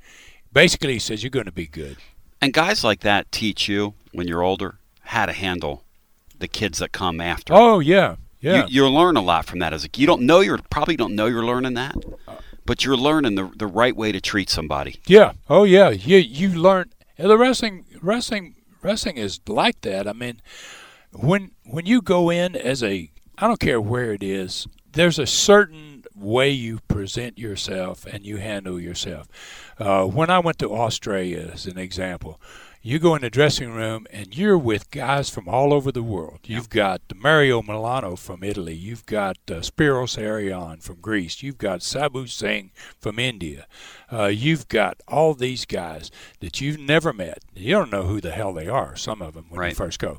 basically 0.53 0.95
he 0.95 0.99
says, 0.99 1.23
you're 1.23 1.31
going 1.31 1.47
to 1.47 1.53
be 1.53 1.67
good. 1.67 1.99
And 2.41 2.53
guys 2.53 2.85
like 2.85 3.01
that 3.01 3.31
teach 3.31 3.69
you, 3.69 3.95
when 4.13 4.27
you're 4.27 4.43
older, 4.43 4.79
how 5.03 5.27
to 5.27 5.33
handle 5.33 5.85
the 6.39 6.49
kids 6.49 6.79
that 6.79 6.93
come 6.93 7.21
after. 7.21 7.53
Oh, 7.55 7.81
yeah. 7.81 8.17
Yeah. 8.41 8.67
You, 8.67 8.85
you 8.85 8.89
learn 8.89 9.17
a 9.17 9.21
lot 9.21 9.47
from 9.47 9.59
that 9.59 9.73
as 9.73 9.85
a 9.85 9.89
you 9.97 10.07
don't 10.07 10.23
know 10.23 10.41
you're 10.41 10.61
probably 10.71 10.97
don't 10.97 11.17
know 11.17 11.27
you're 11.27 11.45
learning 11.45 11.75
that. 11.75 11.97
Uh, 12.27 12.37
But 12.69 12.85
you're 12.85 12.99
learning 12.99 13.35
the 13.35 13.51
the 13.57 13.67
right 13.67 13.97
way 13.97 14.13
to 14.13 14.21
treat 14.21 14.51
somebody. 14.51 15.01
Yeah. 15.07 15.33
Oh 15.49 15.65
yeah. 15.65 15.89
You 15.89 16.19
you 16.19 16.51
learn 16.51 16.93
the 17.17 17.39
wrestling 17.39 17.87
wrestling 18.03 18.57
wrestling 18.83 19.17
is 19.17 19.41
like 19.49 19.81
that. 19.81 20.07
I 20.07 20.13
mean, 20.13 20.43
when 21.13 21.53
when 21.65 21.87
you 21.87 22.03
go 22.03 22.29
in 22.29 22.55
as 22.55 22.83
a 22.83 23.11
I 23.39 23.47
don't 23.47 23.59
care 23.59 23.81
where 23.81 24.13
it 24.13 24.23
is, 24.23 24.67
there's 24.93 25.19
a 25.19 25.27
certain 25.27 26.05
way 26.15 26.51
you 26.51 26.81
present 26.89 27.39
yourself 27.39 28.05
and 28.05 28.27
you 28.27 28.37
handle 28.37 28.79
yourself. 28.79 29.29
Uh, 29.79 30.05
when 30.05 30.29
I 30.29 30.39
went 30.39 30.59
to 30.59 30.71
Australia, 30.75 31.51
as 31.55 31.65
an 31.65 31.79
example, 31.79 32.39
you 32.83 32.99
go 32.99 33.15
in 33.15 33.23
the 33.23 33.31
dressing 33.31 33.73
room 33.73 34.07
and 34.11 34.37
you're 34.37 34.59
with 34.59 34.91
guys 34.91 35.29
from 35.29 35.49
all 35.49 35.73
over 35.73 35.91
the 35.91 36.03
world. 36.03 36.41
You've 36.45 36.71
got 36.71 37.01
Mario 37.15 37.61
Milano 37.61 38.17
from 38.17 38.45
Italy. 38.45 38.75
You've 38.75 39.07
got 39.07 39.37
uh, 39.49 39.55
Spiros 39.55 40.17
Arion 40.17 40.79
from 40.81 41.01
Greece. 41.01 41.43
You've 41.43 41.59
got 41.59 41.83
Sabu 41.83 42.27
Singh 42.27 42.71
from 43.01 43.19
India. 43.19 43.67
Uh, 44.13 44.27
you've 44.27 44.69
got 44.69 45.01
all 45.09 45.35
these 45.35 45.65
guys 45.65 46.11
that 46.41 46.61
you've 46.61 46.79
never 46.79 47.13
met. 47.13 47.41
You 47.55 47.75
don't 47.75 47.91
know 47.91 48.05
who 48.05 48.21
the 48.21 48.31
hell 48.31 48.53
they 48.53 48.69
are, 48.69 48.97
some 48.97 49.23
of 49.23 49.35
them, 49.35 49.47
when 49.49 49.61
right. 49.61 49.71
you 49.71 49.75
first 49.75 49.99
go. 49.99 50.19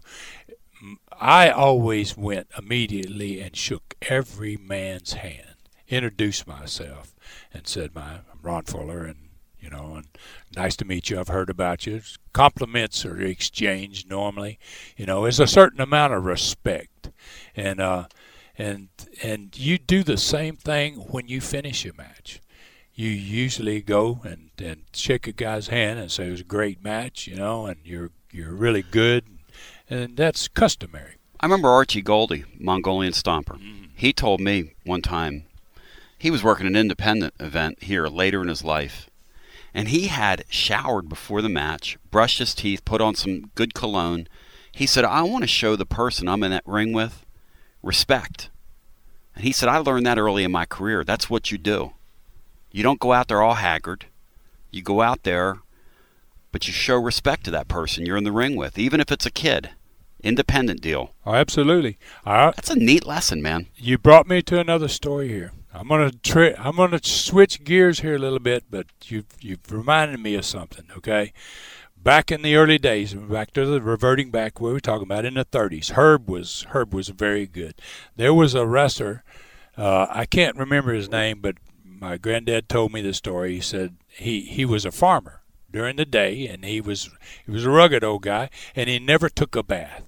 I 1.12 1.50
always 1.50 2.16
went 2.16 2.48
immediately 2.58 3.42
and 3.42 3.56
shook 3.56 3.96
every 4.04 4.58
man's 4.58 5.14
hand, 5.14 5.56
introduced 5.90 6.48
myself, 6.48 7.14
and 7.54 7.68
said, 7.68 7.94
"My 7.94 8.20
I'm 8.32 8.40
Ron 8.42 8.64
Fuller, 8.64 9.04
and 9.04 9.29
you 9.62 9.70
know, 9.70 9.96
and 9.96 10.08
nice 10.56 10.76
to 10.78 10.86
meet 10.86 11.10
you. 11.10 11.20
I've 11.20 11.28
heard 11.28 11.50
about 11.50 11.86
you. 11.86 12.02
Compliments 12.34 13.06
are 13.06 13.20
exchanged 13.20 14.10
normally. 14.10 14.60
You 14.98 15.06
know, 15.06 15.24
there's 15.24 15.40
a 15.40 15.48
certain 15.48 15.82
amount 15.82 16.14
of 16.14 16.26
respect, 16.26 17.12
and 17.56 17.80
uh, 17.80 18.06
and 18.58 18.90
and 19.24 19.58
you 19.58 19.78
do 19.78 20.04
the 20.04 20.18
same 20.18 20.56
thing 20.56 20.96
when 20.96 21.28
you 21.28 21.42
finish 21.42 21.86
a 21.86 21.94
match. 21.94 22.42
You 22.94 23.10
usually 23.10 23.82
go 23.82 24.20
and, 24.26 24.50
and 24.58 24.82
shake 24.94 25.26
a 25.26 25.32
guy's 25.32 25.70
hand 25.70 26.00
and 26.00 26.12
say 26.12 26.28
it 26.28 26.32
was 26.32 26.42
a 26.42 26.46
great 26.46 26.84
match, 26.84 27.28
you 27.28 27.36
know, 27.36 27.66
and 27.66 27.78
you're 27.84 28.12
you're 28.32 28.54
really 28.54 28.84
good, 28.84 29.26
and 29.90 30.18
that's 30.18 30.48
customary. 30.48 31.16
I 31.40 31.46
remember 31.46 31.70
Archie 31.70 32.04
Gouldie, 32.04 32.44
Mongolian 32.60 33.14
Stomper. 33.14 33.58
Mm-hmm. 33.58 33.86
He 33.96 34.12
told 34.12 34.42
me 34.42 34.74
one 34.84 35.02
time 35.02 35.46
he 36.18 36.30
was 36.30 36.44
working 36.44 36.68
an 36.68 36.76
independent 36.76 37.34
event 37.40 37.82
here 37.82 38.08
later 38.08 38.42
in 38.42 38.50
his 38.50 38.64
life, 38.64 39.10
and 39.74 39.90
he 39.90 40.08
had 40.08 40.46
showered 40.50 41.10
before 41.10 41.42
the 41.42 41.50
match, 41.50 41.98
brushed 42.12 42.40
his 42.40 42.56
teeth, 42.56 42.86
put 42.86 43.02
on 43.02 43.16
some 43.16 43.52
good 43.56 43.74
cologne. 43.74 44.28
He 44.72 44.86
said, 44.86 45.06
I 45.06 45.24
want 45.24 45.44
to 45.44 45.48
show 45.48 45.76
the 45.76 45.86
person 45.86 46.28
I'm 46.28 46.44
in 46.44 46.52
that 46.52 46.64
ring 46.66 46.94
with 46.94 47.26
respect. 47.84 48.50
And 49.36 49.44
he 49.44 49.52
said, 49.52 49.70
I 49.70 49.78
learned 49.78 50.06
that 50.06 50.18
early 50.18 50.44
in 50.44 50.52
my 50.52 50.66
career. 50.66 51.04
That's 51.04 51.30
what 51.30 51.52
you 51.52 51.58
do. 51.58 51.94
You 52.72 52.84
don't 52.84 53.00
go 53.00 53.14
out 53.14 53.28
there 53.28 53.42
all 53.42 53.56
haggard. 53.56 54.06
You 54.72 54.82
go 54.82 55.02
out 55.02 55.24
there, 55.24 55.60
but 56.52 56.68
you 56.68 56.74
show 56.74 56.96
respect 56.96 57.46
to 57.46 57.52
that 57.52 57.68
person 57.68 58.06
you're 58.06 58.18
in 58.18 58.24
the 58.24 58.32
ring 58.32 58.56
with, 58.56 58.78
even 58.78 59.00
if 59.00 59.12
it's 59.12 59.26
a 59.26 59.32
kid. 59.32 59.72
Independent 60.22 60.82
deal. 60.82 61.14
Oh, 61.26 61.34
absolutely. 61.34 61.98
That's 62.26 62.70
a 62.70 62.76
neat 62.76 63.06
lesson, 63.06 63.42
man. 63.42 63.68
You 63.76 63.98
brought 63.98 64.28
me 64.28 64.42
to 64.44 64.60
another 64.60 64.88
story 64.88 65.30
here. 65.30 65.54
I'm 65.74 65.88
gonna 65.88 66.12
tri- 66.12 66.56
I'm 66.58 66.76
gonna 66.76 67.00
switch 67.02 67.64
gears 67.64 68.00
here 68.00 68.16
a 68.16 68.20
little 68.20 68.40
bit, 68.40 68.66
but 68.70 68.88
you've 69.06 69.28
you've 69.40 69.72
reminded 69.72 70.20
me 70.20 70.36
of 70.36 70.46
something. 70.46 70.86
Okay, 70.98 71.32
back 71.96 72.32
in 72.32 72.42
the 72.42 72.56
early 72.56 72.80
days, 72.80 73.14
back 73.14 73.52
to 73.54 73.66
the 73.66 73.82
reverting 73.82 74.32
back 74.32 74.60
we 74.60 74.72
were 74.72 74.80
talking 74.80 75.04
about 75.04 75.26
in 75.26 75.36
the 75.36 75.46
30s. 75.46 75.92
Herb 75.92 76.30
was 76.30 76.66
Herb 76.70 76.94
was 76.94 77.10
very 77.10 77.46
good. 77.46 77.76
There 78.16 78.34
was 78.34 78.56
a 78.56 78.66
wrestler, 78.66 79.24
uh, 79.78 80.08
I 80.10 80.26
can't 80.26 80.58
remember 80.58 80.94
his 80.94 81.10
name, 81.10 81.40
but 81.40 81.56
my 81.86 82.18
granddad 82.18 82.68
told 82.68 82.92
me 82.92 83.02
the 83.02 83.14
story. 83.14 83.56
He 83.56 83.62
said 83.62 83.96
he 84.08 84.42
he 84.42 84.66
was 84.66 84.86
a 84.86 84.92
farmer 84.92 85.44
during 85.72 85.98
the 85.98 86.06
day, 86.06 86.48
and 86.48 86.66
he 86.66 86.82
was 86.82 87.10
he 87.46 87.52
was 87.52 87.66
a 87.66 87.70
rugged 87.70 88.04
old 88.04 88.24
guy, 88.24 88.50
and 88.76 88.90
he 88.90 89.00
never 89.00 89.30
took 89.30 89.56
a 89.56 89.64
bath. 89.64 90.04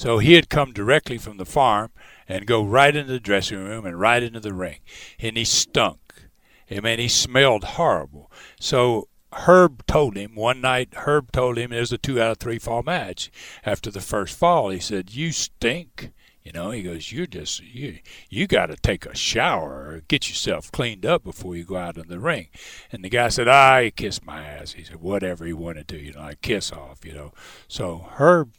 So 0.00 0.16
he 0.16 0.32
had 0.32 0.48
come 0.48 0.72
directly 0.72 1.18
from 1.18 1.36
the 1.36 1.44
farm 1.44 1.90
and 2.26 2.46
go 2.46 2.64
right 2.64 2.96
into 2.96 3.12
the 3.12 3.20
dressing 3.20 3.58
room 3.58 3.84
and 3.84 4.00
right 4.00 4.22
into 4.22 4.40
the 4.40 4.54
ring. 4.54 4.78
And 5.18 5.36
he 5.36 5.44
stunk. 5.44 6.22
I 6.70 6.80
mean, 6.80 6.98
he 6.98 7.06
smelled 7.06 7.64
horrible. 7.64 8.32
So 8.58 9.08
Herb 9.30 9.84
told 9.86 10.16
him 10.16 10.34
one 10.34 10.62
night, 10.62 10.94
Herb 10.94 11.32
told 11.32 11.58
him 11.58 11.70
it 11.70 11.80
was 11.80 11.92
a 11.92 11.98
two 11.98 12.18
out 12.18 12.30
of 12.30 12.38
three 12.38 12.58
fall 12.58 12.82
match. 12.82 13.30
After 13.66 13.90
the 13.90 14.00
first 14.00 14.38
fall, 14.38 14.70
he 14.70 14.78
said, 14.78 15.12
You 15.12 15.32
stink. 15.32 16.12
You 16.42 16.52
know, 16.52 16.70
he 16.70 16.80
goes, 16.80 17.12
You're 17.12 17.26
just, 17.26 17.62
you, 17.62 17.98
you 18.30 18.46
got 18.46 18.66
to 18.70 18.76
take 18.76 19.04
a 19.04 19.14
shower 19.14 19.86
or 19.86 20.02
get 20.08 20.30
yourself 20.30 20.72
cleaned 20.72 21.04
up 21.04 21.24
before 21.24 21.56
you 21.56 21.64
go 21.64 21.76
out 21.76 21.98
in 21.98 22.08
the 22.08 22.18
ring. 22.18 22.48
And 22.90 23.04
the 23.04 23.10
guy 23.10 23.28
said, 23.28 23.48
I 23.48 23.90
kiss 23.90 24.24
my 24.24 24.46
ass. 24.46 24.72
He 24.72 24.82
said, 24.82 25.02
Whatever 25.02 25.44
he 25.44 25.52
wanted 25.52 25.88
to, 25.88 25.98
you 25.98 26.14
know, 26.14 26.22
I 26.22 26.36
kiss 26.36 26.72
off, 26.72 27.04
you 27.04 27.12
know. 27.12 27.34
So 27.68 28.06
Herb 28.12 28.54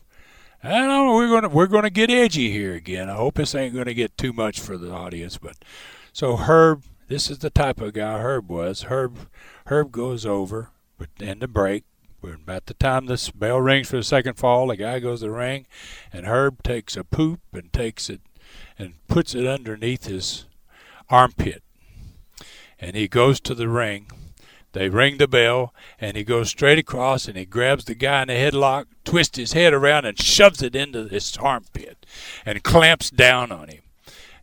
I 0.63 0.69
don't 0.69 0.87
know. 0.87 1.15
We're 1.15 1.29
gonna 1.29 1.49
we're 1.49 1.67
gonna 1.67 1.89
get 1.89 2.11
edgy 2.11 2.51
here 2.51 2.73
again. 2.73 3.09
I 3.09 3.15
hope 3.15 3.35
this 3.35 3.55
ain't 3.55 3.75
gonna 3.75 3.93
get 3.93 4.17
too 4.17 4.33
much 4.33 4.59
for 4.59 4.77
the 4.77 4.91
audience. 4.91 5.37
But 5.37 5.57
so 6.13 6.37
Herb, 6.37 6.83
this 7.07 7.31
is 7.31 7.39
the 7.39 7.49
type 7.49 7.81
of 7.81 7.93
guy 7.93 8.19
Herb 8.19 8.49
was. 8.49 8.83
Herb 8.83 9.29
Herb 9.65 9.91
goes 9.91 10.25
over 10.25 10.69
but 11.01 11.09
in 11.19 11.39
the 11.39 11.47
break, 11.47 11.83
About 12.23 12.67
the 12.67 12.75
time 12.75 13.07
this 13.07 13.31
bell 13.31 13.59
rings 13.59 13.89
for 13.89 13.95
the 13.95 14.03
second 14.03 14.35
fall, 14.35 14.67
the 14.67 14.75
guy 14.75 14.99
goes 14.99 15.21
to 15.21 15.25
the 15.25 15.31
ring, 15.31 15.65
and 16.13 16.27
Herb 16.27 16.61
takes 16.61 16.95
a 16.95 17.03
poop 17.03 17.39
and 17.53 17.73
takes 17.73 18.07
it 18.07 18.21
and 18.77 18.93
puts 19.07 19.33
it 19.33 19.47
underneath 19.47 20.05
his 20.05 20.45
armpit. 21.09 21.63
And 22.79 22.95
he 22.95 23.07
goes 23.07 23.39
to 23.39 23.55
the 23.55 23.67
ring. 23.67 24.11
They 24.73 24.89
ring 24.89 25.17
the 25.17 25.27
bell, 25.27 25.73
and 25.99 26.15
he 26.15 26.23
goes 26.23 26.49
straight 26.49 26.79
across 26.79 27.27
and 27.27 27.37
he 27.37 27.45
grabs 27.45 27.85
the 27.85 27.95
guy 27.95 28.21
in 28.21 28.27
the 28.29 28.33
headlock, 28.35 28.85
twists 29.03 29.37
his 29.37 29.53
head 29.53 29.73
around, 29.73 30.05
and 30.05 30.19
shoves 30.19 30.61
it 30.61 30.75
into 30.75 31.07
his 31.07 31.35
armpit 31.37 32.05
and 32.45 32.63
clamps 32.63 33.09
down 33.09 33.51
on 33.51 33.67
him. 33.67 33.81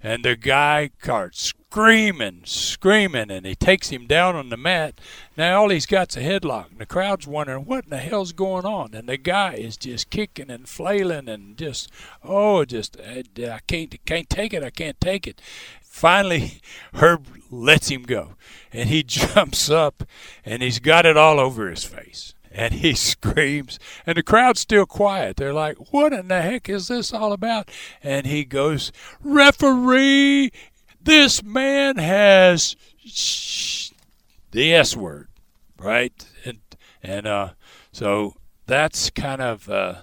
And 0.03 0.25
the 0.25 0.37
guy 0.37 0.91
starts 1.03 1.43
screaming, 1.43 2.43
screaming, 2.45 3.31
and 3.31 3.45
he 3.45 3.55
takes 3.55 3.89
him 3.89 4.07
down 4.07 4.37
on 4.37 4.49
the 4.49 4.57
mat. 4.57 5.01
Now 5.37 5.63
all 5.63 5.71
he's 5.71 5.87
got's 5.87 6.17
a 6.17 6.21
headlock, 6.21 6.71
and 6.71 6.79
the 6.79 6.87
crowd's 6.87 7.27
wondering 7.27 7.65
what 7.65 7.85
in 7.85 7.91
the 7.91 7.99
hell's 7.99 8.33
going 8.33 8.65
on. 8.65 8.95
And 8.95 9.09
the 9.09 9.17
guy 9.17 9.55
is 9.55 9.77
just 9.77 10.11
kicking 10.11 10.51
and 10.51 10.69
flailing 10.69 11.29
and 11.29 11.57
just, 11.57 11.91
oh, 12.23 12.65
just 12.65 12.97
I, 13.01 13.25
I 13.39 13.59
can't, 13.67 13.95
can't 14.05 14.31
take 14.31 14.55
it, 14.55 14.63
I 14.63 14.71
can't 14.71 15.01
take 15.01 15.27
it. 15.27 15.41
Finally, 15.99 16.61
Herb 16.95 17.27
lets 17.51 17.89
him 17.89 18.03
go, 18.03 18.35
and 18.73 18.89
he 18.89 19.03
jumps 19.05 19.71
up, 19.71 20.05
and 20.45 20.63
he's 20.63 20.79
got 20.79 21.07
it 21.07 21.17
all 21.17 21.39
over 21.41 21.69
his 21.69 21.85
face 21.85 22.35
and 22.51 22.73
he 22.73 22.95
screams 22.95 23.79
and 24.07 24.17
the 24.17 24.23
crowd's 24.23 24.61
still 24.61 24.87
quiet 24.87 25.37
they're 25.37 25.53
like 25.53 25.77
what 25.93 26.15
in 26.15 26.29
the 26.29 26.41
heck 26.41 26.67
is 26.67 26.89
this 26.89 27.13
all 27.13 27.35
about 27.35 27.71
and 28.03 28.27
he 28.27 28.43
goes 28.43 28.91
referee 29.23 30.51
this 31.09 31.43
man 31.43 31.97
has 31.97 32.75
the 34.51 34.75
S 34.75 34.97
word, 34.97 35.29
right? 35.79 36.13
And 36.45 36.59
and 37.03 37.27
uh, 37.27 37.51
so 37.93 38.35
that's 38.67 39.11
kind 39.11 39.41
of 39.41 39.69
uh, 39.69 40.03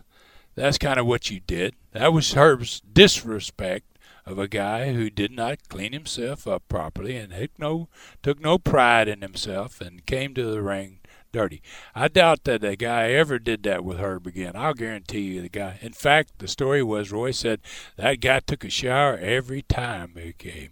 that's 0.55 0.77
kind 0.77 0.99
of 0.99 1.05
what 1.05 1.29
you 1.29 1.41
did. 1.41 1.75
That 1.91 2.13
was 2.13 2.33
Herb's 2.33 2.81
disrespect 2.81 3.85
of 4.26 4.39
a 4.39 4.47
guy 4.47 4.93
who 4.93 5.09
did 5.09 5.32
not 5.32 5.69
clean 5.69 5.93
himself 5.93 6.47
up 6.47 6.67
properly 6.67 7.15
and 7.15 7.32
took 7.34 7.59
no 7.59 7.89
took 8.23 8.39
no 8.39 8.57
pride 8.57 9.07
in 9.07 9.21
himself 9.21 9.80
and 9.82 10.05
came 10.05 10.34
to 10.34 10.45
the 10.45 10.61
ring 10.61 10.99
dirty. 11.32 11.61
I 11.93 12.07
doubt 12.07 12.45
that 12.45 12.63
a 12.63 12.78
guy 12.78 13.11
ever 13.11 13.39
did 13.39 13.63
that 13.63 13.84
with 13.84 13.97
Herb 13.97 14.26
again. 14.26 14.53
I'll 14.55 14.73
guarantee 14.73 15.19
you 15.19 15.41
the 15.41 15.49
guy. 15.49 15.78
In 15.82 15.91
fact, 15.91 16.39
the 16.39 16.47
story 16.47 16.82
was 16.82 17.11
Roy 17.11 17.32
said 17.32 17.59
that 17.97 18.21
guy 18.21 18.39
took 18.39 18.63
a 18.63 18.69
shower 18.69 19.17
every 19.17 19.61
time 19.61 20.13
he 20.15 20.32
came 20.32 20.69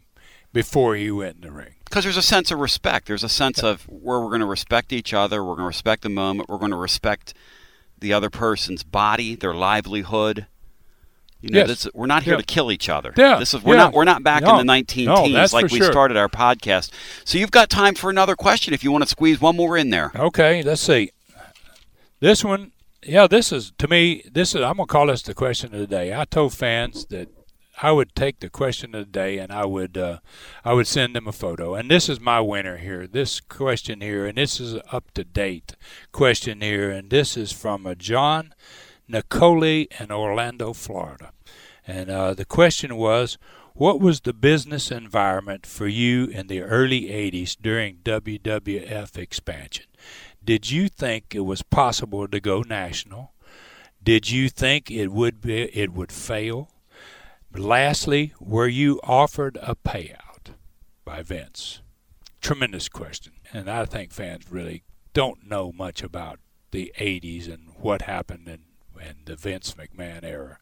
before 0.54 0.96
he 0.96 1.12
went 1.12 1.36
in 1.36 1.42
the 1.42 1.52
ring. 1.52 1.76
Because 1.84 2.06
there's 2.06 2.18
a 2.18 2.22
sense 2.22 2.50
of 2.50 2.60
respect. 2.60 3.08
There's 3.08 3.24
a 3.24 3.30
sense 3.30 3.62
of 3.62 3.84
where 3.84 4.20
we're 4.22 4.30
going 4.30 4.40
to 4.40 4.48
respect 4.48 4.94
each 4.94 5.14
other. 5.14 5.44
We're 5.44 5.56
going 5.56 5.66
to 5.66 5.68
respect 5.68 6.04
the 6.04 6.10
moment. 6.10 6.48
We're 6.48 6.60
going 6.60 6.72
to 6.72 6.78
respect 6.78 7.34
the 8.00 8.14
other 8.14 8.30
person's 8.30 8.84
body, 8.84 9.36
their 9.36 9.54
livelihood. 9.54 10.48
You 11.44 11.50
know, 11.50 11.60
Yes. 11.60 11.68
this, 11.68 11.88
we're 11.94 12.06
not 12.08 12.24
here 12.24 12.36
Yeah. 12.36 12.38
to 12.40 12.46
kill 12.46 12.72
each 12.72 12.88
other. 12.88 13.14
Yeah. 13.18 13.38
This 13.38 13.54
is 13.54 13.62
we're 13.62 13.74
Yeah. 13.76 13.84
not 13.84 13.94
we're 13.94 14.06
not 14.06 14.24
back 14.24 14.44
No. 14.44 14.52
in 14.52 14.58
the 14.60 14.64
19 14.64 15.06
No, 15.06 15.26
teens 15.26 15.52
like 15.52 15.70
we 15.72 15.78
sure. 15.80 15.92
started 15.92 16.16
our 16.16 16.30
podcast. 16.30 16.90
So 17.26 17.38
you've 17.38 17.52
got 17.52 17.70
time 17.70 17.96
for 17.96 18.10
another 18.10 18.36
question 18.38 18.74
if 18.74 18.82
you 18.82 18.92
want 18.94 19.04
to 19.04 19.10
squeeze 19.10 19.42
one 19.42 19.58
more 19.58 19.76
in 19.78 19.90
there. 19.90 20.12
Okay, 20.16 20.64
let's 20.64 20.82
see. 20.82 21.12
This 22.22 22.46
one, 22.46 22.72
yeah, 23.06 23.28
this 23.28 23.52
is 23.52 23.74
to 23.78 23.90
me. 23.90 24.24
This 24.32 24.56
is 24.56 24.62
I'm 24.62 24.78
gonna 24.78 24.86
call 24.88 25.08
this 25.08 25.22
the 25.22 25.34
question 25.34 25.74
of 25.74 25.80
the 25.82 25.88
day. 25.88 26.16
I 26.16 26.24
told 26.24 26.54
fans 26.54 27.06
that 27.10 27.28
I 27.82 27.92
would 27.92 28.16
take 28.16 28.40
the 28.40 28.50
question 28.50 28.96
of 28.96 29.06
the 29.06 29.12
day 29.12 29.40
and 29.40 29.52
I 29.52 29.66
would 29.66 29.98
uh, 29.98 30.20
I 30.64 30.72
would 30.72 30.88
send 30.88 31.14
them 31.14 31.28
a 31.28 31.34
photo. 31.34 31.76
And 31.76 31.92
this 31.92 32.08
is 32.08 32.22
my 32.22 32.40
winner 32.40 32.78
here. 32.78 33.06
This 33.06 33.42
question 33.42 34.00
here, 34.00 34.26
and 34.26 34.38
this 34.38 34.62
is 34.62 34.76
up 34.94 35.12
to 35.16 35.26
date 35.26 35.74
question 36.14 36.62
here, 36.62 36.90
and 36.90 37.10
this 37.10 37.36
is 37.36 37.52
from 37.52 37.86
a 37.86 37.96
John 37.96 38.54
Nicoli 39.10 39.88
in 40.00 40.12
Orlando, 40.12 40.74
Florida. 40.74 41.32
And 41.86 42.10
uh, 42.10 42.34
the 42.34 42.46
question 42.46 42.96
was, 42.96 43.38
what 43.74 44.00
was 44.00 44.22
the 44.22 44.34
business 44.34 44.92
environment 44.92 45.66
for 45.66 45.88
you 45.88 46.26
in 46.26 46.48
the 46.48 46.62
early 46.62 47.04
80s 47.10 47.58
during 47.60 47.98
WWF 47.98 49.18
expansion? 49.18 49.86
Did 50.44 50.70
you 50.70 50.88
think 50.88 51.34
it 51.34 51.42
was 51.42 51.64
possible 51.64 52.28
to 52.28 52.40
go 52.40 52.62
national? 52.62 53.34
Did 54.02 54.30
you 54.30 54.50
think 54.50 54.92
it 54.92 55.08
would 55.08 55.42
be 55.42 55.64
it 55.64 55.94
would 55.94 56.12
fail? 56.12 56.70
Lastly, 57.56 58.34
were 58.40 58.68
you 58.68 59.00
offered 59.04 59.58
a 59.62 59.76
payout 59.76 60.54
by 61.06 61.22
Vince? 61.22 61.82
Tremendous 62.42 62.90
question. 62.90 63.34
And 63.54 63.70
I 63.70 63.86
think 63.86 64.12
fans 64.12 64.52
really 64.52 64.84
don't 65.14 65.48
know 65.48 65.72
much 65.72 66.04
about 66.04 66.40
the 66.72 66.92
80s 67.00 67.52
and 67.52 67.70
what 67.78 68.04
happened 68.04 68.48
in, 68.48 68.64
in 69.00 69.16
the 69.26 69.36
Vince 69.36 69.74
McMahon 69.74 70.24
era. 70.24 70.58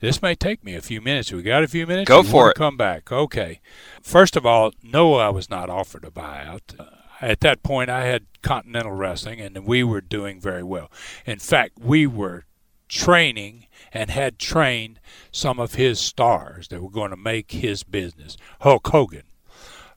This 0.00 0.20
may 0.20 0.34
take 0.34 0.62
me 0.62 0.74
a 0.74 0.82
few 0.82 1.00
minutes. 1.00 1.32
We 1.32 1.42
got 1.42 1.64
a 1.64 1.68
few 1.68 1.86
minutes. 1.86 2.08
Go 2.08 2.22
for 2.22 2.50
it. 2.50 2.56
Come 2.56 2.76
back. 2.76 3.10
Okay. 3.10 3.60
First 4.02 4.36
of 4.36 4.44
all, 4.44 4.72
no, 4.82 5.14
I 5.14 5.30
was 5.30 5.48
not 5.48 5.70
offered 5.70 6.04
a 6.04 6.10
buyout. 6.10 6.78
Uh, 6.78 6.84
at 7.20 7.40
that 7.40 7.62
point, 7.62 7.88
I 7.88 8.04
had 8.04 8.26
Continental 8.42 8.92
Wrestling, 8.92 9.40
and 9.40 9.64
we 9.64 9.82
were 9.82 10.02
doing 10.02 10.38
very 10.38 10.62
well. 10.62 10.90
In 11.24 11.38
fact, 11.38 11.78
we 11.80 12.06
were 12.06 12.44
training 12.88 13.66
and 13.92 14.10
had 14.10 14.38
trained 14.38 15.00
some 15.32 15.58
of 15.58 15.74
his 15.74 15.98
stars 15.98 16.68
that 16.68 16.82
were 16.82 16.90
going 16.90 17.10
to 17.10 17.16
make 17.16 17.52
his 17.52 17.82
business. 17.82 18.36
Hulk 18.60 18.86
Hogan, 18.88 19.24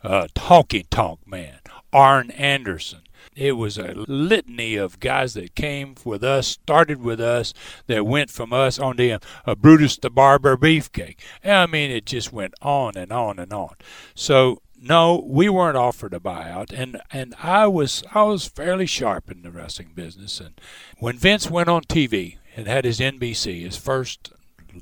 uh, 0.01 0.27
Honky 0.35 0.85
Tonk 0.89 1.27
Man, 1.27 1.59
Arn 1.91 2.31
Anderson. 2.31 3.01
It 3.39 3.53
was 3.53 3.77
a 3.77 3.93
litany 4.05 4.75
of 4.75 4.99
guys 4.99 5.33
that 5.35 5.55
came 5.55 5.95
with 6.03 6.25
us, 6.25 6.47
started 6.47 7.01
with 7.01 7.21
us, 7.21 7.53
that 7.87 8.05
went 8.05 8.29
from 8.29 8.51
us 8.51 8.77
on 8.77 8.97
to 8.97 9.19
uh, 9.45 9.55
Brutus 9.55 9.95
the 9.97 10.09
Barber 10.09 10.57
Beefcake. 10.57 11.15
I 11.43 11.65
mean, 11.65 11.89
it 11.89 12.05
just 12.05 12.33
went 12.33 12.53
on 12.61 12.97
and 12.97 13.13
on 13.13 13.39
and 13.39 13.53
on. 13.53 13.75
So 14.13 14.61
no, 14.77 15.23
we 15.25 15.47
weren't 15.47 15.77
offered 15.77 16.13
a 16.13 16.19
buyout, 16.19 16.73
and 16.73 17.01
and 17.13 17.33
I 17.41 17.65
was 17.67 18.03
I 18.13 18.23
was 18.23 18.45
fairly 18.45 18.85
sharp 18.85 19.31
in 19.31 19.41
the 19.41 19.51
wrestling 19.51 19.91
business. 19.95 20.41
And 20.41 20.59
when 20.97 21.17
Vince 21.17 21.49
went 21.49 21.69
on 21.69 21.83
TV 21.83 22.39
and 22.57 22.67
had 22.67 22.83
his 22.83 22.99
NBC, 22.99 23.61
his 23.61 23.77
first 23.77 24.33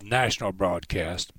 national 0.02 0.52
broadcast, 0.52 1.32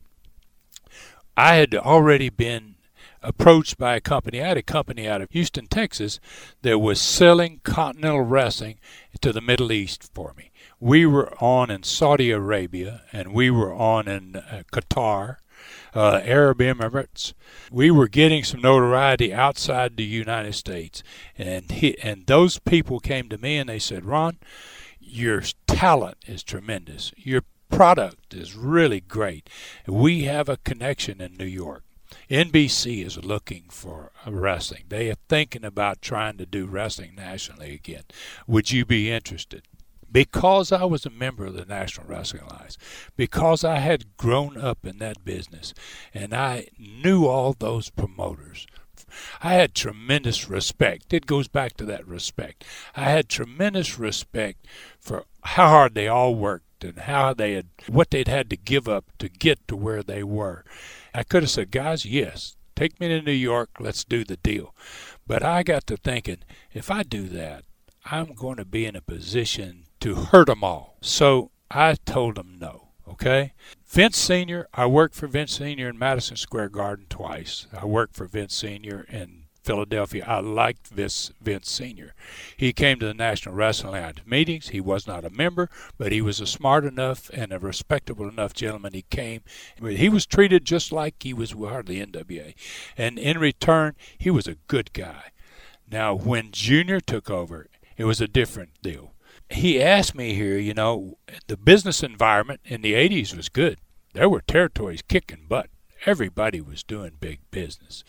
I 1.37 1.57
had 1.57 1.75
already 1.75 2.31
been 2.31 2.77
approached 3.23 3.79
by 3.79 3.97
a 3.97 4.01
company. 4.01 4.43
I 4.43 4.49
had 4.49 4.57
a 4.57 4.63
company 4.63 5.09
out 5.09 5.21
of 5.21 5.31
Houston, 5.31 5.67
Texas, 5.67 6.21
that 6.63 6.79
was 6.79 7.01
selling 7.01 7.61
Continental 7.65 8.23
Wrestling 8.23 8.79
to 9.21 9.33
the 9.33 9.41
Middle 9.41 9.73
East 9.73 10.11
for 10.15 10.35
me. 10.37 10.51
We 10.81 11.07
were 11.07 11.33
on 11.43 11.71
in 11.71 11.83
Saudi 11.83 12.31
Arabia, 12.31 13.03
and 13.13 13.33
we 13.33 13.51
were 13.51 13.75
on 13.75 14.07
in 14.07 14.37
uh, 14.37 14.63
Qatar, 14.73 15.37
uh, 15.95 16.21
Arab 16.25 16.59
Emirates. 16.59 17.33
We 17.71 17.91
were 17.91 18.09
getting 18.09 18.45
some 18.45 18.61
notoriety 18.61 19.35
outside 19.35 19.97
the 19.97 20.05
United 20.05 20.55
States, 20.55 21.03
and 21.37 21.71
he, 21.71 21.99
and 21.99 22.27
those 22.27 22.59
people 22.59 23.01
came 23.01 23.29
to 23.29 23.39
me 23.39 23.57
and 23.57 23.69
they 23.69 23.81
said, 23.81 24.05
"Ron, 24.05 24.39
your 25.01 25.43
talent 25.67 26.19
is 26.27 26.45
tremendous. 26.45 27.13
Your 27.17 27.43
product 27.71 28.35
is 28.35 28.55
really 28.55 29.01
great. 29.01 29.49
We 29.87 30.25
have 30.25 30.49
a 30.49 30.59
connection 30.59 31.21
in 31.21 31.37
New 31.37 31.45
York. 31.45 31.85
NBC 32.31 33.05
is 33.05 33.25
looking 33.25 33.65
for 33.71 34.13
wrestling. 34.27 34.85
They 34.89 35.11
are 35.11 35.17
thinking 35.29 35.65
about 35.65 36.03
trying 36.03 36.39
to 36.39 36.47
do 36.47 36.67
wrestling 36.67 37.15
nationally 37.15 37.75
again. 37.75 38.05
Would 38.47 38.71
you 38.71 38.85
be 38.85 39.11
interested? 39.11 39.63
Because 40.11 40.73
I 40.73 40.85
was 40.85 41.05
a 41.05 41.11
member 41.11 41.47
of 41.47 41.55
the 41.55 41.67
National 41.67 42.07
Wrestling 42.07 42.43
Alliance, 42.43 42.79
because 43.17 43.63
I 43.63 43.77
had 43.77 44.17
grown 44.17 44.57
up 44.57 44.87
in 44.87 44.99
that 44.99 45.23
business, 45.23 45.75
and 46.15 46.33
I 46.33 46.69
knew 46.79 47.27
all 47.27 47.53
those 47.53 47.91
promoters, 47.91 48.67
I 49.43 49.55
had 49.55 49.75
tremendous 49.75 50.49
respect. 50.49 51.13
It 51.13 51.27
goes 51.27 51.49
back 51.49 51.77
to 51.77 51.85
that 51.87 52.07
respect. 52.07 52.65
I 52.97 53.05
had 53.05 53.29
tremendous 53.29 53.99
respect 53.99 54.67
for 54.99 55.25
how 55.43 55.69
hard 55.69 55.95
they 55.95 56.09
all 56.09 56.35
worked 56.35 56.85
and 56.85 56.99
how 56.99 57.35
they 57.35 57.53
had 57.55 57.67
what 57.89 58.11
they'd 58.11 58.29
had 58.29 58.51
to 58.51 58.57
give 58.57 58.89
up 58.89 59.07
to 59.19 59.29
get 59.29 59.67
to 59.69 59.77
where 59.77 60.03
they 60.03 60.23
were. 60.23 60.65
I 61.15 61.23
could 61.23 61.43
have 61.43 61.51
said, 61.51 61.71
guys, 61.71 62.05
yes, 62.05 62.57
take 62.77 63.01
me 63.01 63.09
to 63.09 63.23
New 63.23 63.33
York, 63.33 63.71
let's 63.81 64.05
do 64.05 64.25
the 64.25 64.37
deal. 64.37 64.75
But 65.27 65.43
I 65.43 65.63
got 65.63 65.87
to 65.89 65.97
thinking, 65.97 66.39
if 66.73 66.91
I 66.91 67.03
do 67.03 67.29
that, 67.29 67.65
I'm 68.05 68.35
going 68.35 68.57
to 68.57 68.65
be 68.65 68.87
in 68.87 68.97
a 68.97 69.01
position 69.03 69.85
to 70.01 70.15
hurt 70.15 70.47
them 70.47 70.65
all. 70.65 70.97
So 71.01 71.51
I 71.71 71.95
told 72.07 72.37
them 72.37 72.57
no. 72.59 72.85
Okay, 73.07 73.55
Vince 73.87 74.19
Senior. 74.19 74.69
I 74.75 74.85
worked 74.85 75.15
for 75.15 75.27
Vince 75.29 75.57
Senior 75.57 75.89
in 75.89 75.99
Madison 75.99 76.37
Square 76.37 76.69
Garden 76.71 77.07
twice. 77.09 77.67
I 77.73 77.87
worked 77.87 78.15
for 78.15 78.27
Vince 78.27 78.55
Senior 78.55 79.07
in 79.09 79.38
Philadelphia. 79.69 80.25
I 80.27 80.41
liked 80.41 80.89
Vince, 80.89 81.31
Vince 81.43 81.71
Senior. 81.71 82.15
He 82.57 82.73
came 82.73 82.99
to 83.01 83.07
the 83.07 83.13
National 83.13 83.55
Wrestling 83.55 83.95
Alliance 83.95 84.21
meetings. 84.25 84.69
He 84.71 84.81
was 84.81 85.07
not 85.07 85.27
a 85.27 85.31
member, 85.31 85.69
but 85.99 86.11
he 86.11 86.23
was 86.23 86.41
a 86.41 86.47
smart 86.47 86.87
enough 86.87 87.29
and 87.35 87.53
a 87.53 87.59
respectable 87.59 88.27
enough 88.27 88.55
gentleman. 88.55 88.95
He 88.95 89.05
came. 89.11 89.43
He 89.79 90.09
was 90.09 90.25
treated 90.25 90.65
just 90.65 90.91
like 90.91 91.23
he 91.23 91.35
was 91.35 91.53
of 91.53 91.59
NWA, 91.59 92.55
and 92.97 93.19
in 93.19 93.39
return, 93.39 93.95
he 94.17 94.31
was 94.31 94.47
a 94.47 94.57
good 94.69 94.95
guy. 94.95 95.33
Now, 95.91 96.15
when 96.15 96.51
Junior 96.51 97.01
took 97.01 97.29
over, 97.31 97.67
it 97.99 98.05
was 98.05 98.23
a 98.23 98.29
different 98.29 98.71
deal. 98.83 99.13
he 99.51 99.83
asked 99.83 100.15
me 100.15 100.33
here, 100.35 100.59
you 100.59 100.73
know, 100.73 101.19
the 101.47 101.59
business 101.59 102.03
environment 102.03 102.61
in 102.65 102.81
the 102.81 102.95
80s 102.95 103.37
was 103.37 103.51
good. 103.51 103.79
There 104.15 104.31
were 104.31 104.41
territories 104.41 105.03
kicking 105.03 105.45
butt. 105.47 105.69
Everybody 106.07 106.61
was 106.61 106.83
doing 106.85 107.13
big 107.21 107.41
business. 107.51 108.05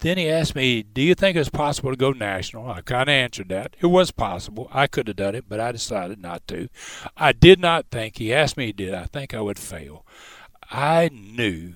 Then 0.00 0.16
he 0.16 0.28
asked 0.28 0.54
me, 0.54 0.82
Do 0.82 1.02
you 1.02 1.14
think 1.14 1.36
it's 1.36 1.48
possible 1.48 1.90
to 1.90 1.96
go 1.96 2.12
national? 2.12 2.70
I 2.70 2.82
kind 2.82 3.08
of 3.08 3.12
answered 3.12 3.48
that. 3.48 3.74
It 3.80 3.86
was 3.86 4.10
possible. 4.10 4.68
I 4.72 4.86
could 4.86 5.08
have 5.08 5.16
done 5.16 5.34
it, 5.34 5.46
but 5.48 5.60
I 5.60 5.72
decided 5.72 6.20
not 6.20 6.46
to. 6.48 6.68
I 7.16 7.32
did 7.32 7.60
not 7.60 7.86
think, 7.90 8.18
he 8.18 8.32
asked 8.32 8.56
me, 8.56 8.72
Did 8.72 8.94
I 8.94 9.04
think 9.04 9.34
I 9.34 9.40
would 9.40 9.58
fail? 9.58 10.06
I 10.70 11.10
knew 11.12 11.74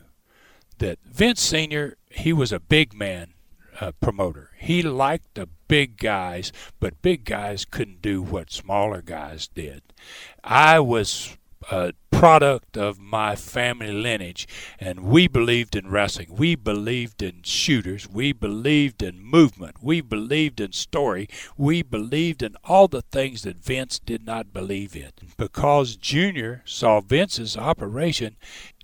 that 0.79 0.99
Vince 1.05 1.41
Sr., 1.41 1.97
he 2.11 2.33
was 2.33 2.53
a 2.53 2.61
big 2.61 2.95
man 2.95 3.35
uh, 3.81 3.93
promoter. 4.01 4.51
He 4.59 4.83
liked 4.83 5.35
the 5.35 5.49
big 5.67 5.97
guys, 5.97 6.53
but 6.79 7.03
big 7.03 7.25
guys 7.25 7.65
couldn't 7.65 8.03
do 8.03 8.23
what 8.23 8.53
smaller 8.53 9.03
guys 9.03 9.49
did. 9.49 9.83
I 10.45 10.79
was 10.81 11.37
a 11.71 11.93
product 12.11 12.77
of 12.77 13.01
my 13.01 13.35
family 13.35 13.91
lineage, 13.91 14.47
and 14.79 15.01
we 15.01 15.27
believed 15.27 15.75
in 15.75 15.91
wrestling. 15.91 16.29
We 16.31 16.55
believed 16.55 17.21
in 17.21 17.43
shooters. 17.43 18.09
We 18.09 18.33
believed 18.33 19.03
in 19.03 19.21
movement. 19.21 19.83
We 19.83 20.01
believed 20.01 20.61
in 20.61 20.71
story. 20.71 21.29
We 21.57 21.83
believed 21.83 22.43
in 22.43 22.55
all 22.63 22.87
the 22.87 23.03
things 23.03 23.43
that 23.43 23.57
Vince 23.57 23.99
did 23.99 24.25
not 24.25 24.53
believe 24.53 24.95
in. 24.95 25.11
Because 25.37 25.97
Junior 25.97 26.63
saw 26.65 27.01
Vince's 27.01 27.57
operation, 27.57 28.37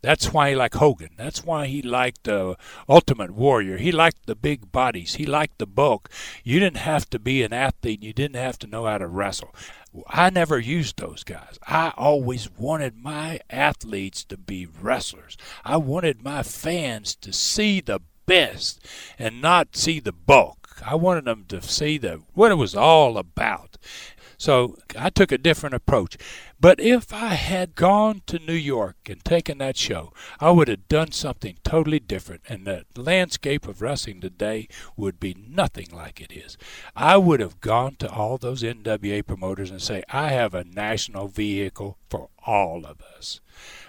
that's 0.03 0.33
why 0.33 0.51
he 0.51 0.57
liked 0.57 0.75
Hogan. 0.75 1.11
That's 1.17 1.45
why 1.45 1.67
he 1.67 1.83
liked 1.83 2.25
the 2.25 2.57
Ultimate 2.89 3.33
Warrior. 3.33 3.79
He 3.79 3.93
liked 3.93 4.27
the 4.27 4.37
big 4.37 4.73
bodies. 4.73 5.15
He 5.15 5.27
liked 5.27 5.59
the 5.59 5.67
bulk. 5.67 6.11
You 6.45 6.59
didn't 6.61 6.79
have 6.79 7.09
to 7.11 7.19
be 7.19 7.43
an 7.43 7.53
athlete. 7.53 8.03
You 8.03 8.13
didn't 8.13 8.37
have 8.37 8.59
to 8.61 8.67
know 8.67 8.87
how 8.87 8.99
to 8.99 9.07
wrestle. 9.07 9.55
I 10.09 10.31
never 10.31 10.59
used 10.59 10.99
those 10.99 11.25
guys. 11.25 11.59
I 11.67 11.93
always 11.97 12.51
wanted 12.59 13.03
my 13.03 13.41
athletes 13.51 14.25
to 14.25 14.37
be 14.37 14.67
wrestlers. 14.67 15.37
I 15.65 15.77
wanted 15.79 16.23
my 16.23 16.43
fans 16.43 17.15
to 17.17 17.33
see 17.33 17.81
the 17.81 18.01
best 18.27 18.85
and 19.19 19.41
not 19.41 19.77
see 19.77 20.01
the 20.01 20.13
bulk. 20.13 20.83
I 20.85 20.95
wanted 20.95 21.25
them 21.25 21.47
to 21.49 21.63
see 21.63 21.99
the 21.99 22.23
what 22.35 22.53
it 22.53 22.57
was 22.57 22.75
all 22.75 23.19
about. 23.19 23.77
So 24.37 24.77
I 24.97 25.11
took 25.11 25.33
a 25.33 25.39
different 25.39 25.75
approach. 25.75 26.17
But 26.61 26.81
if 26.81 27.13
I 27.13 27.35
had 27.35 27.77
gone 27.77 28.23
to 28.27 28.41
New 28.41 28.53
York 28.53 28.97
and 29.09 29.25
taken 29.25 29.59
that 29.59 29.77
show, 29.77 30.13
I 30.41 30.51
would 30.51 30.67
have 30.67 30.89
done 30.89 31.13
something 31.13 31.59
totally 31.63 32.01
different, 32.01 32.43
and 32.49 32.67
the 32.67 32.85
landscape 32.97 33.69
of 33.69 33.81
wrestling 33.81 34.21
today 34.21 34.67
would 34.97 35.21
be 35.21 35.37
nothing 35.49 35.87
like 35.93 36.21
it 36.21 36.33
is. 36.33 36.59
I 36.97 37.17
would 37.17 37.39
have 37.39 37.61
gone 37.61 37.95
to 38.01 38.11
all 38.11 38.39
those 38.39 38.65
NWA 38.65 39.25
promoters 39.25 39.71
and 39.71 39.81
say, 39.81 40.03
I 40.09 40.31
have 40.31 40.53
a 40.53 40.65
national 40.65 41.29
vehicle 41.29 41.97
for 42.11 42.29
all 42.45 42.85
of 42.85 43.01
us 43.03 43.41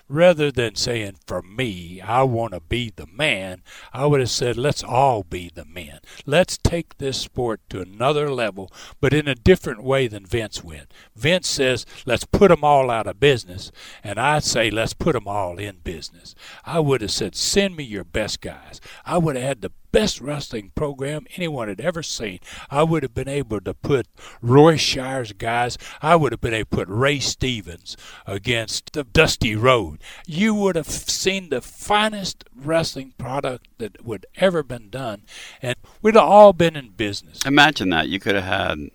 rather 0.09 0.51
than 0.51 0.75
saying, 0.75 1.15
for 1.25 1.41
me, 1.41 2.01
I 2.01 2.23
want 2.23 2.53
to 2.53 2.59
be 2.59 2.91
the 2.95 3.05
man, 3.05 3.61
I 3.93 4.07
would 4.07 4.19
have 4.19 4.29
said, 4.29 4.57
let's 4.57 4.83
all 4.83 5.23
be 5.23 5.51
the 5.53 5.65
men. 5.65 5.99
Let's 6.25 6.57
take 6.57 6.97
this 6.97 7.17
sport 7.19 7.61
to 7.69 7.79
another 7.79 8.29
level, 8.31 8.71
but 8.99 9.13
in 9.13 9.27
a 9.27 9.35
different 9.35 9.83
way 9.83 10.07
than 10.07 10.25
Vince 10.25 10.63
went. 10.63 10.91
Vince 11.15 11.47
says, 11.47 11.85
let's 12.05 12.25
put 12.25 12.49
them 12.49 12.63
all 12.63 12.89
out 12.89 13.07
of 13.07 13.19
business, 13.19 13.71
and 14.03 14.19
I 14.19 14.39
say, 14.39 14.71
let's 14.71 14.93
put 14.93 15.13
them 15.13 15.27
all 15.27 15.59
in 15.59 15.77
business. 15.83 16.33
I 16.65 16.79
would 16.79 17.01
have 17.01 17.11
said, 17.11 17.35
send 17.35 17.75
me 17.75 17.83
your 17.83 18.03
best 18.03 18.41
guys. 18.41 18.81
I 19.05 19.19
would 19.19 19.35
have 19.35 19.45
had 19.45 19.61
the 19.61 19.71
best 19.91 20.21
wrestling 20.21 20.71
program 20.75 21.25
anyone 21.35 21.67
had 21.67 21.81
ever 21.81 22.03
seen. 22.03 22.39
I 22.69 22.83
would 22.83 23.03
have 23.03 23.13
been 23.13 23.27
able 23.27 23.61
to 23.61 23.73
put 23.73 24.07
Roy 24.41 24.77
Shire's 24.77 25.33
guys, 25.33 25.77
I 26.01 26.15
would 26.15 26.31
have 26.31 26.41
been 26.41 26.53
able 26.53 26.69
to 26.69 26.75
put 26.77 26.87
Ray 26.89 27.19
Stevens 27.19 27.97
against 28.25 28.93
the 28.93 29.03
Dusty 29.03 29.55
Rhodes. 29.55 30.03
You 30.25 30.53
would 30.55 30.75
have 30.75 30.89
seen 30.89 31.49
the 31.49 31.61
finest 31.61 32.43
wrestling 32.55 33.13
product 33.17 33.67
that 33.77 34.03
would 34.05 34.25
ever 34.35 34.63
been 34.63 34.89
done, 34.89 35.23
and 35.61 35.75
we'd 36.01 36.15
have 36.15 36.23
all 36.23 36.53
been 36.53 36.75
in 36.75 36.89
business. 36.89 37.39
Imagine 37.45 37.89
that. 37.89 38.09
You 38.09 38.19
could 38.19 38.35
have 38.35 38.43
had 38.43 38.91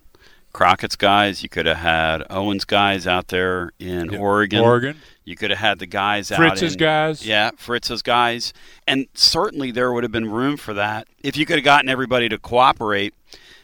Crockett's 0.54 0.96
guys. 0.96 1.42
You 1.42 1.50
could 1.50 1.66
have 1.66 1.76
had 1.78 2.22
Owen's 2.30 2.64
guys 2.64 3.06
out 3.06 3.28
there 3.28 3.72
in 3.78 4.12
Yeah, 4.12 4.18
Oregon. 4.18 4.60
Oregon. 4.60 4.96
You 5.24 5.36
could 5.36 5.50
have 5.50 5.58
had 5.58 5.78
the 5.80 5.86
guys 5.86 6.30
out 6.32 6.36
Fritz's 6.38 6.76
guys. 6.76 7.26
Yeah, 7.26 7.50
Fritz's 7.56 8.02
guys. 8.02 8.54
And 8.86 9.08
certainly 9.14 9.70
there 9.70 9.92
would 9.92 10.04
have 10.04 10.12
been 10.12 10.30
room 10.30 10.56
for 10.56 10.72
that 10.72 11.08
if 11.22 11.36
you 11.36 11.44
could 11.44 11.56
have 11.56 11.64
gotten 11.64 11.90
everybody 11.90 12.28
to 12.28 12.38
cooperate. 12.38 13.12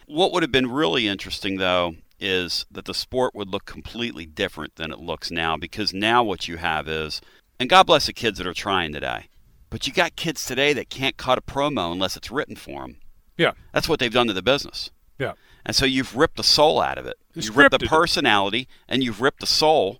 What 0.05 0.33
would 0.33 0.43
have 0.43 0.51
been 0.51 0.69
really 0.69 1.07
interesting, 1.07 1.57
though, 1.57 1.95
is 2.19 2.65
that 2.69 2.85
the 2.85 2.93
sport 2.93 3.33
would 3.33 3.47
look 3.47 3.65
completely 3.65 4.25
different 4.25 4.75
than 4.75 4.91
it 4.91 4.99
looks 4.99 5.31
now 5.31 5.55
because 5.57 5.93
now 5.93 6.23
what 6.23 6.47
you 6.47 6.57
have 6.57 6.87
is, 6.87 7.21
and 7.59 7.69
God 7.69 7.87
bless 7.87 8.05
the 8.07 8.13
kids 8.13 8.37
that 8.37 8.45
are 8.45 8.53
trying 8.53 8.91
today, 8.91 9.27
but 9.69 9.87
you 9.87 9.93
got 9.93 10.17
kids 10.17 10.45
today 10.45 10.73
that 10.73 10.89
can't 10.89 11.15
cut 11.15 11.37
a 11.37 11.41
promo 11.41 11.91
unless 11.91 12.17
it's 12.17 12.29
written 12.29 12.57
for 12.57 12.81
them. 12.81 12.97
Yeah. 13.37 13.53
That's 13.71 13.87
what 13.87 13.99
they've 13.99 14.11
done 14.11 14.27
to 14.27 14.33
the 14.33 14.41
business. 14.41 14.91
Yeah. 15.17 15.33
And 15.65 15.75
so 15.75 15.85
you've 15.85 16.15
ripped 16.15 16.37
the 16.37 16.43
soul 16.43 16.81
out 16.81 16.97
of 16.97 17.05
it. 17.05 17.17
It's 17.35 17.47
You've 17.47 17.57
ripped 17.57 17.79
the 17.79 17.87
personality 17.87 18.67
and 18.87 19.03
you've 19.03 19.21
ripped 19.21 19.39
the 19.41 19.47
soul. 19.47 19.99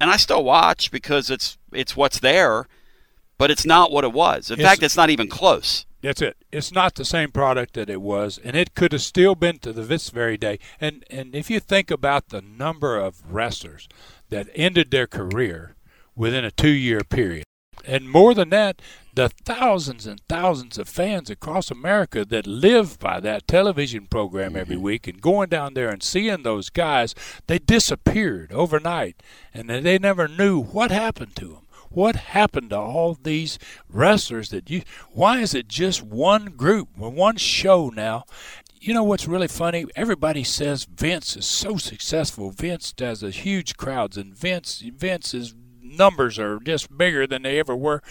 And 0.00 0.10
I 0.10 0.16
still 0.16 0.42
watch 0.44 0.90
because 0.90 1.30
it's 1.30 1.58
it's 1.72 1.96
what's 1.96 2.20
there, 2.20 2.66
but 3.36 3.50
it's 3.50 3.66
not 3.66 3.90
what 3.92 4.04
it 4.04 4.12
was. 4.12 4.50
In 4.50 4.58
It's- 4.58 4.68
fact, 4.68 4.82
it's 4.82 4.96
not 4.96 5.10
even 5.10 5.28
close. 5.28 5.84
That's 6.02 6.22
it. 6.22 6.38
It's 6.50 6.72
not 6.72 6.94
the 6.94 7.04
same 7.04 7.30
product 7.30 7.74
that 7.74 7.90
it 7.90 8.00
was, 8.00 8.38
and 8.42 8.56
it 8.56 8.74
could 8.74 8.92
have 8.92 9.02
still 9.02 9.34
been 9.34 9.58
to 9.58 9.70
the, 9.70 9.82
this 9.82 10.08
very 10.08 10.38
day. 10.38 10.58
And 10.80 11.04
and 11.10 11.34
if 11.34 11.50
you 11.50 11.60
think 11.60 11.90
about 11.90 12.30
the 12.30 12.40
number 12.40 12.98
of 12.98 13.22
wrestlers 13.30 13.86
that 14.30 14.48
ended 14.54 14.90
their 14.90 15.06
career 15.06 15.74
within 16.16 16.42
a 16.44 16.50
two-year 16.50 17.00
period, 17.00 17.44
and 17.86 18.08
more 18.08 18.34
than 18.34 18.50
that, 18.50 18.80
the 19.14 19.28
thousands 19.28 20.06
and 20.06 20.20
thousands 20.28 20.78
of 20.78 20.88
fans 20.88 21.30
across 21.30 21.70
America 21.70 22.24
that 22.24 22.46
live 22.46 22.98
by 22.98 23.20
that 23.20 23.48
television 23.48 24.06
program 24.06 24.56
every 24.56 24.76
mm-hmm. 24.76 24.84
week 24.84 25.08
and 25.08 25.20
going 25.20 25.48
down 25.48 25.74
there 25.74 25.90
and 25.90 26.02
seeing 26.02 26.42
those 26.42 26.70
guys, 26.70 27.14
they 27.46 27.58
disappeared 27.58 28.52
overnight, 28.52 29.22
and 29.52 29.68
they 29.68 29.98
never 29.98 30.28
knew 30.28 30.62
what 30.62 30.90
happened 30.90 31.34
to 31.36 31.48
them. 31.48 31.66
What 31.88 32.14
happened 32.14 32.70
to 32.70 32.78
all 32.78 33.18
these 33.20 33.58
wrestlers 33.88 34.50
that 34.50 34.70
you 34.70 34.82
why 35.10 35.40
is 35.40 35.54
it 35.54 35.66
just 35.66 36.04
one 36.04 36.46
group 36.56 36.96
one 36.96 37.36
show 37.36 37.88
now? 37.88 38.26
You 38.80 38.94
know 38.94 39.02
what's 39.02 39.26
really 39.26 39.48
funny? 39.48 39.86
Everybody 39.96 40.44
says 40.44 40.84
vince 40.84 41.36
is 41.36 41.46
so 41.46 41.76
successful. 41.76 42.50
Vince 42.50 42.92
does 42.92 43.24
a 43.24 43.30
huge 43.30 43.76
crowds 43.76 44.16
and 44.16 44.36
vince 44.36 44.84
vince's 44.96 45.52
numbers 45.90 46.38
are 46.38 46.58
just 46.60 46.96
bigger 46.96 47.26
than 47.26 47.42
they 47.42 47.58
ever 47.58 47.76
were 47.76 48.02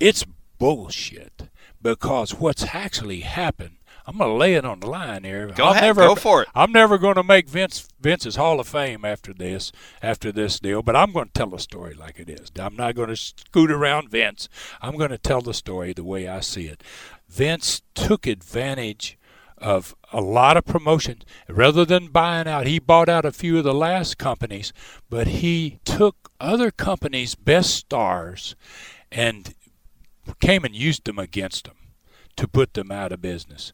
it's 0.00 0.24
bullshit 0.58 1.48
because 1.82 2.34
what's 2.34 2.74
actually 2.74 3.20
happened 3.20 3.76
I'm 4.08 4.18
gonna 4.18 4.36
lay 4.36 4.54
it 4.54 4.64
on 4.64 4.78
the 4.78 4.86
line 4.86 5.24
here. 5.24 5.48
Go 5.48 5.64
I'll 5.64 5.72
ahead, 5.72 5.82
never, 5.82 6.02
go 6.02 6.14
for 6.14 6.42
it. 6.42 6.48
I'm 6.54 6.70
never 6.70 6.96
going 6.96 7.16
to 7.16 7.24
make 7.24 7.48
Vince 7.48 7.88
Vince's 8.00 8.36
Hall 8.36 8.60
of 8.60 8.68
Fame 8.68 9.04
after 9.04 9.34
this 9.34 9.72
after 10.00 10.30
this 10.30 10.60
deal, 10.60 10.80
but 10.80 10.94
I'm 10.94 11.12
going 11.12 11.26
to 11.26 11.32
tell 11.32 11.48
the 11.48 11.58
story 11.58 11.92
like 11.92 12.20
it 12.20 12.30
is. 12.30 12.52
I'm 12.56 12.76
not 12.76 12.94
going 12.94 13.08
to 13.08 13.16
scoot 13.16 13.70
around 13.70 14.10
Vince. 14.10 14.48
I'm 14.80 14.96
going 14.96 15.10
to 15.10 15.18
tell 15.18 15.40
the 15.40 15.52
story 15.52 15.92
the 15.92 16.04
way 16.04 16.28
I 16.28 16.38
see 16.38 16.66
it. 16.66 16.84
Vince 17.28 17.82
took 17.96 18.28
advantage 18.28 19.18
of 19.58 19.94
a 20.12 20.20
lot 20.20 20.56
of 20.56 20.64
promotions 20.64 21.22
rather 21.48 21.84
than 21.84 22.08
buying 22.08 22.46
out. 22.46 22.66
He 22.66 22.78
bought 22.78 23.08
out 23.08 23.24
a 23.24 23.32
few 23.32 23.58
of 23.58 23.64
the 23.64 23.74
last 23.74 24.18
companies, 24.18 24.72
but 25.08 25.26
he 25.26 25.78
took 25.84 26.30
other 26.40 26.70
companies' 26.70 27.34
best 27.34 27.74
stars 27.74 28.54
and 29.10 29.54
came 30.40 30.64
and 30.64 30.74
used 30.74 31.04
them 31.04 31.18
against 31.18 31.64
them 31.64 31.76
to 32.36 32.48
put 32.48 32.74
them 32.74 32.90
out 32.90 33.12
of 33.12 33.22
business. 33.22 33.72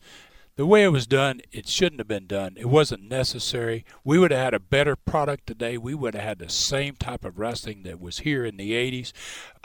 The 0.54 0.66
way 0.66 0.84
it 0.84 0.88
was 0.88 1.06
done, 1.06 1.40
it 1.50 1.66
shouldn't 1.66 2.00
have 2.00 2.08
been 2.08 2.26
done. 2.26 2.56
It 2.58 2.68
wasn't 2.68 3.08
necessary. 3.08 3.86
We 4.04 4.18
would 4.18 4.32
have 4.32 4.44
had 4.44 4.54
a 4.54 4.60
better 4.60 4.96
product 4.96 5.46
today. 5.46 5.78
We 5.78 5.94
would 5.94 6.14
have 6.14 6.24
had 6.24 6.38
the 6.40 6.50
same 6.50 6.94
type 6.96 7.24
of 7.24 7.38
wrestling 7.38 7.84
that 7.84 7.98
was 7.98 8.18
here 8.18 8.44
in 8.44 8.58
the 8.58 8.72
80s. 8.72 9.12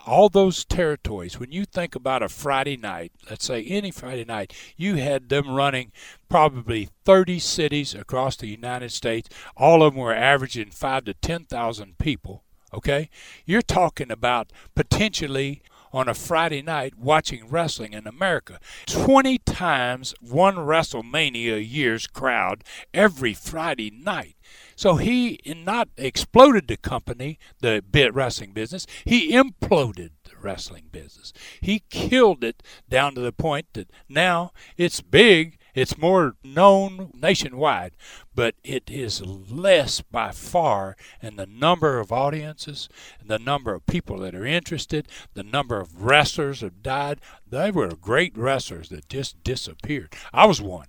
All 0.05 0.29
those 0.29 0.63
territories, 0.63 1.37
when 1.37 1.51
you 1.51 1.65
think 1.65 1.93
about 1.93 2.23
a 2.23 2.29
Friday 2.29 2.77
night, 2.77 3.11
let's 3.29 3.43
say 3.43 3.65
any 3.65 3.91
Friday 3.91 4.23
night, 4.23 4.53
you 4.77 4.95
had 4.95 5.27
them 5.27 5.49
running 5.49 5.91
probably 6.29 6.87
30 7.03 7.39
cities 7.39 7.93
across 7.93 8.37
the 8.37 8.47
United 8.47 8.93
States. 8.93 9.27
All 9.57 9.83
of 9.83 9.93
them 9.93 10.01
were 10.01 10.15
averaging 10.15 10.69
5 10.69 11.03
to 11.03 11.13
10,000 11.15 11.97
people. 11.97 12.45
Okay? 12.73 13.09
You're 13.45 13.61
talking 13.61 14.09
about 14.09 14.53
potentially 14.73 15.61
on 15.91 16.07
a 16.07 16.13
Friday 16.13 16.61
night 16.61 16.97
watching 16.97 17.47
wrestling 17.47 17.93
in 17.93 18.07
America. 18.07 18.59
20 18.87 19.37
times 19.39 20.13
one 20.19 20.55
WrestleMania 20.55 21.65
year's 21.67 22.07
crowd 22.07 22.63
every 22.93 23.33
Friday 23.33 23.91
night. 23.91 24.35
So 24.75 24.95
he 24.95 25.39
not 25.45 25.89
exploded 25.97 26.67
the 26.67 26.77
company, 26.77 27.39
the 27.59 27.83
bit 27.89 28.13
wrestling 28.13 28.51
business, 28.51 28.85
he 29.05 29.31
imploded 29.31 30.11
the 30.23 30.37
wrestling 30.39 30.89
business. 30.91 31.33
He 31.61 31.83
killed 31.89 32.43
it 32.43 32.61
down 32.87 33.15
to 33.15 33.21
the 33.21 33.31
point 33.31 33.67
that 33.73 33.89
now 34.07 34.51
it's 34.77 35.01
big 35.01 35.57
It's 35.77 35.95
more 35.95 36.33
known 36.43 37.11
nationwide, 37.13 37.95
but 38.33 38.55
it 38.63 38.89
is 38.89 39.21
less 39.23 40.01
by 40.01 40.31
far 40.31 40.97
in 41.21 41.35
the 41.35 41.45
number 41.45 41.99
of 41.99 42.11
audiences, 42.11 42.89
the 43.23 43.37
number 43.37 43.75
of 43.75 43.85
people 43.85 44.17
that 44.21 44.33
are 44.33 44.43
interested, 44.43 45.07
the 45.35 45.43
number 45.43 45.79
of 45.79 46.01
wrestlers 46.01 46.61
have 46.61 46.81
died. 46.81 47.21
They 47.47 47.69
were 47.69 47.89
great 47.89 48.35
wrestlers 48.35 48.89
that 48.89 49.07
just 49.07 49.43
disappeared. 49.43 50.15
I 50.33 50.47
was 50.47 50.59
one. 50.59 50.87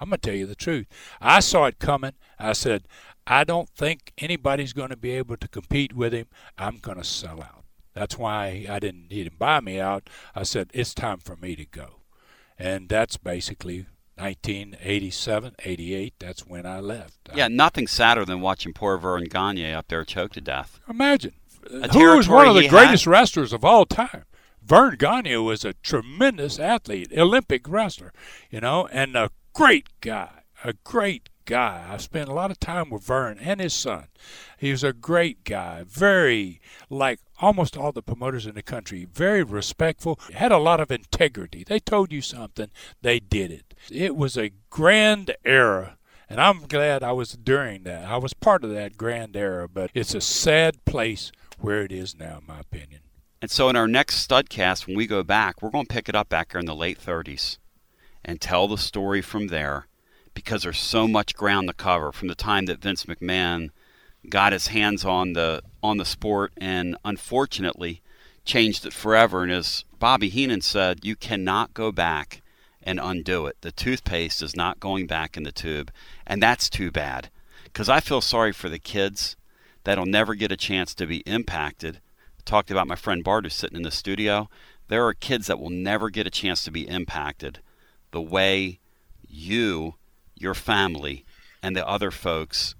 I'm 0.00 0.08
going 0.08 0.20
to 0.20 0.30
tell 0.30 0.38
you 0.38 0.46
the 0.46 0.54
truth. 0.54 0.86
I 1.20 1.40
saw 1.40 1.66
it 1.66 1.78
coming. 1.78 2.14
I 2.38 2.54
said, 2.54 2.88
I 3.26 3.44
don't 3.44 3.68
think 3.68 4.14
anybody's 4.16 4.72
going 4.72 4.88
to 4.88 4.96
be 4.96 5.10
able 5.10 5.36
to 5.36 5.48
compete 5.48 5.92
with 5.92 6.14
him. 6.14 6.28
I'm 6.56 6.78
going 6.78 6.96
to 6.96 7.04
sell 7.04 7.42
out. 7.42 7.66
That's 7.92 8.16
why 8.16 8.64
I 8.70 8.78
didn't 8.78 9.10
need 9.10 9.26
him 9.26 9.36
buy 9.38 9.60
me 9.60 9.78
out. 9.78 10.08
I 10.34 10.44
said, 10.44 10.70
it's 10.72 10.94
time 10.94 11.18
for 11.18 11.36
me 11.36 11.56
to 11.56 11.66
go. 11.66 11.96
And 12.58 12.88
that's 12.88 13.18
basically 13.18 13.84
1987, 14.16 15.54
88. 15.64 16.14
That's 16.18 16.46
when 16.46 16.66
I 16.66 16.80
left. 16.80 17.14
Yeah, 17.34 17.48
nothing 17.48 17.86
sadder 17.86 18.24
than 18.24 18.40
watching 18.40 18.72
poor 18.72 18.96
Verne 18.96 19.24
Gagne 19.24 19.72
up 19.72 19.88
there 19.88 20.04
choked 20.04 20.34
to 20.34 20.40
death. 20.40 20.80
Imagine. 20.88 21.34
Who 21.70 22.16
was 22.16 22.28
one 22.28 22.46
of 22.46 22.54
the 22.54 22.68
greatest 22.68 23.04
had. 23.04 23.10
wrestlers 23.10 23.52
of 23.52 23.64
all 23.64 23.86
time? 23.86 24.24
Verne 24.62 24.96
Gagne 24.96 25.36
was 25.38 25.64
a 25.64 25.74
tremendous 25.74 26.58
athlete, 26.58 27.12
Olympic 27.16 27.68
wrestler, 27.68 28.12
you 28.50 28.60
know, 28.60 28.86
and 28.86 29.16
a 29.16 29.30
great 29.52 29.88
guy, 30.00 30.42
a 30.62 30.72
great 30.84 31.28
guy. 31.44 31.86
I 31.88 31.96
spent 31.98 32.28
a 32.28 32.34
lot 32.34 32.50
of 32.50 32.60
time 32.60 32.90
with 32.90 33.04
Verne 33.04 33.38
and 33.38 33.60
his 33.60 33.74
son. 33.74 34.06
He 34.58 34.70
was 34.70 34.84
a 34.84 34.92
great 34.92 35.44
guy, 35.44 35.84
very 35.86 36.60
like 36.88 37.20
almost 37.40 37.76
all 37.76 37.92
the 37.92 38.02
promoters 38.02 38.46
in 38.46 38.54
the 38.54 38.62
country, 38.62 39.06
very 39.12 39.42
respectful, 39.42 40.18
had 40.32 40.52
a 40.52 40.58
lot 40.58 40.80
of 40.80 40.90
integrity. 40.90 41.64
They 41.64 41.80
told 41.80 42.12
you 42.12 42.20
something, 42.20 42.70
they 43.02 43.20
did 43.20 43.50
it. 43.50 43.74
It 43.90 44.16
was 44.16 44.36
a 44.36 44.52
grand 44.70 45.34
era. 45.44 45.98
And 46.28 46.40
I'm 46.40 46.66
glad 46.66 47.02
I 47.02 47.12
was 47.12 47.32
during 47.32 47.82
that. 47.84 48.06
I 48.06 48.16
was 48.16 48.32
part 48.32 48.64
of 48.64 48.70
that 48.70 48.96
grand 48.96 49.36
era, 49.36 49.68
but 49.68 49.90
it's 49.94 50.14
a 50.14 50.20
sad 50.20 50.84
place 50.84 51.30
where 51.58 51.82
it 51.82 51.92
is 51.92 52.16
now, 52.16 52.38
in 52.38 52.46
my 52.46 52.60
opinion. 52.60 53.00
And 53.42 53.50
so, 53.50 53.68
in 53.68 53.76
our 53.76 53.86
next 53.86 54.26
studcast, 54.26 54.86
when 54.86 54.96
we 54.96 55.06
go 55.06 55.22
back, 55.22 55.60
we're 55.60 55.70
going 55.70 55.84
to 55.84 55.92
pick 55.92 56.08
it 56.08 56.14
up 56.14 56.30
back 56.30 56.52
here 56.52 56.60
in 56.60 56.66
the 56.66 56.74
late 56.74 56.98
30s 56.98 57.58
and 58.24 58.40
tell 58.40 58.66
the 58.66 58.78
story 58.78 59.20
from 59.20 59.48
there 59.48 59.86
because 60.34 60.62
there's 60.62 60.78
so 60.78 61.08
much 61.08 61.34
ground 61.34 61.68
to 61.68 61.74
cover 61.74 62.12
from 62.12 62.28
the 62.28 62.34
time 62.34 62.66
that 62.66 62.80
Vince 62.80 63.04
McMahon 63.04 63.70
got 64.28 64.52
his 64.52 64.68
hands 64.68 65.04
on 65.04 65.32
the 65.34 65.62
on 65.82 65.98
the 65.98 66.04
sport 66.04 66.52
and 66.56 66.96
unfortunately 67.04 68.02
changed 68.44 68.84
it 68.84 68.92
forever. 68.92 69.42
And 69.42 69.52
as 69.52 69.84
Bobby 69.98 70.28
Heenan 70.28 70.60
said, 70.60 71.04
you 71.04 71.16
cannot 71.16 71.74
go 71.74 71.92
back 71.92 72.42
and 72.82 73.00
undo 73.00 73.46
it. 73.46 73.56
The 73.62 73.72
toothpaste 73.72 74.42
is 74.42 74.54
not 74.54 74.80
going 74.80 75.06
back 75.06 75.36
in 75.36 75.42
the 75.42 75.52
tube, 75.52 75.90
and 76.26 76.42
that's 76.42 76.68
too 76.68 76.90
bad. 76.90 77.30
Because 77.64 77.88
I 77.88 78.00
feel 78.00 78.20
sorry 78.20 78.52
for 78.52 78.68
the 78.68 78.78
kids 78.78 79.36
that'll 79.84 80.06
never 80.06 80.34
get 80.34 80.52
a 80.52 80.56
chance 80.56 80.94
to 80.94 81.06
be 81.06 81.18
impacted. 81.20 81.96
I 82.38 82.42
talked 82.44 82.70
about 82.70 82.86
my 82.86 82.96
friend 82.96 83.24
Bart 83.24 83.44
who's 83.44 83.54
sitting 83.54 83.76
in 83.76 83.82
the 83.82 83.90
studio. 83.90 84.48
There 84.88 85.06
are 85.06 85.14
kids 85.14 85.46
that 85.46 85.58
will 85.58 85.70
never 85.70 86.10
get 86.10 86.26
a 86.26 86.30
chance 86.30 86.62
to 86.64 86.70
be 86.70 86.86
impacted 86.86 87.60
the 88.10 88.20
way 88.20 88.80
you 89.26 89.94
your 90.44 90.54
family 90.54 91.24
and 91.62 91.74
the 91.74 91.86
other 91.88 92.12
folks 92.12 92.76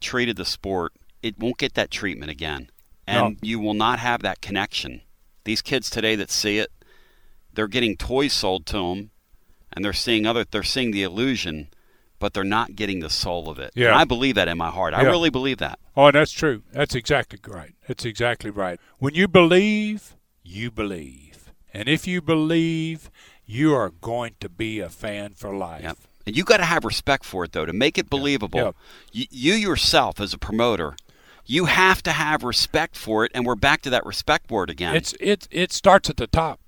treated 0.00 0.36
the 0.36 0.44
sport, 0.46 0.92
it 1.22 1.38
won't 1.38 1.58
get 1.58 1.74
that 1.74 1.90
treatment 1.90 2.30
again. 2.30 2.70
And 3.06 3.32
no. 3.32 3.36
you 3.42 3.58
will 3.58 3.74
not 3.74 3.98
have 3.98 4.22
that 4.22 4.40
connection. 4.40 5.02
These 5.44 5.60
kids 5.60 5.90
today 5.90 6.14
that 6.16 6.30
see 6.30 6.58
it, 6.58 6.70
they're 7.52 7.68
getting 7.68 7.96
toys 7.96 8.32
sold 8.32 8.64
to 8.66 8.78
them 8.78 9.10
and 9.72 9.84
they're 9.84 9.92
seeing 9.92 10.24
other 10.24 10.44
they're 10.44 10.62
seeing 10.62 10.92
the 10.92 11.02
illusion 11.02 11.68
but 12.18 12.34
they're 12.34 12.44
not 12.44 12.74
getting 12.74 13.00
the 13.00 13.10
soul 13.10 13.48
of 13.48 13.58
it. 13.58 13.72
Yeah. 13.74 13.88
And 13.88 13.96
I 13.96 14.04
believe 14.04 14.34
that 14.34 14.48
in 14.48 14.58
my 14.58 14.70
heart. 14.70 14.94
I 14.94 15.02
really 15.02 15.30
believe 15.30 15.58
that. 15.58 15.78
Oh, 15.96 16.10
that's 16.10 16.32
true. 16.32 16.62
That's 16.72 16.94
exactly 16.94 17.38
right. 17.46 17.74
That's 17.86 18.04
exactly 18.04 18.50
right. 18.50 18.80
When 18.98 19.14
you 19.14 19.28
believe, 19.28 20.16
you 20.42 20.70
believe. 20.70 21.52
And 21.72 21.88
if 21.88 22.06
you 22.06 22.20
believe, 22.20 23.10
you 23.46 23.74
are 23.74 23.90
going 23.90 24.34
to 24.40 24.48
be 24.48 24.80
a 24.80 24.88
fan 24.88 25.32
for 25.34 25.54
life. 25.54 25.82
Yep. 25.82 25.98
And 26.28 26.36
you 26.36 26.44
got 26.44 26.58
to 26.58 26.66
have 26.66 26.84
respect 26.84 27.24
for 27.24 27.42
it, 27.44 27.52
though, 27.52 27.64
to 27.64 27.72
make 27.72 27.96
it 27.96 28.10
believable. 28.10 28.60
Yep. 28.60 28.76
You, 29.12 29.26
you 29.30 29.54
yourself, 29.54 30.20
as 30.20 30.34
a 30.34 30.38
promoter, 30.38 30.94
you 31.46 31.64
have 31.64 32.02
to 32.02 32.12
have 32.12 32.44
respect 32.44 32.96
for 32.96 33.24
it, 33.24 33.32
and 33.34 33.46
we're 33.46 33.54
back 33.54 33.80
to 33.82 33.90
that 33.90 34.04
respect 34.04 34.50
word 34.50 34.68
again. 34.68 34.94
It's 34.94 35.14
it 35.20 35.48
it 35.50 35.72
starts 35.72 36.10
at 36.10 36.18
the 36.18 36.26
top. 36.26 36.60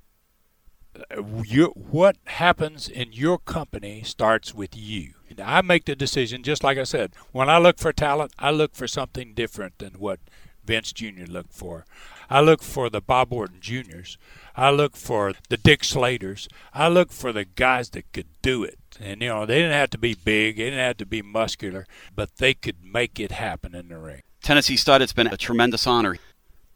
Uh, 0.96 1.22
you, 1.44 1.66
what 1.76 2.16
happens 2.24 2.88
in 2.88 3.12
your 3.12 3.36
company 3.36 4.02
starts 4.02 4.54
with 4.54 4.74
you. 4.74 5.12
I 5.38 5.60
make 5.60 5.84
the 5.84 5.94
decision, 5.94 6.42
just 6.42 6.64
like 6.64 6.78
I 6.78 6.84
said. 6.84 7.12
When 7.32 7.50
I 7.50 7.58
look 7.58 7.78
for 7.78 7.92
talent, 7.92 8.32
I 8.38 8.52
look 8.52 8.74
for 8.74 8.88
something 8.88 9.34
different 9.34 9.76
than 9.76 9.90
what 9.98 10.20
Vince 10.64 10.90
Jr. 10.94 11.26
looked 11.28 11.52
for. 11.52 11.84
I 12.30 12.40
look 12.40 12.62
for 12.62 12.88
the 12.88 13.02
Bob 13.02 13.30
Orton 13.30 13.60
Juniors. 13.60 14.16
I 14.56 14.70
look 14.70 14.96
for 14.96 15.34
the 15.50 15.58
Dick 15.58 15.84
Slaters. 15.84 16.48
I 16.72 16.88
look 16.88 17.12
for 17.12 17.30
the 17.30 17.44
guys 17.44 17.90
that 17.90 18.10
could 18.12 18.28
do 18.40 18.64
it. 18.64 18.78
And, 19.00 19.22
you 19.22 19.28
know, 19.28 19.46
they 19.46 19.56
didn't 19.56 19.72
have 19.72 19.90
to 19.90 19.98
be 19.98 20.14
big, 20.14 20.58
they 20.58 20.64
didn't 20.64 20.78
have 20.78 20.98
to 20.98 21.06
be 21.06 21.22
muscular, 21.22 21.86
but 22.14 22.36
they 22.36 22.52
could 22.52 22.84
make 22.84 23.18
it 23.18 23.32
happen 23.32 23.74
in 23.74 23.88
the 23.88 23.96
ring. 23.96 24.20
Tennessee 24.42 24.76
Stud, 24.76 25.00
it's 25.00 25.14
been 25.14 25.26
a 25.26 25.38
tremendous 25.38 25.86
honor. 25.86 26.18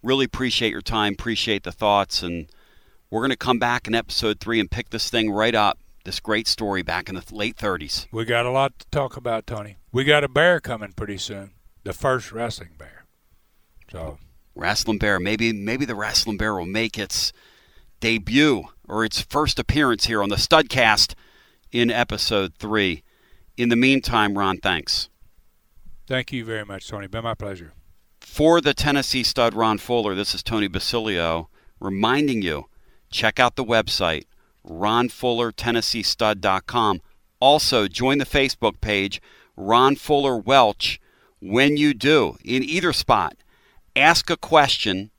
Really 0.02 0.24
appreciate 0.24 0.70
your 0.70 0.80
time, 0.80 1.12
appreciate 1.12 1.64
the 1.64 1.72
thoughts, 1.72 2.22
and 2.22 2.46
we're 3.10 3.20
going 3.20 3.30
to 3.30 3.36
come 3.36 3.58
back 3.58 3.86
in 3.86 3.94
episode 3.94 4.40
three 4.40 4.58
and 4.58 4.70
pick 4.70 4.88
this 4.90 5.10
thing 5.10 5.30
right 5.30 5.54
up. 5.54 5.78
This 6.04 6.20
great 6.20 6.46
story 6.46 6.82
back 6.82 7.08
in 7.08 7.14
the 7.14 7.24
late 7.30 7.56
30s. 7.56 8.06
We 8.10 8.26
got 8.26 8.44
a 8.44 8.50
lot 8.50 8.78
to 8.78 8.86
talk 8.90 9.16
about, 9.16 9.46
Tony. 9.46 9.76
We 9.92 10.04
got 10.04 10.24
a 10.24 10.28
bear 10.28 10.60
coming 10.60 10.92
pretty 10.92 11.16
soon, 11.16 11.52
the 11.82 11.94
first 11.94 12.30
wrestling 12.32 12.72
bear. 12.76 13.04
So, 13.90 14.18
wrestling 14.54 14.98
bear. 14.98 15.18
Maybe 15.18 15.52
maybe 15.52 15.86
the 15.86 15.94
wrestling 15.94 16.36
bear 16.36 16.54
will 16.54 16.66
make 16.66 16.98
its 16.98 17.32
debut 18.00 18.64
or 18.86 19.04
its 19.04 19.22
first 19.22 19.58
appearance 19.58 20.04
here 20.04 20.22
on 20.22 20.28
the 20.28 20.36
Studcast 20.36 21.13
in 21.74 21.90
episode 21.90 22.54
three. 22.54 23.02
In 23.56 23.68
the 23.68 23.76
meantime, 23.76 24.38
Ron, 24.38 24.58
thanks. 24.58 25.08
Thank 26.06 26.30
you 26.32 26.44
very 26.44 26.64
much, 26.64 26.86
Tony. 26.88 27.08
Been 27.08 27.24
my 27.24 27.34
pleasure. 27.34 27.72
For 28.20 28.60
the 28.60 28.74
Tennessee 28.74 29.24
stud 29.24 29.54
Ron 29.54 29.78
Fuller, 29.78 30.14
this 30.14 30.34
is 30.34 30.44
Tony 30.44 30.68
Basilio 30.68 31.48
reminding 31.80 32.42
you 32.42 32.66
check 33.10 33.40
out 33.40 33.56
the 33.56 33.64
website 33.64 34.26
ronfullertennesseestud.com. 34.66 37.02
Also, 37.40 37.88
join 37.88 38.18
the 38.18 38.24
Facebook 38.24 38.80
page 38.80 39.20
Ron 39.56 39.96
Fuller 39.96 40.38
Welch. 40.38 41.00
When 41.40 41.76
you 41.76 41.92
do, 41.92 42.36
in 42.42 42.62
either 42.62 42.94
spot, 42.94 43.36
ask 43.94 44.30
a 44.30 44.36
question, 44.36 45.10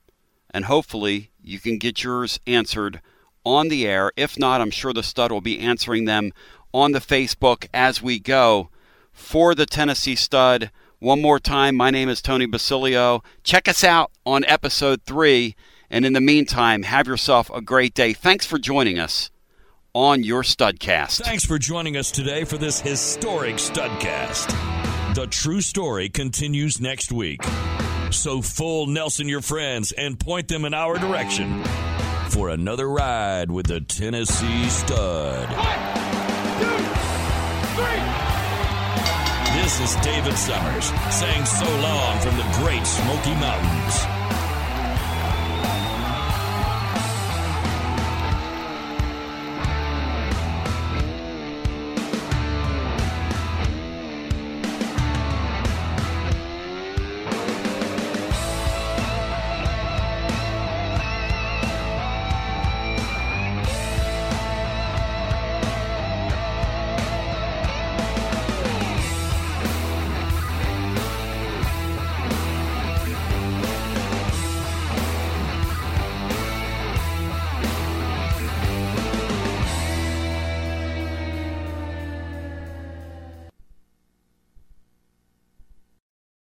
and 0.50 0.64
hopefully 0.64 1.30
you 1.40 1.60
can 1.60 1.78
get 1.78 2.02
yours 2.02 2.40
answered 2.46 3.00
on 3.46 3.68
the 3.68 3.86
air. 3.86 4.12
If 4.16 4.38
not, 4.38 4.60
I'm 4.60 4.72
sure 4.72 4.92
the 4.92 5.02
stud 5.02 5.30
will 5.30 5.40
be 5.40 5.60
answering 5.60 6.04
them 6.04 6.32
on 6.74 6.92
the 6.92 6.98
Facebook 6.98 7.66
as 7.72 8.02
we 8.02 8.18
go. 8.18 8.68
For 9.12 9.54
the 9.54 9.64
Tennessee 9.64 10.16
stud, 10.16 10.70
one 10.98 11.22
more 11.22 11.38
time, 11.38 11.76
my 11.76 11.90
name 11.90 12.08
is 12.10 12.20
Tony 12.20 12.44
Basilio. 12.46 13.22
Check 13.44 13.68
us 13.68 13.84
out 13.84 14.10
on 14.26 14.44
episode 14.44 15.02
three. 15.04 15.54
And 15.88 16.04
in 16.04 16.12
the 16.12 16.20
meantime, 16.20 16.82
have 16.82 17.06
yourself 17.06 17.48
a 17.54 17.62
great 17.62 17.94
day. 17.94 18.12
Thanks 18.12 18.44
for 18.44 18.58
joining 18.58 18.98
us 18.98 19.30
on 19.94 20.24
your 20.24 20.42
Studcast. 20.42 21.24
Thanks 21.24 21.44
for 21.44 21.58
joining 21.58 21.96
us 21.96 22.10
today 22.10 22.44
for 22.44 22.58
this 22.58 22.80
historic 22.80 23.56
Studcast. 23.56 25.14
The 25.14 25.28
true 25.28 25.60
story 25.60 26.08
continues 26.08 26.80
next 26.80 27.12
week. 27.12 27.40
So 28.10 28.42
full 28.42 28.86
Nelson 28.86 29.28
your 29.28 29.40
friends 29.40 29.92
and 29.92 30.18
point 30.18 30.48
them 30.48 30.64
in 30.64 30.74
our 30.74 30.98
direction 30.98 31.62
for 32.36 32.50
another 32.50 32.86
ride 32.86 33.50
with 33.50 33.66
the 33.66 33.80
Tennessee 33.80 34.68
Stud. 34.68 35.48
One, 35.48 35.78
two, 36.60 36.76
three. 37.74 38.02
This 39.62 39.80
is 39.80 39.96
David 40.04 40.36
Summers 40.36 40.92
saying 41.10 41.46
so 41.46 41.64
long 41.80 42.20
from 42.20 42.36
the 42.36 42.44
great 42.60 42.86
Smoky 42.86 43.34
Mountains. 43.40 44.15